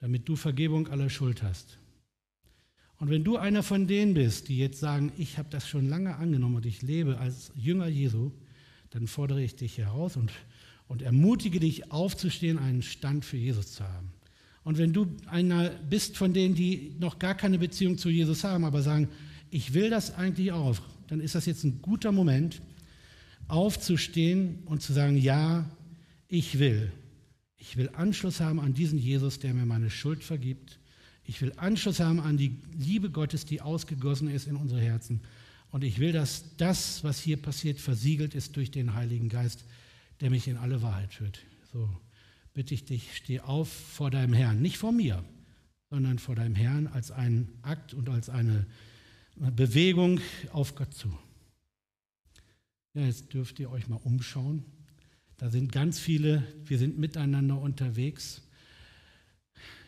damit 0.00 0.28
du 0.28 0.36
Vergebung 0.36 0.88
aller 0.88 1.10
Schuld 1.10 1.42
hast. 1.42 1.78
Und 2.98 3.10
wenn 3.10 3.24
du 3.24 3.36
einer 3.36 3.62
von 3.62 3.86
denen 3.86 4.14
bist, 4.14 4.48
die 4.48 4.58
jetzt 4.58 4.80
sagen, 4.80 5.12
ich 5.16 5.38
habe 5.38 5.48
das 5.50 5.68
schon 5.68 5.88
lange 5.88 6.16
angenommen 6.16 6.56
und 6.56 6.66
ich 6.66 6.82
lebe 6.82 7.18
als 7.18 7.52
Jünger 7.54 7.86
Jesu, 7.86 8.32
dann 8.90 9.06
fordere 9.06 9.42
ich 9.42 9.54
dich 9.54 9.78
heraus 9.78 10.16
und, 10.16 10.32
und 10.88 11.02
ermutige 11.02 11.60
dich 11.60 11.92
aufzustehen, 11.92 12.58
einen 12.58 12.82
Stand 12.82 13.24
für 13.24 13.36
Jesus 13.36 13.74
zu 13.74 13.84
haben. 13.84 14.12
Und 14.64 14.78
wenn 14.78 14.92
du 14.92 15.06
einer 15.26 15.70
bist 15.70 16.16
von 16.16 16.32
denen, 16.32 16.54
die 16.54 16.94
noch 16.98 17.18
gar 17.18 17.34
keine 17.34 17.58
Beziehung 17.58 17.98
zu 17.98 18.10
Jesus 18.10 18.44
haben, 18.44 18.64
aber 18.64 18.82
sagen, 18.82 19.08
ich 19.50 19.74
will 19.74 19.90
das 19.90 20.14
eigentlich 20.14 20.52
auch, 20.52 20.78
dann 21.06 21.20
ist 21.20 21.34
das 21.34 21.46
jetzt 21.46 21.64
ein 21.64 21.80
guter 21.80 22.12
Moment, 22.12 22.60
aufzustehen 23.46 24.58
und 24.66 24.82
zu 24.82 24.92
sagen, 24.92 25.16
ja, 25.16 25.64
ich 26.28 26.58
will. 26.58 26.92
Ich 27.58 27.76
will 27.76 27.90
Anschluss 27.90 28.40
haben 28.40 28.60
an 28.60 28.72
diesen 28.72 28.98
Jesus, 28.98 29.40
der 29.40 29.52
mir 29.52 29.66
meine 29.66 29.90
Schuld 29.90 30.24
vergibt. 30.24 30.78
Ich 31.24 31.42
will 31.42 31.52
Anschluss 31.56 32.00
haben 32.00 32.20
an 32.20 32.36
die 32.36 32.56
Liebe 32.78 33.10
Gottes, 33.10 33.44
die 33.44 33.60
ausgegossen 33.60 34.30
ist 34.30 34.46
in 34.46 34.56
unsere 34.56 34.80
Herzen. 34.80 35.20
Und 35.70 35.84
ich 35.84 35.98
will, 35.98 36.12
dass 36.12 36.56
das, 36.56 37.04
was 37.04 37.20
hier 37.20 37.36
passiert, 37.36 37.78
versiegelt 37.80 38.34
ist 38.34 38.56
durch 38.56 38.70
den 38.70 38.94
Heiligen 38.94 39.28
Geist, 39.28 39.64
der 40.20 40.30
mich 40.30 40.48
in 40.48 40.56
alle 40.56 40.80
Wahrheit 40.80 41.12
führt. 41.12 41.40
So 41.72 41.88
bitte 42.54 42.74
ich 42.74 42.84
dich, 42.84 43.14
steh 43.14 43.40
auf 43.40 43.68
vor 43.68 44.10
deinem 44.10 44.32
Herrn, 44.32 44.62
nicht 44.62 44.78
vor 44.78 44.90
mir, 44.90 45.22
sondern 45.90 46.18
vor 46.18 46.34
deinem 46.34 46.54
Herrn 46.54 46.86
als 46.86 47.10
einen 47.10 47.58
Akt 47.62 47.94
und 47.94 48.08
als 48.08 48.30
eine 48.30 48.66
Bewegung 49.36 50.20
auf 50.52 50.74
Gott 50.74 50.92
zu. 50.94 51.16
Ja, 52.94 53.04
jetzt 53.04 53.32
dürft 53.32 53.60
ihr 53.60 53.70
euch 53.70 53.86
mal 53.88 54.00
umschauen. 54.02 54.64
Da 55.38 55.50
sind 55.50 55.70
ganz 55.70 56.00
viele, 56.00 56.42
wir 56.66 56.78
sind 56.78 56.98
miteinander 56.98 57.60
unterwegs. 57.60 58.42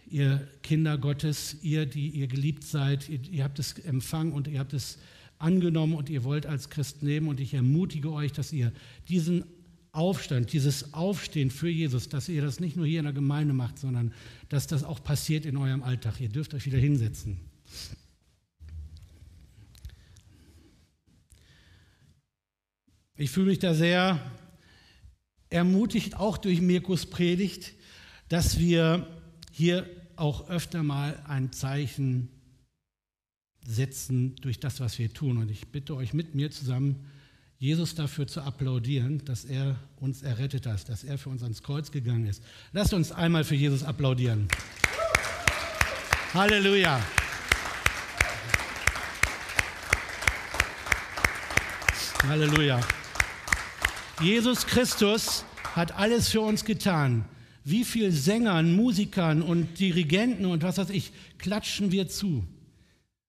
Ihr 0.08 0.46
Kinder 0.62 0.96
Gottes, 0.96 1.56
ihr, 1.62 1.86
die 1.86 2.08
ihr 2.08 2.28
geliebt 2.28 2.62
seid, 2.62 3.08
ihr, 3.08 3.20
ihr 3.30 3.44
habt 3.44 3.58
es 3.58 3.72
empfangen 3.78 4.32
und 4.32 4.46
ihr 4.46 4.60
habt 4.60 4.72
es 4.72 4.98
angenommen 5.38 5.94
und 5.94 6.08
ihr 6.08 6.22
wollt 6.22 6.46
als 6.46 6.70
Christ 6.70 7.02
leben. 7.02 7.26
Und 7.26 7.40
ich 7.40 7.52
ermutige 7.52 8.12
euch, 8.12 8.32
dass 8.32 8.52
ihr 8.52 8.72
diesen 9.08 9.44
Aufstand, 9.90 10.52
dieses 10.52 10.94
Aufstehen 10.94 11.50
für 11.50 11.68
Jesus, 11.68 12.08
dass 12.08 12.28
ihr 12.28 12.42
das 12.42 12.60
nicht 12.60 12.76
nur 12.76 12.86
hier 12.86 13.00
in 13.00 13.06
der 13.06 13.12
Gemeinde 13.12 13.52
macht, 13.52 13.76
sondern 13.76 14.12
dass 14.48 14.68
das 14.68 14.84
auch 14.84 15.02
passiert 15.02 15.44
in 15.44 15.56
eurem 15.56 15.82
Alltag. 15.82 16.20
Ihr 16.20 16.28
dürft 16.28 16.54
euch 16.54 16.64
wieder 16.66 16.78
hinsetzen. 16.78 17.40
Ich 23.16 23.30
fühle 23.30 23.46
mich 23.46 23.58
da 23.58 23.74
sehr 23.74 24.20
ermutigt, 25.50 26.16
auch 26.16 26.38
durch 26.38 26.60
Mirkus 26.60 27.06
Predigt, 27.06 27.74
dass 28.28 28.58
wir 28.58 29.06
hier 29.52 29.88
auch 30.16 30.48
öfter 30.48 30.82
mal 30.82 31.20
ein 31.26 31.52
Zeichen 31.52 32.28
setzen 33.66 34.36
durch 34.36 34.60
das, 34.60 34.80
was 34.80 34.98
wir 34.98 35.12
tun. 35.12 35.36
Und 35.36 35.50
ich 35.50 35.68
bitte 35.68 35.94
euch 35.94 36.14
mit 36.14 36.34
mir 36.34 36.50
zusammen, 36.50 37.06
Jesus 37.58 37.94
dafür 37.94 38.26
zu 38.26 38.40
applaudieren, 38.40 39.22
dass 39.26 39.44
er 39.44 39.76
uns 39.96 40.22
errettet 40.22 40.66
hat, 40.66 40.88
dass 40.88 41.04
er 41.04 41.18
für 41.18 41.28
uns 41.28 41.42
ans 41.42 41.62
Kreuz 41.62 41.90
gegangen 41.90 42.26
ist. 42.26 42.42
Lasst 42.72 42.94
uns 42.94 43.12
einmal 43.12 43.44
für 43.44 43.54
Jesus 43.54 43.82
applaudieren. 43.82 44.48
Halleluja. 46.32 47.04
Halleluja. 52.22 52.80
Jesus 54.20 54.66
Christus 54.66 55.46
hat 55.74 55.92
alles 55.92 56.28
für 56.28 56.42
uns 56.42 56.66
getan. 56.66 57.24
Wie 57.64 57.84
viel 57.84 58.12
Sängern, 58.12 58.76
Musikern 58.76 59.40
und 59.40 59.80
Dirigenten 59.80 60.44
und 60.44 60.62
was 60.62 60.76
weiß 60.76 60.90
ich, 60.90 61.12
klatschen 61.38 61.90
wir 61.90 62.06
zu. 62.06 62.46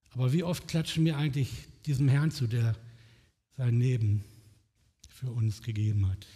Aber 0.10 0.34
wie 0.34 0.44
oft 0.44 0.68
klatschen 0.68 1.06
wir 1.06 1.16
eigentlich 1.16 1.50
diesem 1.86 2.10
Herrn 2.10 2.32
zu, 2.32 2.46
der 2.46 2.76
sein 3.56 3.80
Leben 3.80 4.26
für 5.10 5.32
uns 5.32 5.62
gegeben 5.62 6.10
hat? 6.10 6.28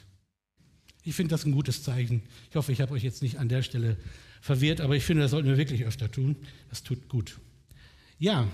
Ich 1.03 1.15
finde 1.15 1.31
das 1.31 1.45
ein 1.45 1.51
gutes 1.51 1.83
Zeichen. 1.83 2.23
Ich 2.49 2.55
hoffe, 2.55 2.71
ich 2.71 2.79
habe 2.79 2.93
euch 2.93 3.03
jetzt 3.03 3.21
nicht 3.21 3.37
an 3.39 3.49
der 3.49 3.61
Stelle 3.61 3.97
verwirrt, 4.39 4.79
aber 4.79 4.95
ich 4.95 5.03
finde, 5.03 5.23
das 5.23 5.31
sollten 5.31 5.49
wir 5.49 5.57
wirklich 5.57 5.83
öfter 5.83 6.09
tun. 6.09 6.37
Das 6.69 6.81
tut 6.81 7.09
gut. 7.09 7.39
Ja, 8.19 8.47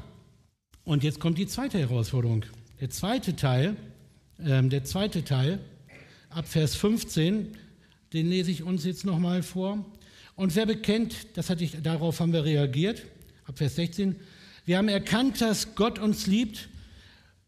und 0.83 1.03
jetzt 1.03 1.19
kommt 1.19 1.37
die 1.37 1.47
zweite 1.47 1.77
Herausforderung. 1.77 2.43
Der 2.79 2.89
zweite 2.89 3.35
Teil, 3.35 3.75
äh, 4.39 4.63
der 4.63 4.83
zweite 4.83 5.23
Teil, 5.23 5.59
ab 6.31 6.47
Vers 6.47 6.75
15, 6.75 7.57
den 8.13 8.29
lese 8.29 8.51
ich 8.51 8.63
uns 8.63 8.83
jetzt 8.85 9.05
nochmal 9.05 9.43
vor. 9.43 9.85
Und 10.35 10.55
wer 10.55 10.65
bekennt, 10.65 11.15
das 11.35 11.49
hatte 11.49 11.63
ich, 11.63 11.81
darauf 11.81 12.19
haben 12.19 12.33
wir 12.33 12.43
reagiert, 12.43 13.03
ab 13.45 13.57
Vers 13.57 13.75
16, 13.75 14.15
wir 14.65 14.77
haben 14.77 14.87
erkannt, 14.87 15.41
dass 15.41 15.75
Gott 15.75 15.99
uns 15.99 16.27
liebt 16.27 16.69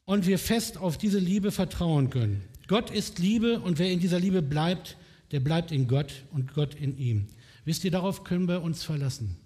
und 0.05 0.27
wir 0.27 0.39
fest 0.39 0.77
auf 0.77 0.97
diese 0.97 1.19
Liebe 1.19 1.51
vertrauen 1.51 2.09
können. 2.09 2.43
Gott 2.67 2.91
ist 2.91 3.19
Liebe 3.19 3.59
und 3.59 3.79
wer 3.79 3.91
in 3.91 3.99
dieser 3.99 4.19
Liebe 4.19 4.41
bleibt, 4.41 4.97
der 5.31 5.39
bleibt 5.39 5.71
in 5.71 5.87
Gott 5.87 6.23
und 6.31 6.53
Gott 6.53 6.75
in 6.75 6.97
ihm. 6.97 7.27
Wisst 7.65 7.83
ihr, 7.83 7.91
darauf 7.91 8.23
können 8.23 8.47
wir 8.47 8.61
uns 8.61 8.83
verlassen. 8.83 9.37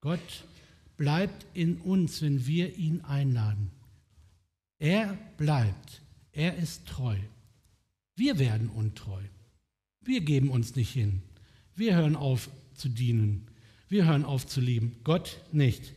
Gott 0.00 0.44
bleibt 0.96 1.46
in 1.54 1.76
uns, 1.78 2.22
wenn 2.22 2.46
wir 2.46 2.76
ihn 2.76 3.00
einladen. 3.02 3.70
Er 4.78 5.16
bleibt. 5.36 6.02
Er 6.32 6.56
ist 6.56 6.86
treu. 6.86 7.16
Wir 8.20 8.38
werden 8.38 8.68
untreu. 8.68 9.22
Wir 10.02 10.20
geben 10.20 10.50
uns 10.50 10.76
nicht 10.76 10.90
hin. 10.90 11.22
Wir 11.74 11.96
hören 11.96 12.16
auf 12.16 12.50
zu 12.74 12.90
dienen. 12.90 13.46
Wir 13.88 14.04
hören 14.04 14.26
auf 14.26 14.46
zu 14.46 14.60
lieben. 14.60 14.96
Gott 15.04 15.40
nicht. 15.52 15.94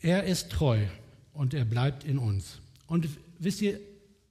Er 0.00 0.24
ist 0.24 0.48
treu 0.48 0.86
und 1.34 1.52
er 1.52 1.66
bleibt 1.66 2.04
in 2.04 2.16
uns. 2.16 2.60
Und 2.86 3.06
wisst 3.38 3.60
ihr, 3.60 3.78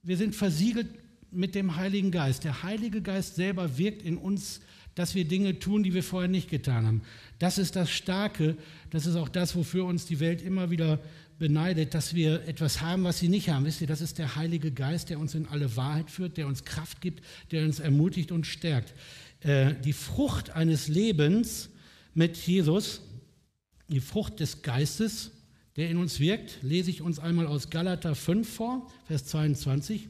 wir 0.02 0.16
sind 0.16 0.34
versiegelt 0.34 0.88
mit 1.30 1.54
dem 1.54 1.76
Heiligen 1.76 2.10
Geist. 2.10 2.42
Der 2.42 2.64
Heilige 2.64 3.02
Geist 3.02 3.36
selber 3.36 3.78
wirkt 3.78 4.02
in 4.02 4.16
uns, 4.16 4.60
dass 4.96 5.14
wir 5.14 5.26
Dinge 5.26 5.60
tun, 5.60 5.84
die 5.84 5.94
wir 5.94 6.02
vorher 6.02 6.28
nicht 6.28 6.50
getan 6.50 6.86
haben. 6.88 7.02
Das 7.38 7.58
ist 7.58 7.76
das 7.76 7.88
Starke, 7.88 8.56
das 8.90 9.06
ist 9.06 9.14
auch 9.14 9.28
das, 9.28 9.54
wofür 9.54 9.84
uns 9.84 10.06
die 10.06 10.18
Welt 10.18 10.42
immer 10.42 10.70
wieder 10.72 10.98
beneidet, 11.38 11.94
dass 11.94 12.14
wir 12.14 12.46
etwas 12.46 12.80
haben, 12.80 13.04
was 13.04 13.18
sie 13.18 13.28
nicht 13.28 13.48
haben. 13.48 13.64
Wisst 13.64 13.80
ihr, 13.80 13.86
das 13.86 14.00
ist 14.00 14.18
der 14.18 14.36
Heilige 14.36 14.72
Geist, 14.72 15.10
der 15.10 15.18
uns 15.18 15.34
in 15.34 15.46
alle 15.46 15.76
Wahrheit 15.76 16.10
führt, 16.10 16.36
der 16.36 16.46
uns 16.46 16.64
Kraft 16.64 17.00
gibt, 17.00 17.22
der 17.52 17.64
uns 17.64 17.80
ermutigt 17.80 18.32
und 18.32 18.46
stärkt. 18.46 18.94
Äh, 19.40 19.74
die 19.84 19.92
Frucht 19.92 20.50
eines 20.50 20.88
Lebens 20.88 21.70
mit 22.14 22.36
Jesus, 22.36 23.02
die 23.88 24.00
Frucht 24.00 24.40
des 24.40 24.62
Geistes, 24.62 25.30
der 25.76 25.88
in 25.90 25.96
uns 25.96 26.18
wirkt, 26.18 26.58
lese 26.62 26.90
ich 26.90 27.02
uns 27.02 27.20
einmal 27.20 27.46
aus 27.46 27.70
Galater 27.70 28.16
5 28.16 28.48
vor, 28.48 28.90
Vers 29.06 29.26
22. 29.26 30.08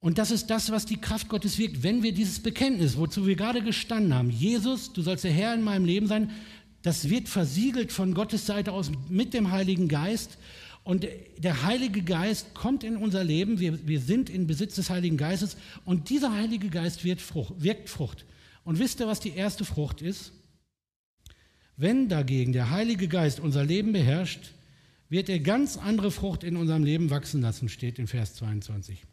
Und 0.00 0.18
das 0.18 0.30
ist 0.30 0.46
das, 0.46 0.70
was 0.70 0.86
die 0.86 1.00
Kraft 1.00 1.28
Gottes 1.28 1.58
wirkt, 1.58 1.82
wenn 1.82 2.04
wir 2.04 2.12
dieses 2.12 2.40
Bekenntnis, 2.40 2.96
wozu 2.96 3.26
wir 3.26 3.34
gerade 3.34 3.62
gestanden 3.62 4.14
haben, 4.14 4.30
Jesus, 4.30 4.92
du 4.92 5.02
sollst 5.02 5.24
der 5.24 5.32
Herr 5.32 5.54
in 5.54 5.62
meinem 5.62 5.84
Leben 5.84 6.06
sein, 6.06 6.30
das 6.82 7.10
wird 7.10 7.28
versiegelt 7.28 7.92
von 7.92 8.14
Gottes 8.14 8.46
Seite 8.46 8.72
aus 8.72 8.90
mit 9.08 9.34
dem 9.34 9.50
Heiligen 9.50 9.88
Geist. 9.88 10.38
Und 10.84 11.06
der 11.36 11.64
Heilige 11.64 12.02
Geist 12.02 12.54
kommt 12.54 12.82
in 12.82 12.96
unser 12.96 13.22
Leben, 13.22 13.60
wir, 13.60 13.86
wir 13.86 14.00
sind 14.00 14.30
in 14.30 14.46
Besitz 14.46 14.76
des 14.76 14.88
Heiligen 14.88 15.16
Geistes 15.16 15.56
und 15.84 16.08
dieser 16.08 16.32
Heilige 16.32 16.70
Geist 16.70 17.02
Frucht, 17.20 17.52
wirkt 17.62 17.90
Frucht. 17.90 18.24
Und 18.64 18.78
wisst 18.78 19.00
ihr, 19.00 19.06
was 19.06 19.20
die 19.20 19.34
erste 19.34 19.64
Frucht 19.64 20.00
ist? 20.00 20.32
Wenn 21.76 22.08
dagegen 22.08 22.52
der 22.52 22.70
Heilige 22.70 23.06
Geist 23.06 23.38
unser 23.38 23.64
Leben 23.64 23.92
beherrscht, 23.92 24.52
wird 25.08 25.28
er 25.28 25.40
ganz 25.40 25.76
andere 25.76 26.10
Frucht 26.10 26.44
in 26.44 26.56
unserem 26.56 26.84
Leben 26.84 27.10
wachsen 27.10 27.40
lassen, 27.40 27.68
steht 27.68 27.98
in 27.98 28.06
Vers 28.06 28.34
22. 28.34 29.04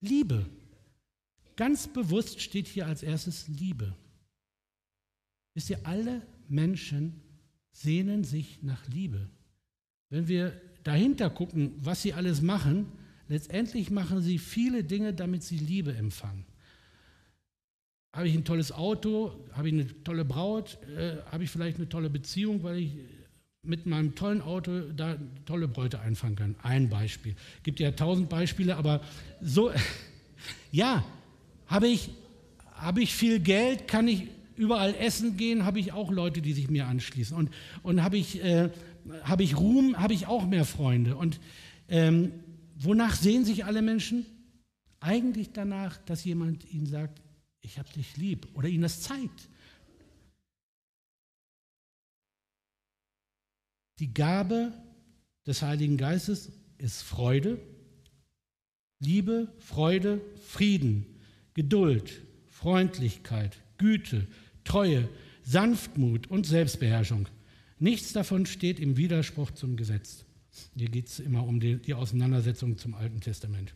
Liebe. 0.00 0.46
Ganz 1.56 1.86
bewusst 1.88 2.40
steht 2.40 2.66
hier 2.66 2.86
als 2.86 3.02
erstes 3.02 3.48
Liebe. 3.48 3.94
Wisst 5.54 5.70
ihr, 5.70 5.80
alle 5.84 6.22
Menschen 6.48 7.20
sehnen 7.72 8.24
sich 8.24 8.62
nach 8.62 8.86
Liebe. 8.88 9.28
Wenn 10.10 10.28
wir 10.28 10.52
dahinter 10.84 11.30
gucken, 11.30 11.72
was 11.78 12.02
sie 12.02 12.12
alles 12.12 12.42
machen, 12.42 12.86
letztendlich 13.28 13.90
machen 13.90 14.20
sie 14.20 14.38
viele 14.38 14.84
Dinge, 14.84 15.14
damit 15.14 15.42
sie 15.42 15.58
Liebe 15.58 15.94
empfangen. 15.94 16.44
habe 18.14 18.28
ich 18.28 18.34
ein 18.34 18.44
tolles 18.44 18.72
Auto, 18.72 19.32
habe 19.52 19.68
ich 19.68 19.74
eine 19.74 20.04
tolle 20.04 20.26
Braut, 20.26 20.78
äh, 20.98 21.16
habe 21.30 21.44
ich 21.44 21.50
vielleicht 21.50 21.78
eine 21.78 21.88
tolle 21.88 22.10
Beziehung, 22.10 22.62
weil 22.62 22.76
ich 22.76 22.90
mit 23.62 23.86
meinem 23.86 24.14
tollen 24.14 24.42
Auto 24.42 24.80
da 24.94 25.16
tolle 25.46 25.66
Bräute 25.68 26.00
einfangen 26.00 26.36
kann. 26.36 26.56
Ein 26.62 26.90
Beispiel. 26.90 27.34
Gibt 27.62 27.80
ja 27.80 27.92
tausend 27.92 28.28
Beispiele, 28.28 28.76
aber 28.76 29.00
so, 29.40 29.72
ja, 30.72 31.04
habe 31.66 31.88
ich, 31.88 32.10
habe 32.74 33.00
ich 33.00 33.14
viel 33.14 33.40
Geld, 33.40 33.88
kann 33.88 34.08
ich 34.08 34.28
überall 34.56 34.94
essen 34.94 35.36
gehen, 35.36 35.64
habe 35.64 35.80
ich 35.80 35.92
auch 35.92 36.10
Leute, 36.10 36.42
die 36.42 36.52
sich 36.52 36.70
mir 36.70 36.86
anschließen. 36.86 37.36
Und, 37.36 37.50
und 37.82 38.02
habe 38.02 38.16
ich, 38.16 38.42
äh, 38.42 38.70
hab 39.24 39.40
ich 39.40 39.56
Ruhm, 39.56 39.98
habe 39.98 40.14
ich 40.14 40.26
auch 40.26 40.46
mehr 40.46 40.64
Freunde. 40.64 41.16
Und 41.16 41.40
ähm, 41.88 42.32
wonach 42.76 43.16
sehen 43.16 43.44
sich 43.44 43.64
alle 43.64 43.82
Menschen? 43.82 44.26
Eigentlich 45.00 45.52
danach, 45.52 45.98
dass 45.98 46.24
jemand 46.24 46.70
ihnen 46.72 46.86
sagt, 46.86 47.20
ich 47.60 47.78
habe 47.78 47.88
dich 47.92 48.16
lieb 48.16 48.48
oder 48.54 48.68
ihnen 48.68 48.82
das 48.82 49.02
zeigt. 49.02 49.48
Die 53.98 54.12
Gabe 54.12 54.72
des 55.46 55.62
Heiligen 55.62 55.96
Geistes 55.96 56.50
ist 56.78 57.02
Freude, 57.02 57.60
Liebe, 58.98 59.52
Freude, 59.58 60.20
Frieden, 60.46 61.06
Geduld, 61.54 62.22
Freundlichkeit, 62.48 63.56
Güte, 63.78 64.26
Treue, 64.64 65.08
Sanftmut 65.42 66.30
und 66.30 66.46
Selbstbeherrschung. 66.46 67.28
Nichts 67.78 68.12
davon 68.12 68.46
steht 68.46 68.78
im 68.78 68.96
Widerspruch 68.96 69.50
zum 69.50 69.76
Gesetz. 69.76 70.24
Hier 70.76 70.88
geht 70.88 71.08
es 71.08 71.18
immer 71.18 71.46
um 71.46 71.60
die, 71.60 71.76
die 71.76 71.94
Auseinandersetzung 71.94 72.78
zum 72.78 72.94
Alten 72.94 73.20
Testament. 73.20 73.74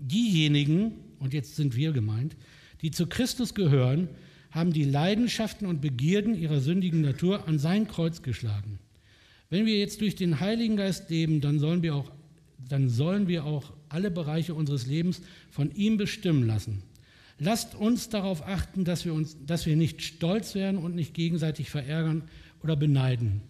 Diejenigen, 0.00 0.92
und 1.18 1.32
jetzt 1.34 1.56
sind 1.56 1.76
wir 1.76 1.92
gemeint, 1.92 2.36
die 2.82 2.90
zu 2.90 3.06
Christus 3.06 3.54
gehören, 3.54 4.08
haben 4.50 4.72
die 4.72 4.84
Leidenschaften 4.84 5.66
und 5.66 5.80
Begierden 5.80 6.34
ihrer 6.34 6.60
sündigen 6.60 7.02
Natur 7.02 7.46
an 7.46 7.58
sein 7.58 7.86
Kreuz 7.86 8.22
geschlagen. 8.22 8.78
Wenn 9.48 9.66
wir 9.66 9.78
jetzt 9.78 10.00
durch 10.00 10.16
den 10.16 10.40
Heiligen 10.40 10.76
Geist 10.76 11.10
leben, 11.10 11.40
dann 11.40 11.58
sollen 11.58 11.82
wir 11.82 11.94
auch, 11.94 12.10
dann 12.68 12.88
sollen 12.88 13.28
wir 13.28 13.44
auch 13.44 13.72
alle 13.88 14.10
Bereiche 14.10 14.54
unseres 14.54 14.86
Lebens 14.86 15.22
von 15.50 15.74
ihm 15.74 15.96
bestimmen 15.96 16.46
lassen. 16.46 16.82
Lasst 17.42 17.74
uns 17.74 18.10
darauf 18.10 18.46
achten, 18.46 18.84
dass 18.84 19.06
wir, 19.06 19.14
uns, 19.14 19.36
dass 19.46 19.64
wir 19.64 19.74
nicht 19.74 20.02
stolz 20.02 20.54
werden 20.54 20.76
und 20.76 20.94
nicht 20.94 21.14
gegenseitig 21.14 21.70
verärgern 21.70 22.22
oder 22.62 22.76
beneiden. 22.76 23.40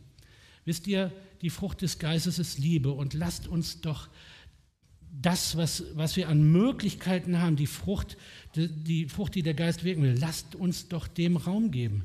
Wisst 0.64 0.86
ihr, 0.86 1.10
die 1.42 1.50
Frucht 1.50 1.82
des 1.82 1.98
Geistes 1.98 2.38
ist 2.38 2.58
Liebe 2.58 2.92
und 2.92 3.14
lasst 3.14 3.48
uns 3.48 3.80
doch 3.80 4.08
das, 5.20 5.56
was, 5.56 5.84
was 5.94 6.14
wir 6.14 6.28
an 6.28 6.52
Möglichkeiten 6.52 7.40
haben, 7.40 7.56
die 7.56 7.66
Frucht, 7.66 8.16
die, 8.54 8.68
die 8.68 9.08
Frucht, 9.08 9.34
die 9.34 9.42
der 9.42 9.54
Geist 9.54 9.82
wirken 9.82 10.04
will, 10.04 10.16
lasst 10.16 10.54
uns 10.54 10.86
doch 10.86 11.08
dem 11.08 11.36
Raum 11.36 11.72
geben. 11.72 12.04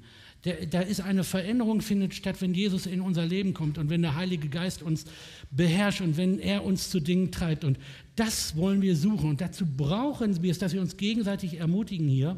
Da 0.69 0.81
ist 0.81 1.01
eine 1.01 1.23
Veränderung 1.23 1.81
findet 1.81 2.13
statt, 2.13 2.39
wenn 2.39 2.53
Jesus 2.53 2.85
in 2.85 3.01
unser 3.01 3.25
Leben 3.25 3.55
kommt 3.55 3.79
und 3.79 3.89
wenn 3.89 4.03
der 4.03 4.15
Heilige 4.15 4.47
Geist 4.47 4.83
uns 4.83 5.05
beherrscht 5.49 6.01
und 6.01 6.17
wenn 6.17 6.37
er 6.37 6.63
uns 6.63 6.91
zu 6.91 6.99
Dingen 6.99 7.31
treibt. 7.31 7.63
Und 7.63 7.79
das 8.15 8.55
wollen 8.55 8.83
wir 8.83 8.95
suchen. 8.95 9.29
Und 9.29 9.41
dazu 9.41 9.65
brauchen 9.65 10.43
wir 10.43 10.51
es, 10.51 10.59
dass 10.59 10.73
wir 10.73 10.81
uns 10.81 10.97
gegenseitig 10.97 11.59
ermutigen 11.59 12.07
hier 12.07 12.37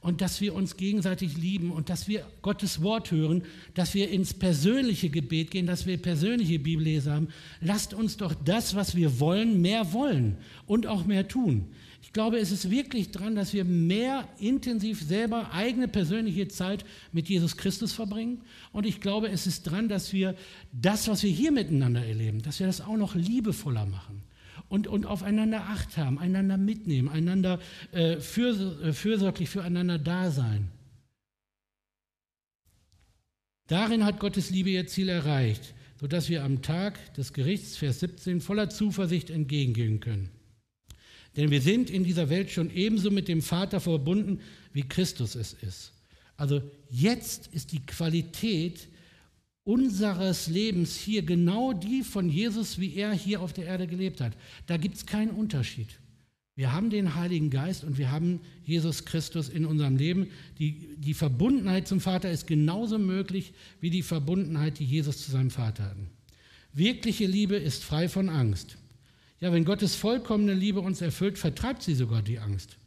und 0.00 0.20
dass 0.20 0.40
wir 0.40 0.54
uns 0.54 0.76
gegenseitig 0.76 1.36
lieben 1.36 1.70
und 1.70 1.88
dass 1.88 2.08
wir 2.08 2.26
Gottes 2.42 2.82
Wort 2.82 3.10
hören, 3.10 3.42
dass 3.74 3.94
wir 3.94 4.10
ins 4.10 4.34
persönliche 4.34 5.08
Gebet 5.08 5.50
gehen, 5.50 5.66
dass 5.66 5.86
wir 5.86 5.96
persönliche 5.98 6.58
Bibellese 6.58 7.12
haben. 7.12 7.28
Lasst 7.60 7.94
uns 7.94 8.16
doch 8.16 8.34
das, 8.34 8.74
was 8.74 8.96
wir 8.96 9.20
wollen, 9.20 9.60
mehr 9.60 9.92
wollen 9.92 10.36
und 10.66 10.86
auch 10.86 11.06
mehr 11.06 11.28
tun. 11.28 11.68
Ich 12.06 12.12
glaube, 12.12 12.38
es 12.38 12.52
ist 12.52 12.70
wirklich 12.70 13.10
dran, 13.10 13.34
dass 13.34 13.52
wir 13.52 13.64
mehr 13.64 14.28
intensiv 14.38 15.02
selber 15.02 15.52
eigene 15.52 15.88
persönliche 15.88 16.46
Zeit 16.46 16.84
mit 17.10 17.28
Jesus 17.28 17.56
Christus 17.56 17.92
verbringen. 17.92 18.42
Und 18.72 18.86
ich 18.86 19.00
glaube, 19.00 19.28
es 19.28 19.46
ist 19.48 19.64
dran, 19.64 19.88
dass 19.88 20.12
wir 20.12 20.36
das, 20.72 21.08
was 21.08 21.24
wir 21.24 21.30
hier 21.30 21.50
miteinander 21.50 22.06
erleben, 22.06 22.42
dass 22.42 22.60
wir 22.60 22.68
das 22.68 22.80
auch 22.80 22.96
noch 22.96 23.16
liebevoller 23.16 23.86
machen. 23.86 24.22
Und, 24.68 24.86
und 24.86 25.04
aufeinander 25.04 25.62
Acht 25.62 25.96
haben, 25.96 26.18
einander 26.18 26.56
mitnehmen, 26.56 27.08
einander 27.08 27.58
äh, 27.90 28.18
für, 28.20 28.82
äh, 28.82 28.92
fürsorglich 28.92 29.50
füreinander 29.50 29.98
da 29.98 30.30
sein. 30.30 30.70
Darin 33.66 34.04
hat 34.04 34.20
Gottes 34.20 34.50
Liebe 34.50 34.70
ihr 34.70 34.86
Ziel 34.86 35.08
erreicht, 35.08 35.74
sodass 36.00 36.28
wir 36.28 36.44
am 36.44 36.62
Tag 36.62 37.14
des 37.14 37.32
Gerichts, 37.32 37.76
Vers 37.76 37.98
17, 37.98 38.40
voller 38.40 38.70
Zuversicht 38.70 39.28
entgegengehen 39.28 39.98
können. 39.98 40.35
Denn 41.36 41.50
wir 41.50 41.60
sind 41.60 41.90
in 41.90 42.04
dieser 42.04 42.30
Welt 42.30 42.50
schon 42.50 42.74
ebenso 42.74 43.10
mit 43.10 43.28
dem 43.28 43.42
Vater 43.42 43.80
verbunden, 43.80 44.40
wie 44.72 44.82
Christus 44.82 45.34
es 45.34 45.52
ist. 45.52 45.92
Also 46.36 46.62
jetzt 46.90 47.48
ist 47.52 47.72
die 47.72 47.84
Qualität 47.84 48.88
unseres 49.64 50.46
Lebens 50.46 50.96
hier 50.96 51.22
genau 51.22 51.72
die 51.72 52.02
von 52.02 52.28
Jesus, 52.28 52.78
wie 52.78 52.94
er 52.94 53.12
hier 53.12 53.40
auf 53.40 53.52
der 53.52 53.66
Erde 53.66 53.86
gelebt 53.86 54.20
hat. 54.20 54.32
Da 54.66 54.76
gibt 54.76 54.96
es 54.96 55.06
keinen 55.06 55.30
Unterschied. 55.30 55.88
Wir 56.54 56.72
haben 56.72 56.88
den 56.88 57.14
Heiligen 57.14 57.50
Geist 57.50 57.84
und 57.84 57.98
wir 57.98 58.10
haben 58.10 58.40
Jesus 58.64 59.04
Christus 59.04 59.50
in 59.50 59.66
unserem 59.66 59.96
Leben. 59.96 60.28
Die, 60.58 60.96
die 60.96 61.12
Verbundenheit 61.12 61.86
zum 61.86 62.00
Vater 62.00 62.30
ist 62.30 62.46
genauso 62.46 62.98
möglich 62.98 63.52
wie 63.80 63.90
die 63.90 64.02
Verbundenheit, 64.02 64.78
die 64.78 64.86
Jesus 64.86 65.22
zu 65.22 65.30
seinem 65.30 65.50
Vater 65.50 65.84
hat. 65.84 65.96
Wirkliche 66.72 67.26
Liebe 67.26 67.56
ist 67.56 67.84
frei 67.84 68.08
von 68.08 68.30
Angst. 68.30 68.78
Ja, 69.40 69.52
wenn 69.52 69.64
Gottes 69.64 69.94
vollkommene 69.96 70.54
Liebe 70.54 70.80
uns 70.80 71.00
erfüllt, 71.00 71.38
vertreibt 71.38 71.82
sie 71.82 71.94
sogar 71.94 72.22
die 72.22 72.38
Angst. 72.38 72.78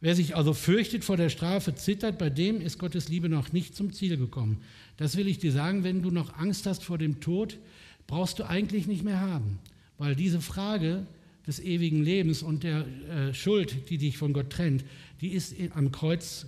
Wer 0.00 0.14
sich 0.14 0.36
also 0.36 0.54
fürchtet 0.54 1.04
vor 1.04 1.16
der 1.16 1.28
Strafe, 1.28 1.74
zittert, 1.74 2.18
bei 2.18 2.30
dem 2.30 2.60
ist 2.60 2.78
Gottes 2.78 3.08
Liebe 3.08 3.28
noch 3.28 3.52
nicht 3.52 3.74
zum 3.74 3.92
Ziel 3.92 4.16
gekommen. 4.16 4.62
Das 4.96 5.16
will 5.16 5.26
ich 5.26 5.38
dir 5.38 5.52
sagen, 5.52 5.82
wenn 5.82 6.02
du 6.02 6.10
noch 6.10 6.38
Angst 6.38 6.66
hast 6.66 6.84
vor 6.84 6.98
dem 6.98 7.20
Tod, 7.20 7.58
brauchst 8.06 8.38
du 8.38 8.48
eigentlich 8.48 8.86
nicht 8.86 9.02
mehr 9.02 9.20
haben, 9.20 9.58
weil 9.98 10.14
diese 10.14 10.40
Frage 10.40 11.06
des 11.46 11.58
ewigen 11.60 12.02
Lebens 12.02 12.42
und 12.42 12.62
der 12.62 12.86
äh, 12.86 13.34
Schuld, 13.34 13.90
die 13.90 13.98
dich 13.98 14.18
von 14.18 14.32
Gott 14.32 14.50
trennt, 14.50 14.84
die 15.20 15.30
ist 15.30 15.54
am 15.74 15.90
Kreuz, 15.90 16.46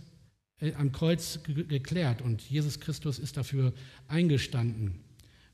äh, 0.60 0.72
am 0.74 0.92
Kreuz 0.92 1.40
geklärt 1.44 2.22
und 2.22 2.42
Jesus 2.42 2.78
Christus 2.78 3.18
ist 3.18 3.36
dafür 3.36 3.72
eingestanden. 4.06 5.00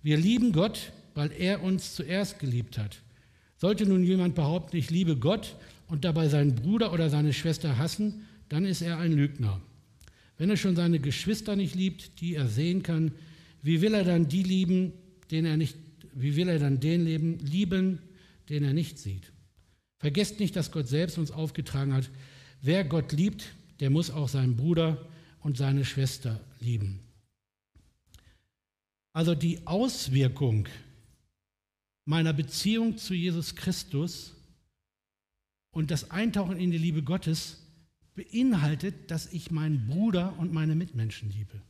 Wir 0.02 0.18
lieben 0.18 0.52
Gott, 0.52 0.92
weil 1.14 1.32
er 1.32 1.62
uns 1.62 1.94
zuerst 1.94 2.38
geliebt 2.38 2.76
hat. 2.76 3.00
Sollte 3.56 3.86
nun 3.86 4.04
jemand 4.04 4.34
behaupten, 4.34 4.76
ich 4.76 4.90
liebe 4.90 5.16
Gott 5.16 5.56
und 5.88 6.04
dabei 6.04 6.28
seinen 6.28 6.54
Bruder 6.54 6.92
oder 6.92 7.08
seine 7.08 7.32
Schwester 7.32 7.78
hassen, 7.78 8.26
dann 8.48 8.64
ist 8.64 8.82
er 8.82 8.98
ein 8.98 9.12
Lügner. 9.12 9.60
Wenn 10.38 10.50
er 10.50 10.56
schon 10.56 10.76
seine 10.76 10.98
Geschwister 10.98 11.56
nicht 11.56 11.74
liebt, 11.74 12.20
die 12.20 12.34
er 12.34 12.48
sehen 12.48 12.82
kann, 12.82 13.12
wie 13.62 13.80
will 13.80 13.94
er 13.94 14.04
dann 14.04 14.28
die 14.28 14.42
lieben, 14.42 14.92
den 15.30 15.46
er 15.46 15.56
nicht, 15.56 15.76
wie 16.14 16.36
will 16.36 16.48
er 16.48 16.58
dann 16.58 16.80
den 16.80 17.04
leben, 17.04 17.38
lieben, 17.38 17.98
den 18.48 18.62
er 18.62 18.74
nicht 18.74 18.98
sieht? 18.98 19.32
Vergesst 19.98 20.38
nicht, 20.40 20.54
dass 20.54 20.70
Gott 20.70 20.88
selbst 20.88 21.16
uns 21.16 21.30
aufgetragen 21.30 21.94
hat, 21.94 22.10
wer 22.60 22.84
Gott 22.84 23.12
liebt, 23.12 23.54
der 23.80 23.90
muss 23.90 24.10
auch 24.10 24.28
seinen 24.28 24.56
Bruder 24.56 25.08
und 25.40 25.56
seine 25.56 25.84
Schwester 25.84 26.40
lieben. 26.60 27.00
Also 29.12 29.34
die 29.34 29.66
Auswirkung 29.66 30.68
meiner 32.06 32.32
Beziehung 32.32 32.96
zu 32.96 33.12
Jesus 33.12 33.54
Christus 33.54 34.34
und 35.72 35.90
das 35.90 36.10
Eintauchen 36.10 36.56
in 36.56 36.70
die 36.70 36.78
Liebe 36.78 37.02
Gottes 37.02 37.58
beinhaltet, 38.14 39.10
dass 39.10 39.30
ich 39.32 39.50
meinen 39.50 39.86
Bruder 39.86 40.38
und 40.38 40.52
meine 40.52 40.74
Mitmenschen 40.74 41.30
liebe. 41.30 41.60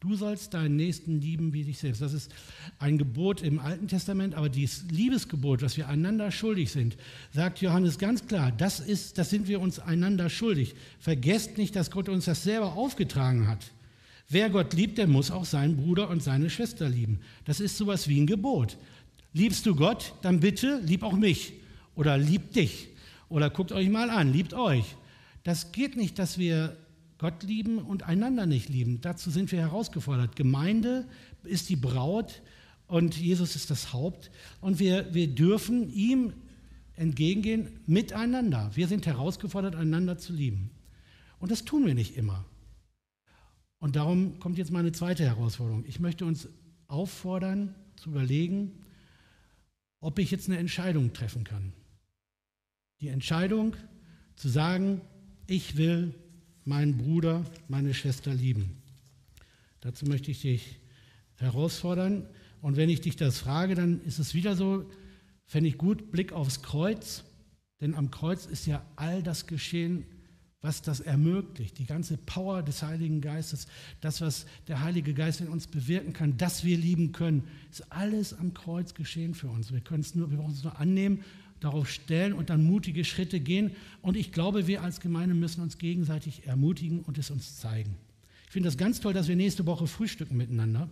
Du 0.00 0.16
sollst 0.16 0.54
deinen 0.54 0.74
Nächsten 0.74 1.20
lieben 1.20 1.52
wie 1.52 1.62
dich 1.62 1.78
selbst. 1.78 2.00
Das 2.00 2.12
ist 2.12 2.32
ein 2.78 2.98
Gebot 2.98 3.42
im 3.42 3.60
Alten 3.60 3.86
Testament, 3.86 4.34
aber 4.34 4.48
dieses 4.48 4.90
Liebesgebot, 4.90 5.62
was 5.62 5.76
wir 5.76 5.88
einander 5.88 6.32
schuldig 6.32 6.72
sind, 6.72 6.96
sagt 7.32 7.60
Johannes 7.60 7.98
ganz 7.98 8.26
klar, 8.26 8.50
das, 8.50 8.80
ist, 8.80 9.18
das 9.18 9.30
sind 9.30 9.46
wir 9.46 9.60
uns 9.60 9.78
einander 9.78 10.28
schuldig. 10.28 10.74
Vergesst 10.98 11.56
nicht, 11.56 11.76
dass 11.76 11.92
Gott 11.92 12.08
uns 12.08 12.24
das 12.24 12.42
selber 12.42 12.72
aufgetragen 12.74 13.46
hat. 13.46 13.72
Wer 14.28 14.50
Gott 14.50 14.72
liebt, 14.72 14.98
der 14.98 15.06
muss 15.06 15.30
auch 15.30 15.44
seinen 15.44 15.76
Bruder 15.76 16.08
und 16.08 16.22
seine 16.22 16.50
Schwester 16.50 16.88
lieben. 16.88 17.20
Das 17.44 17.60
ist 17.60 17.76
sowas 17.76 18.08
wie 18.08 18.20
ein 18.20 18.26
Gebot. 18.26 18.78
Liebst 19.32 19.64
du 19.66 19.74
Gott, 19.74 20.14
dann 20.22 20.40
bitte 20.40 20.80
lieb 20.84 21.02
auch 21.02 21.16
mich 21.16 21.54
oder 21.94 22.18
lieb 22.18 22.52
dich 22.52 22.88
oder 23.28 23.48
guckt 23.48 23.72
euch 23.72 23.88
mal 23.88 24.10
an, 24.10 24.32
liebt 24.32 24.52
euch. 24.52 24.96
Das 25.42 25.72
geht 25.72 25.96
nicht, 25.96 26.18
dass 26.18 26.38
wir 26.38 26.76
Gott 27.18 27.42
lieben 27.42 27.78
und 27.78 28.02
einander 28.02 28.46
nicht 28.46 28.68
lieben. 28.68 29.00
Dazu 29.00 29.30
sind 29.30 29.52
wir 29.52 29.60
herausgefordert. 29.60 30.36
Gemeinde 30.36 31.06
ist 31.44 31.68
die 31.70 31.76
Braut 31.76 32.42
und 32.86 33.16
Jesus 33.16 33.56
ist 33.56 33.70
das 33.70 33.92
Haupt 33.92 34.30
und 34.60 34.78
wir, 34.78 35.14
wir 35.14 35.28
dürfen 35.28 35.90
ihm 35.90 36.34
entgegengehen 36.94 37.80
miteinander. 37.86 38.70
Wir 38.74 38.86
sind 38.86 39.06
herausgefordert, 39.06 39.76
einander 39.76 40.18
zu 40.18 40.32
lieben. 40.32 40.70
Und 41.38 41.50
das 41.50 41.64
tun 41.64 41.86
wir 41.86 41.94
nicht 41.94 42.16
immer. 42.16 42.44
Und 43.78 43.96
darum 43.96 44.38
kommt 44.38 44.58
jetzt 44.58 44.70
meine 44.70 44.92
zweite 44.92 45.24
Herausforderung. 45.24 45.84
Ich 45.86 46.00
möchte 46.00 46.24
uns 46.24 46.48
auffordern, 46.86 47.74
zu 47.96 48.10
überlegen, 48.10 48.81
ob 50.02 50.18
ich 50.18 50.30
jetzt 50.30 50.48
eine 50.48 50.58
Entscheidung 50.58 51.12
treffen 51.14 51.44
kann. 51.44 51.72
Die 53.00 53.08
Entscheidung 53.08 53.74
zu 54.36 54.48
sagen, 54.48 55.00
ich 55.46 55.76
will 55.76 56.14
meinen 56.64 56.98
Bruder, 56.98 57.44
meine 57.68 57.94
Schwester 57.94 58.34
lieben? 58.34 58.82
Dazu 59.80 60.04
möchte 60.04 60.30
ich 60.30 60.42
dich 60.42 60.80
herausfordern. 61.36 62.28
Und 62.60 62.76
wenn 62.76 62.90
ich 62.90 63.00
dich 63.00 63.16
das 63.16 63.38
frage, 63.38 63.74
dann 63.74 64.02
ist 64.02 64.18
es 64.18 64.34
wieder 64.34 64.56
so, 64.56 64.90
fände 65.46 65.68
ich 65.68 65.78
gut, 65.78 66.10
Blick 66.10 66.32
aufs 66.32 66.62
Kreuz. 66.62 67.24
Denn 67.80 67.94
am 67.94 68.10
Kreuz 68.10 68.46
ist 68.46 68.66
ja 68.66 68.84
all 68.96 69.22
das 69.22 69.46
geschehen, 69.46 70.04
was 70.62 70.80
das 70.80 71.00
ermöglicht, 71.00 71.78
die 71.78 71.86
ganze 71.86 72.16
Power 72.16 72.62
des 72.62 72.82
Heiligen 72.82 73.20
Geistes, 73.20 73.66
das, 74.00 74.20
was 74.20 74.46
der 74.68 74.80
Heilige 74.80 75.12
Geist 75.12 75.40
in 75.40 75.48
uns 75.48 75.66
bewirken 75.66 76.12
kann, 76.12 76.36
dass 76.36 76.64
wir 76.64 76.78
lieben 76.78 77.10
können, 77.10 77.42
ist 77.70 77.92
alles 77.92 78.32
am 78.32 78.54
Kreuz 78.54 78.94
geschehen 78.94 79.34
für 79.34 79.48
uns. 79.48 79.72
Wir 79.72 79.80
können 79.80 80.02
es 80.02 80.14
nur, 80.14 80.30
wir 80.30 80.38
brauchen 80.38 80.54
es 80.54 80.62
nur 80.62 80.78
annehmen, 80.78 81.24
darauf 81.58 81.90
stellen 81.90 82.32
und 82.32 82.48
dann 82.48 82.64
mutige 82.64 83.04
Schritte 83.04 83.40
gehen. 83.40 83.72
Und 84.02 84.16
ich 84.16 84.30
glaube, 84.30 84.68
wir 84.68 84.82
als 84.82 85.00
Gemeinde 85.00 85.34
müssen 85.34 85.62
uns 85.62 85.78
gegenseitig 85.78 86.46
ermutigen 86.46 87.00
und 87.00 87.18
es 87.18 87.30
uns 87.30 87.58
zeigen. 87.58 87.96
Ich 88.46 88.52
finde 88.52 88.68
das 88.68 88.76
ganz 88.76 89.00
toll, 89.00 89.12
dass 89.12 89.28
wir 89.28 89.36
nächste 89.36 89.66
Woche 89.66 89.86
frühstücken 89.88 90.36
miteinander, 90.36 90.88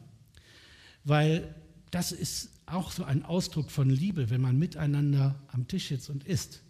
weil 1.05 1.55
das 1.91 2.11
ist 2.11 2.51
auch 2.67 2.91
so 2.91 3.05
ein 3.05 3.25
Ausdruck 3.25 3.71
von 3.71 3.91
Liebe, 3.91 4.31
wenn 4.31 4.41
man 4.41 4.59
miteinander 4.59 5.41
am 5.49 5.69
Tisch 5.69 5.89
sitzt 5.89 6.11
und 6.11 6.25
isst. 6.25 6.63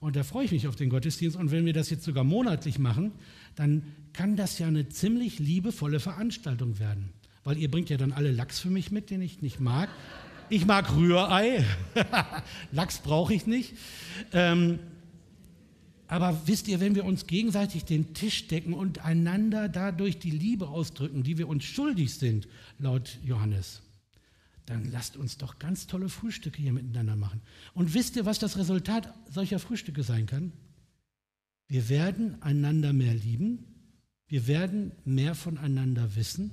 Und 0.00 0.16
da 0.16 0.22
freue 0.22 0.44
ich 0.44 0.52
mich 0.52 0.68
auf 0.68 0.76
den 0.76 0.90
Gottesdienst. 0.90 1.36
Und 1.36 1.50
wenn 1.50 1.66
wir 1.66 1.72
das 1.72 1.90
jetzt 1.90 2.04
sogar 2.04 2.24
monatlich 2.24 2.78
machen, 2.78 3.12
dann 3.56 3.82
kann 4.12 4.36
das 4.36 4.58
ja 4.58 4.68
eine 4.68 4.88
ziemlich 4.88 5.38
liebevolle 5.38 6.00
Veranstaltung 6.00 6.78
werden. 6.78 7.10
Weil 7.44 7.58
ihr 7.58 7.70
bringt 7.70 7.90
ja 7.90 7.96
dann 7.96 8.12
alle 8.12 8.30
Lachs 8.30 8.60
für 8.60 8.70
mich 8.70 8.90
mit, 8.92 9.10
den 9.10 9.22
ich 9.22 9.42
nicht 9.42 9.60
mag. 9.60 9.88
Ich 10.50 10.66
mag 10.66 10.94
Rührei. 10.96 11.64
Lachs 12.72 12.98
brauche 12.98 13.34
ich 13.34 13.46
nicht. 13.46 13.74
Ähm, 14.32 14.78
aber 16.06 16.40
wisst 16.46 16.68
ihr, 16.68 16.80
wenn 16.80 16.94
wir 16.94 17.04
uns 17.04 17.26
gegenseitig 17.26 17.84
den 17.84 18.14
Tisch 18.14 18.48
decken 18.48 18.72
und 18.72 19.04
einander 19.04 19.68
dadurch 19.68 20.18
die 20.18 20.30
Liebe 20.30 20.68
ausdrücken, 20.68 21.22
die 21.22 21.36
wir 21.36 21.48
uns 21.48 21.64
schuldig 21.64 22.14
sind, 22.14 22.48
laut 22.78 23.18
Johannes, 23.24 23.82
dann 24.68 24.90
lasst 24.90 25.16
uns 25.16 25.38
doch 25.38 25.58
ganz 25.58 25.86
tolle 25.86 26.08
Frühstücke 26.08 26.60
hier 26.60 26.72
miteinander 26.72 27.16
machen. 27.16 27.40
Und 27.74 27.94
wisst 27.94 28.16
ihr, 28.16 28.26
was 28.26 28.38
das 28.38 28.58
Resultat 28.58 29.14
solcher 29.30 29.58
Frühstücke 29.58 30.02
sein 30.02 30.26
kann? 30.26 30.52
Wir 31.68 31.88
werden 31.88 32.40
einander 32.42 32.92
mehr 32.92 33.14
lieben, 33.14 33.64
wir 34.26 34.46
werden 34.46 34.92
mehr 35.04 35.34
voneinander 35.34 36.16
wissen, 36.16 36.50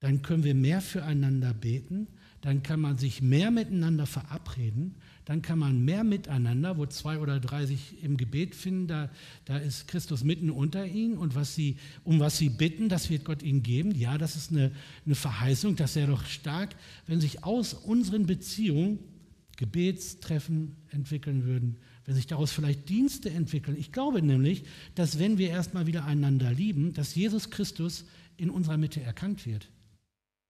dann 0.00 0.22
können 0.22 0.44
wir 0.44 0.54
mehr 0.54 0.82
füreinander 0.82 1.54
beten, 1.54 2.08
dann 2.42 2.62
kann 2.62 2.80
man 2.80 2.98
sich 2.98 3.22
mehr 3.22 3.50
miteinander 3.50 4.06
verabreden, 4.06 4.96
dann 5.24 5.40
kann 5.40 5.58
man 5.58 5.84
mehr 5.84 6.04
miteinander, 6.04 6.76
wo 6.76 6.86
zwei 6.86 7.18
oder 7.18 7.40
drei 7.40 7.64
sich 7.66 8.02
im 8.02 8.16
Gebet 8.16 8.54
finden, 8.54 8.86
da, 8.86 9.10
da 9.46 9.56
ist 9.56 9.88
Christus 9.88 10.22
mitten 10.22 10.50
unter 10.50 10.86
ihnen 10.86 11.16
und 11.16 11.34
was 11.34 11.54
sie, 11.54 11.76
um 12.02 12.20
was 12.20 12.36
sie 12.36 12.50
bitten, 12.50 12.88
das 12.88 13.08
wird 13.08 13.24
Gott 13.24 13.42
ihnen 13.42 13.62
geben. 13.62 13.94
Ja, 13.94 14.18
das 14.18 14.36
ist 14.36 14.50
eine, 14.50 14.72
eine 15.06 15.14
Verheißung, 15.14 15.76
das 15.76 15.96
wäre 15.96 16.10
doch 16.10 16.24
stark, 16.26 16.76
wenn 17.06 17.20
sich 17.20 17.42
aus 17.42 17.72
unseren 17.72 18.26
Beziehungen 18.26 18.98
Gebetstreffen 19.56 20.76
entwickeln 20.90 21.44
würden, 21.44 21.76
wenn 22.04 22.14
sich 22.14 22.26
daraus 22.26 22.52
vielleicht 22.52 22.88
Dienste 22.88 23.30
entwickeln. 23.30 23.76
Ich 23.78 23.92
glaube 23.92 24.20
nämlich, 24.20 24.64
dass 24.94 25.18
wenn 25.18 25.38
wir 25.38 25.48
erstmal 25.48 25.86
wieder 25.86 26.04
einander 26.04 26.52
lieben, 26.52 26.92
dass 26.92 27.14
Jesus 27.14 27.50
Christus 27.50 28.04
in 28.36 28.50
unserer 28.50 28.76
Mitte 28.76 29.00
erkannt 29.00 29.46
wird. 29.46 29.68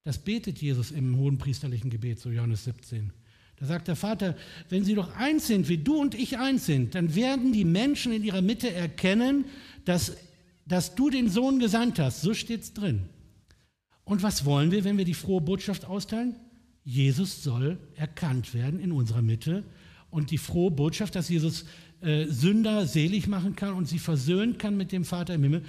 Das 0.05 0.19
betet 0.19 0.61
Jesus 0.61 0.91
im 0.91 1.17
hohen 1.17 1.39
priesterlichen 1.39 1.91
Gebet, 1.91 2.19
so 2.19 2.31
Johannes 2.31 2.65
17. 2.65 3.13
Da 3.61 3.67
sagt 3.67 3.89
der 3.89 3.97
Vater, 3.97 4.37
wenn 4.69 4.85
sie 4.85 4.95
doch 4.95 5.15
eins 5.17 5.47
sind, 5.47 5.69
wie 5.69 5.79
du 5.79 5.97
und 5.97 6.15
ich 6.15 6.39
eins 6.39 6.67
sind, 6.67 6.95
dann 6.95 7.15
werden 7.15 7.53
die 7.53 7.65
Menschen 7.65 8.13
in 8.13 8.25
ihrer 8.25 8.43
Mitte 8.43 8.73
erkennen, 8.73 9.45
dass, 9.85 10.17
dass 10.67 10.95
du 10.95 11.11
den 11.11 11.29
Sohn 11.29 11.59
gesandt 11.61 11.99
hast. 11.99 12.23
So 12.23 12.35
steht 12.35 12.63
es 12.63 12.75
drin. 12.75 13.03
Und 14.05 14.23
was 14.23 14.45
wollen 14.45 14.71
wir, 14.71 14.85
wenn 14.85 14.99
wir 14.99 15.05
die 15.05 15.15
frohe 15.15 15.41
Botschaft 15.41 15.85
austeilen? 15.85 16.37
Jesus 16.85 17.43
soll 17.43 17.79
erkannt 17.95 18.53
werden 18.53 18.81
in 18.81 18.93
unserer 18.93 19.23
Mitte. 19.23 19.65
Und 20.11 20.31
die 20.31 20.39
frohe 20.39 20.71
Botschaft, 20.71 21.15
dass 21.15 21.29
Jesus 21.29 21.65
äh, 22.03 22.27
Sünder 22.27 22.87
selig 22.87 23.27
machen 23.27 23.57
kann 23.57 23.75
und 23.75 23.89
sie 23.89 23.99
versöhnen 23.99 24.59
kann 24.59 24.77
mit 24.77 24.93
dem 24.93 25.05
Vater 25.05 25.35
im 25.35 25.43
Himmel, 25.43 25.63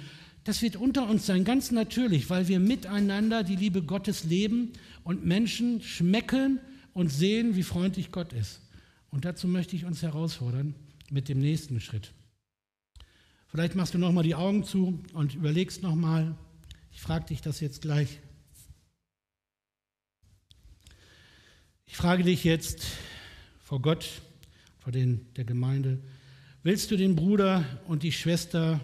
das 0.44 0.62
wird 0.62 0.76
unter 0.76 1.08
uns 1.08 1.26
sein, 1.26 1.44
ganz 1.44 1.72
natürlich, 1.72 2.30
weil 2.30 2.46
wir 2.46 2.60
miteinander 2.60 3.42
die 3.42 3.56
Liebe 3.56 3.82
Gottes 3.82 4.22
leben 4.22 4.70
und 5.02 5.24
Menschen 5.26 5.82
schmecken 5.82 6.60
und 6.96 7.10
sehen, 7.10 7.56
wie 7.56 7.62
freundlich 7.62 8.10
Gott 8.10 8.32
ist. 8.32 8.62
Und 9.10 9.26
dazu 9.26 9.46
möchte 9.48 9.76
ich 9.76 9.84
uns 9.84 10.00
herausfordern 10.00 10.74
mit 11.10 11.28
dem 11.28 11.40
nächsten 11.40 11.78
Schritt. 11.78 12.14
Vielleicht 13.48 13.74
machst 13.74 13.92
du 13.92 13.98
nochmal 13.98 14.24
die 14.24 14.34
Augen 14.34 14.64
zu 14.64 15.04
und 15.12 15.34
überlegst 15.34 15.82
nochmal. 15.82 16.34
Ich 16.90 17.02
frage 17.02 17.26
dich 17.26 17.42
das 17.42 17.60
jetzt 17.60 17.82
gleich. 17.82 18.18
Ich 21.84 21.98
frage 21.98 22.24
dich 22.24 22.44
jetzt 22.44 22.86
vor 23.60 23.82
Gott, 23.82 24.22
vor 24.78 24.90
den, 24.90 25.26
der 25.34 25.44
Gemeinde, 25.44 26.02
willst 26.62 26.90
du 26.90 26.96
den 26.96 27.14
Bruder 27.14 27.62
und 27.86 28.04
die 28.04 28.12
Schwester 28.12 28.80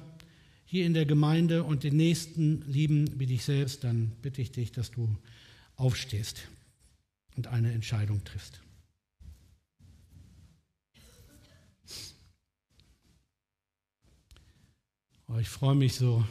hier 0.66 0.84
in 0.84 0.92
der 0.92 1.06
Gemeinde 1.06 1.64
und 1.64 1.82
den 1.82 1.96
Nächsten 1.96 2.60
lieben 2.70 3.18
wie 3.18 3.26
dich 3.26 3.42
selbst, 3.42 3.84
dann 3.84 4.12
bitte 4.20 4.42
ich 4.42 4.52
dich, 4.52 4.70
dass 4.70 4.90
du 4.90 5.16
aufstehst 5.76 6.42
und 7.36 7.46
eine 7.46 7.72
Entscheidung 7.72 8.22
triffst. 8.24 8.60
Oh, 15.28 15.38
ich 15.38 15.48
freue 15.48 15.74
mich 15.74 15.94
so. 15.94 16.26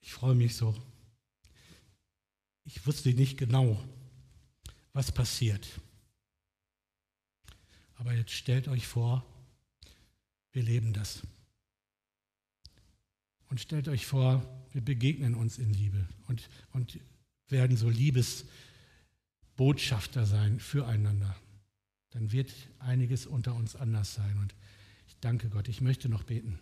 Ich 0.00 0.12
freue 0.12 0.34
mich 0.34 0.56
so. 0.56 0.74
Ich 2.64 2.84
wusste 2.86 3.10
nicht 3.10 3.38
genau, 3.38 3.80
was 4.92 5.12
passiert. 5.12 5.68
Aber 7.94 8.12
jetzt 8.12 8.32
stellt 8.32 8.66
euch 8.66 8.86
vor, 8.86 9.24
wir 10.52 10.62
leben 10.62 10.92
das. 10.92 11.22
Und 13.48 13.60
stellt 13.60 13.88
euch 13.88 14.06
vor, 14.06 14.44
wir 14.72 14.80
begegnen 14.80 15.34
uns 15.34 15.58
in 15.58 15.72
Liebe 15.72 16.08
und, 16.26 16.48
und 16.72 16.98
werden 17.48 17.76
so 17.76 17.88
Liebes. 17.88 18.46
Botschafter 19.60 20.24
sein 20.24 20.58
füreinander, 20.58 21.36
dann 22.12 22.32
wird 22.32 22.50
einiges 22.78 23.26
unter 23.26 23.54
uns 23.54 23.76
anders 23.76 24.14
sein. 24.14 24.38
Und 24.38 24.54
ich 25.06 25.14
danke 25.20 25.50
Gott. 25.50 25.68
Ich 25.68 25.82
möchte 25.82 26.08
noch 26.08 26.22
beten. 26.22 26.58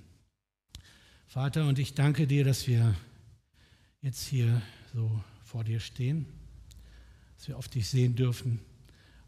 Vater, 1.29 1.69
und 1.69 1.79
ich 1.79 1.95
danke 1.95 2.27
dir, 2.27 2.43
dass 2.43 2.67
wir 2.67 2.97
jetzt 4.01 4.27
hier 4.27 4.61
so 4.93 5.23
vor 5.45 5.63
dir 5.63 5.79
stehen, 5.79 6.27
dass 7.37 7.47
wir 7.47 7.57
auf 7.57 7.69
dich 7.69 7.87
sehen 7.87 8.17
dürfen 8.17 8.59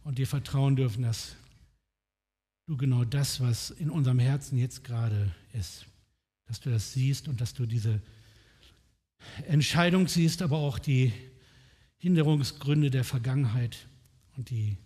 und 0.02 0.18
dir 0.18 0.26
vertrauen 0.26 0.74
dürfen, 0.74 1.04
dass 1.04 1.36
du 2.66 2.76
genau 2.76 3.04
das, 3.04 3.40
was 3.40 3.70
in 3.70 3.88
unserem 3.88 4.18
Herzen 4.18 4.58
jetzt 4.58 4.82
gerade 4.82 5.32
ist, 5.52 5.86
dass 6.46 6.58
du 6.58 6.70
das 6.70 6.92
siehst 6.92 7.28
und 7.28 7.40
dass 7.40 7.54
du 7.54 7.66
diese 7.66 8.02
Entscheidung 9.46 10.08
siehst, 10.08 10.42
aber 10.42 10.58
auch 10.58 10.80
die 10.80 11.12
Hinderungsgründe 12.01 12.90
der 12.90 13.05
Vergangenheit 13.05 13.86
und 14.36 14.48
die 14.48 14.78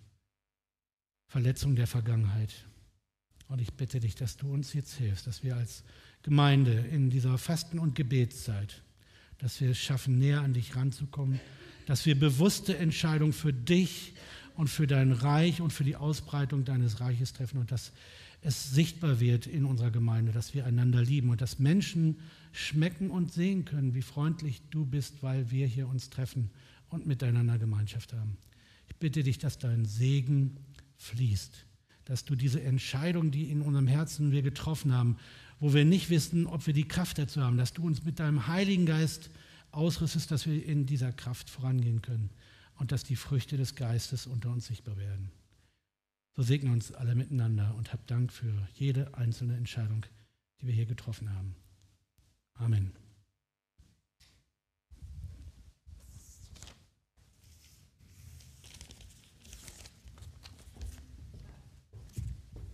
Verletzung 1.28 1.76
der 1.76 1.86
Vergangenheit. 1.86 2.52
Und 3.46 3.60
ich 3.60 3.72
bitte 3.72 4.00
dich, 4.00 4.16
dass 4.16 4.36
du 4.36 4.52
uns 4.52 4.72
jetzt 4.72 4.94
hilfst, 4.94 5.28
dass 5.28 5.44
wir 5.44 5.56
als 5.56 5.84
Gemeinde 6.22 6.72
in 6.72 7.10
dieser 7.10 7.38
Fasten- 7.38 7.78
und 7.78 7.94
Gebetszeit, 7.94 8.82
dass 9.38 9.60
wir 9.60 9.70
es 9.70 9.78
schaffen, 9.78 10.18
näher 10.18 10.40
an 10.40 10.54
dich 10.54 10.74
ranzukommen, 10.74 11.38
dass 11.86 12.04
wir 12.04 12.18
bewusste 12.18 12.76
Entscheidungen 12.78 13.32
für 13.32 13.52
dich 13.52 14.14
und 14.56 14.68
für 14.68 14.88
dein 14.88 15.12
Reich 15.12 15.60
und 15.60 15.72
für 15.72 15.84
die 15.84 15.94
Ausbreitung 15.94 16.64
deines 16.64 16.98
Reiches 16.98 17.32
treffen 17.32 17.58
und 17.58 17.70
dass 17.70 17.92
es 18.40 18.72
sichtbar 18.72 19.20
wird 19.20 19.46
in 19.46 19.64
unserer 19.64 19.92
Gemeinde, 19.92 20.32
dass 20.32 20.52
wir 20.52 20.66
einander 20.66 21.00
lieben 21.00 21.30
und 21.30 21.40
dass 21.40 21.60
Menschen 21.60 22.18
schmecken 22.50 23.10
und 23.10 23.32
sehen 23.32 23.64
können, 23.64 23.94
wie 23.94 24.02
freundlich 24.02 24.62
du 24.70 24.84
bist, 24.84 25.22
weil 25.22 25.52
wir 25.52 25.68
hier 25.68 25.86
uns 25.86 26.10
treffen 26.10 26.50
und 26.94 27.06
miteinander 27.06 27.58
Gemeinschaft 27.58 28.12
haben. 28.12 28.38
Ich 28.88 28.96
bitte 28.96 29.22
dich, 29.22 29.38
dass 29.38 29.58
dein 29.58 29.84
Segen 29.84 30.56
fließt, 30.96 31.66
dass 32.04 32.24
du 32.24 32.36
diese 32.36 32.62
Entscheidung, 32.62 33.30
die 33.30 33.50
in 33.50 33.60
unserem 33.60 33.86
Herzen 33.86 34.32
wir 34.32 34.42
getroffen 34.42 34.92
haben, 34.92 35.16
wo 35.60 35.74
wir 35.74 35.84
nicht 35.84 36.10
wissen, 36.10 36.46
ob 36.46 36.66
wir 36.66 36.74
die 36.74 36.88
Kraft 36.88 37.18
dazu 37.18 37.42
haben, 37.42 37.56
dass 37.56 37.72
du 37.72 37.84
uns 37.84 38.04
mit 38.04 38.18
deinem 38.18 38.46
Heiligen 38.46 38.86
Geist 38.86 39.30
ausrüstest, 39.70 40.30
dass 40.30 40.46
wir 40.46 40.64
in 40.64 40.86
dieser 40.86 41.12
Kraft 41.12 41.50
vorangehen 41.50 42.02
können 42.02 42.30
und 42.76 42.92
dass 42.92 43.04
die 43.04 43.16
Früchte 43.16 43.56
des 43.56 43.74
Geistes 43.74 44.26
unter 44.26 44.50
uns 44.50 44.66
sichtbar 44.66 44.96
werden. 44.96 45.30
So 46.36 46.42
segne 46.42 46.72
uns 46.72 46.92
alle 46.92 47.14
miteinander 47.14 47.74
und 47.76 47.92
hab 47.92 48.06
Dank 48.06 48.32
für 48.32 48.68
jede 48.74 49.14
einzelne 49.14 49.56
Entscheidung, 49.56 50.04
die 50.60 50.66
wir 50.66 50.74
hier 50.74 50.86
getroffen 50.86 51.32
haben. 51.32 51.54
Amen. 52.54 53.03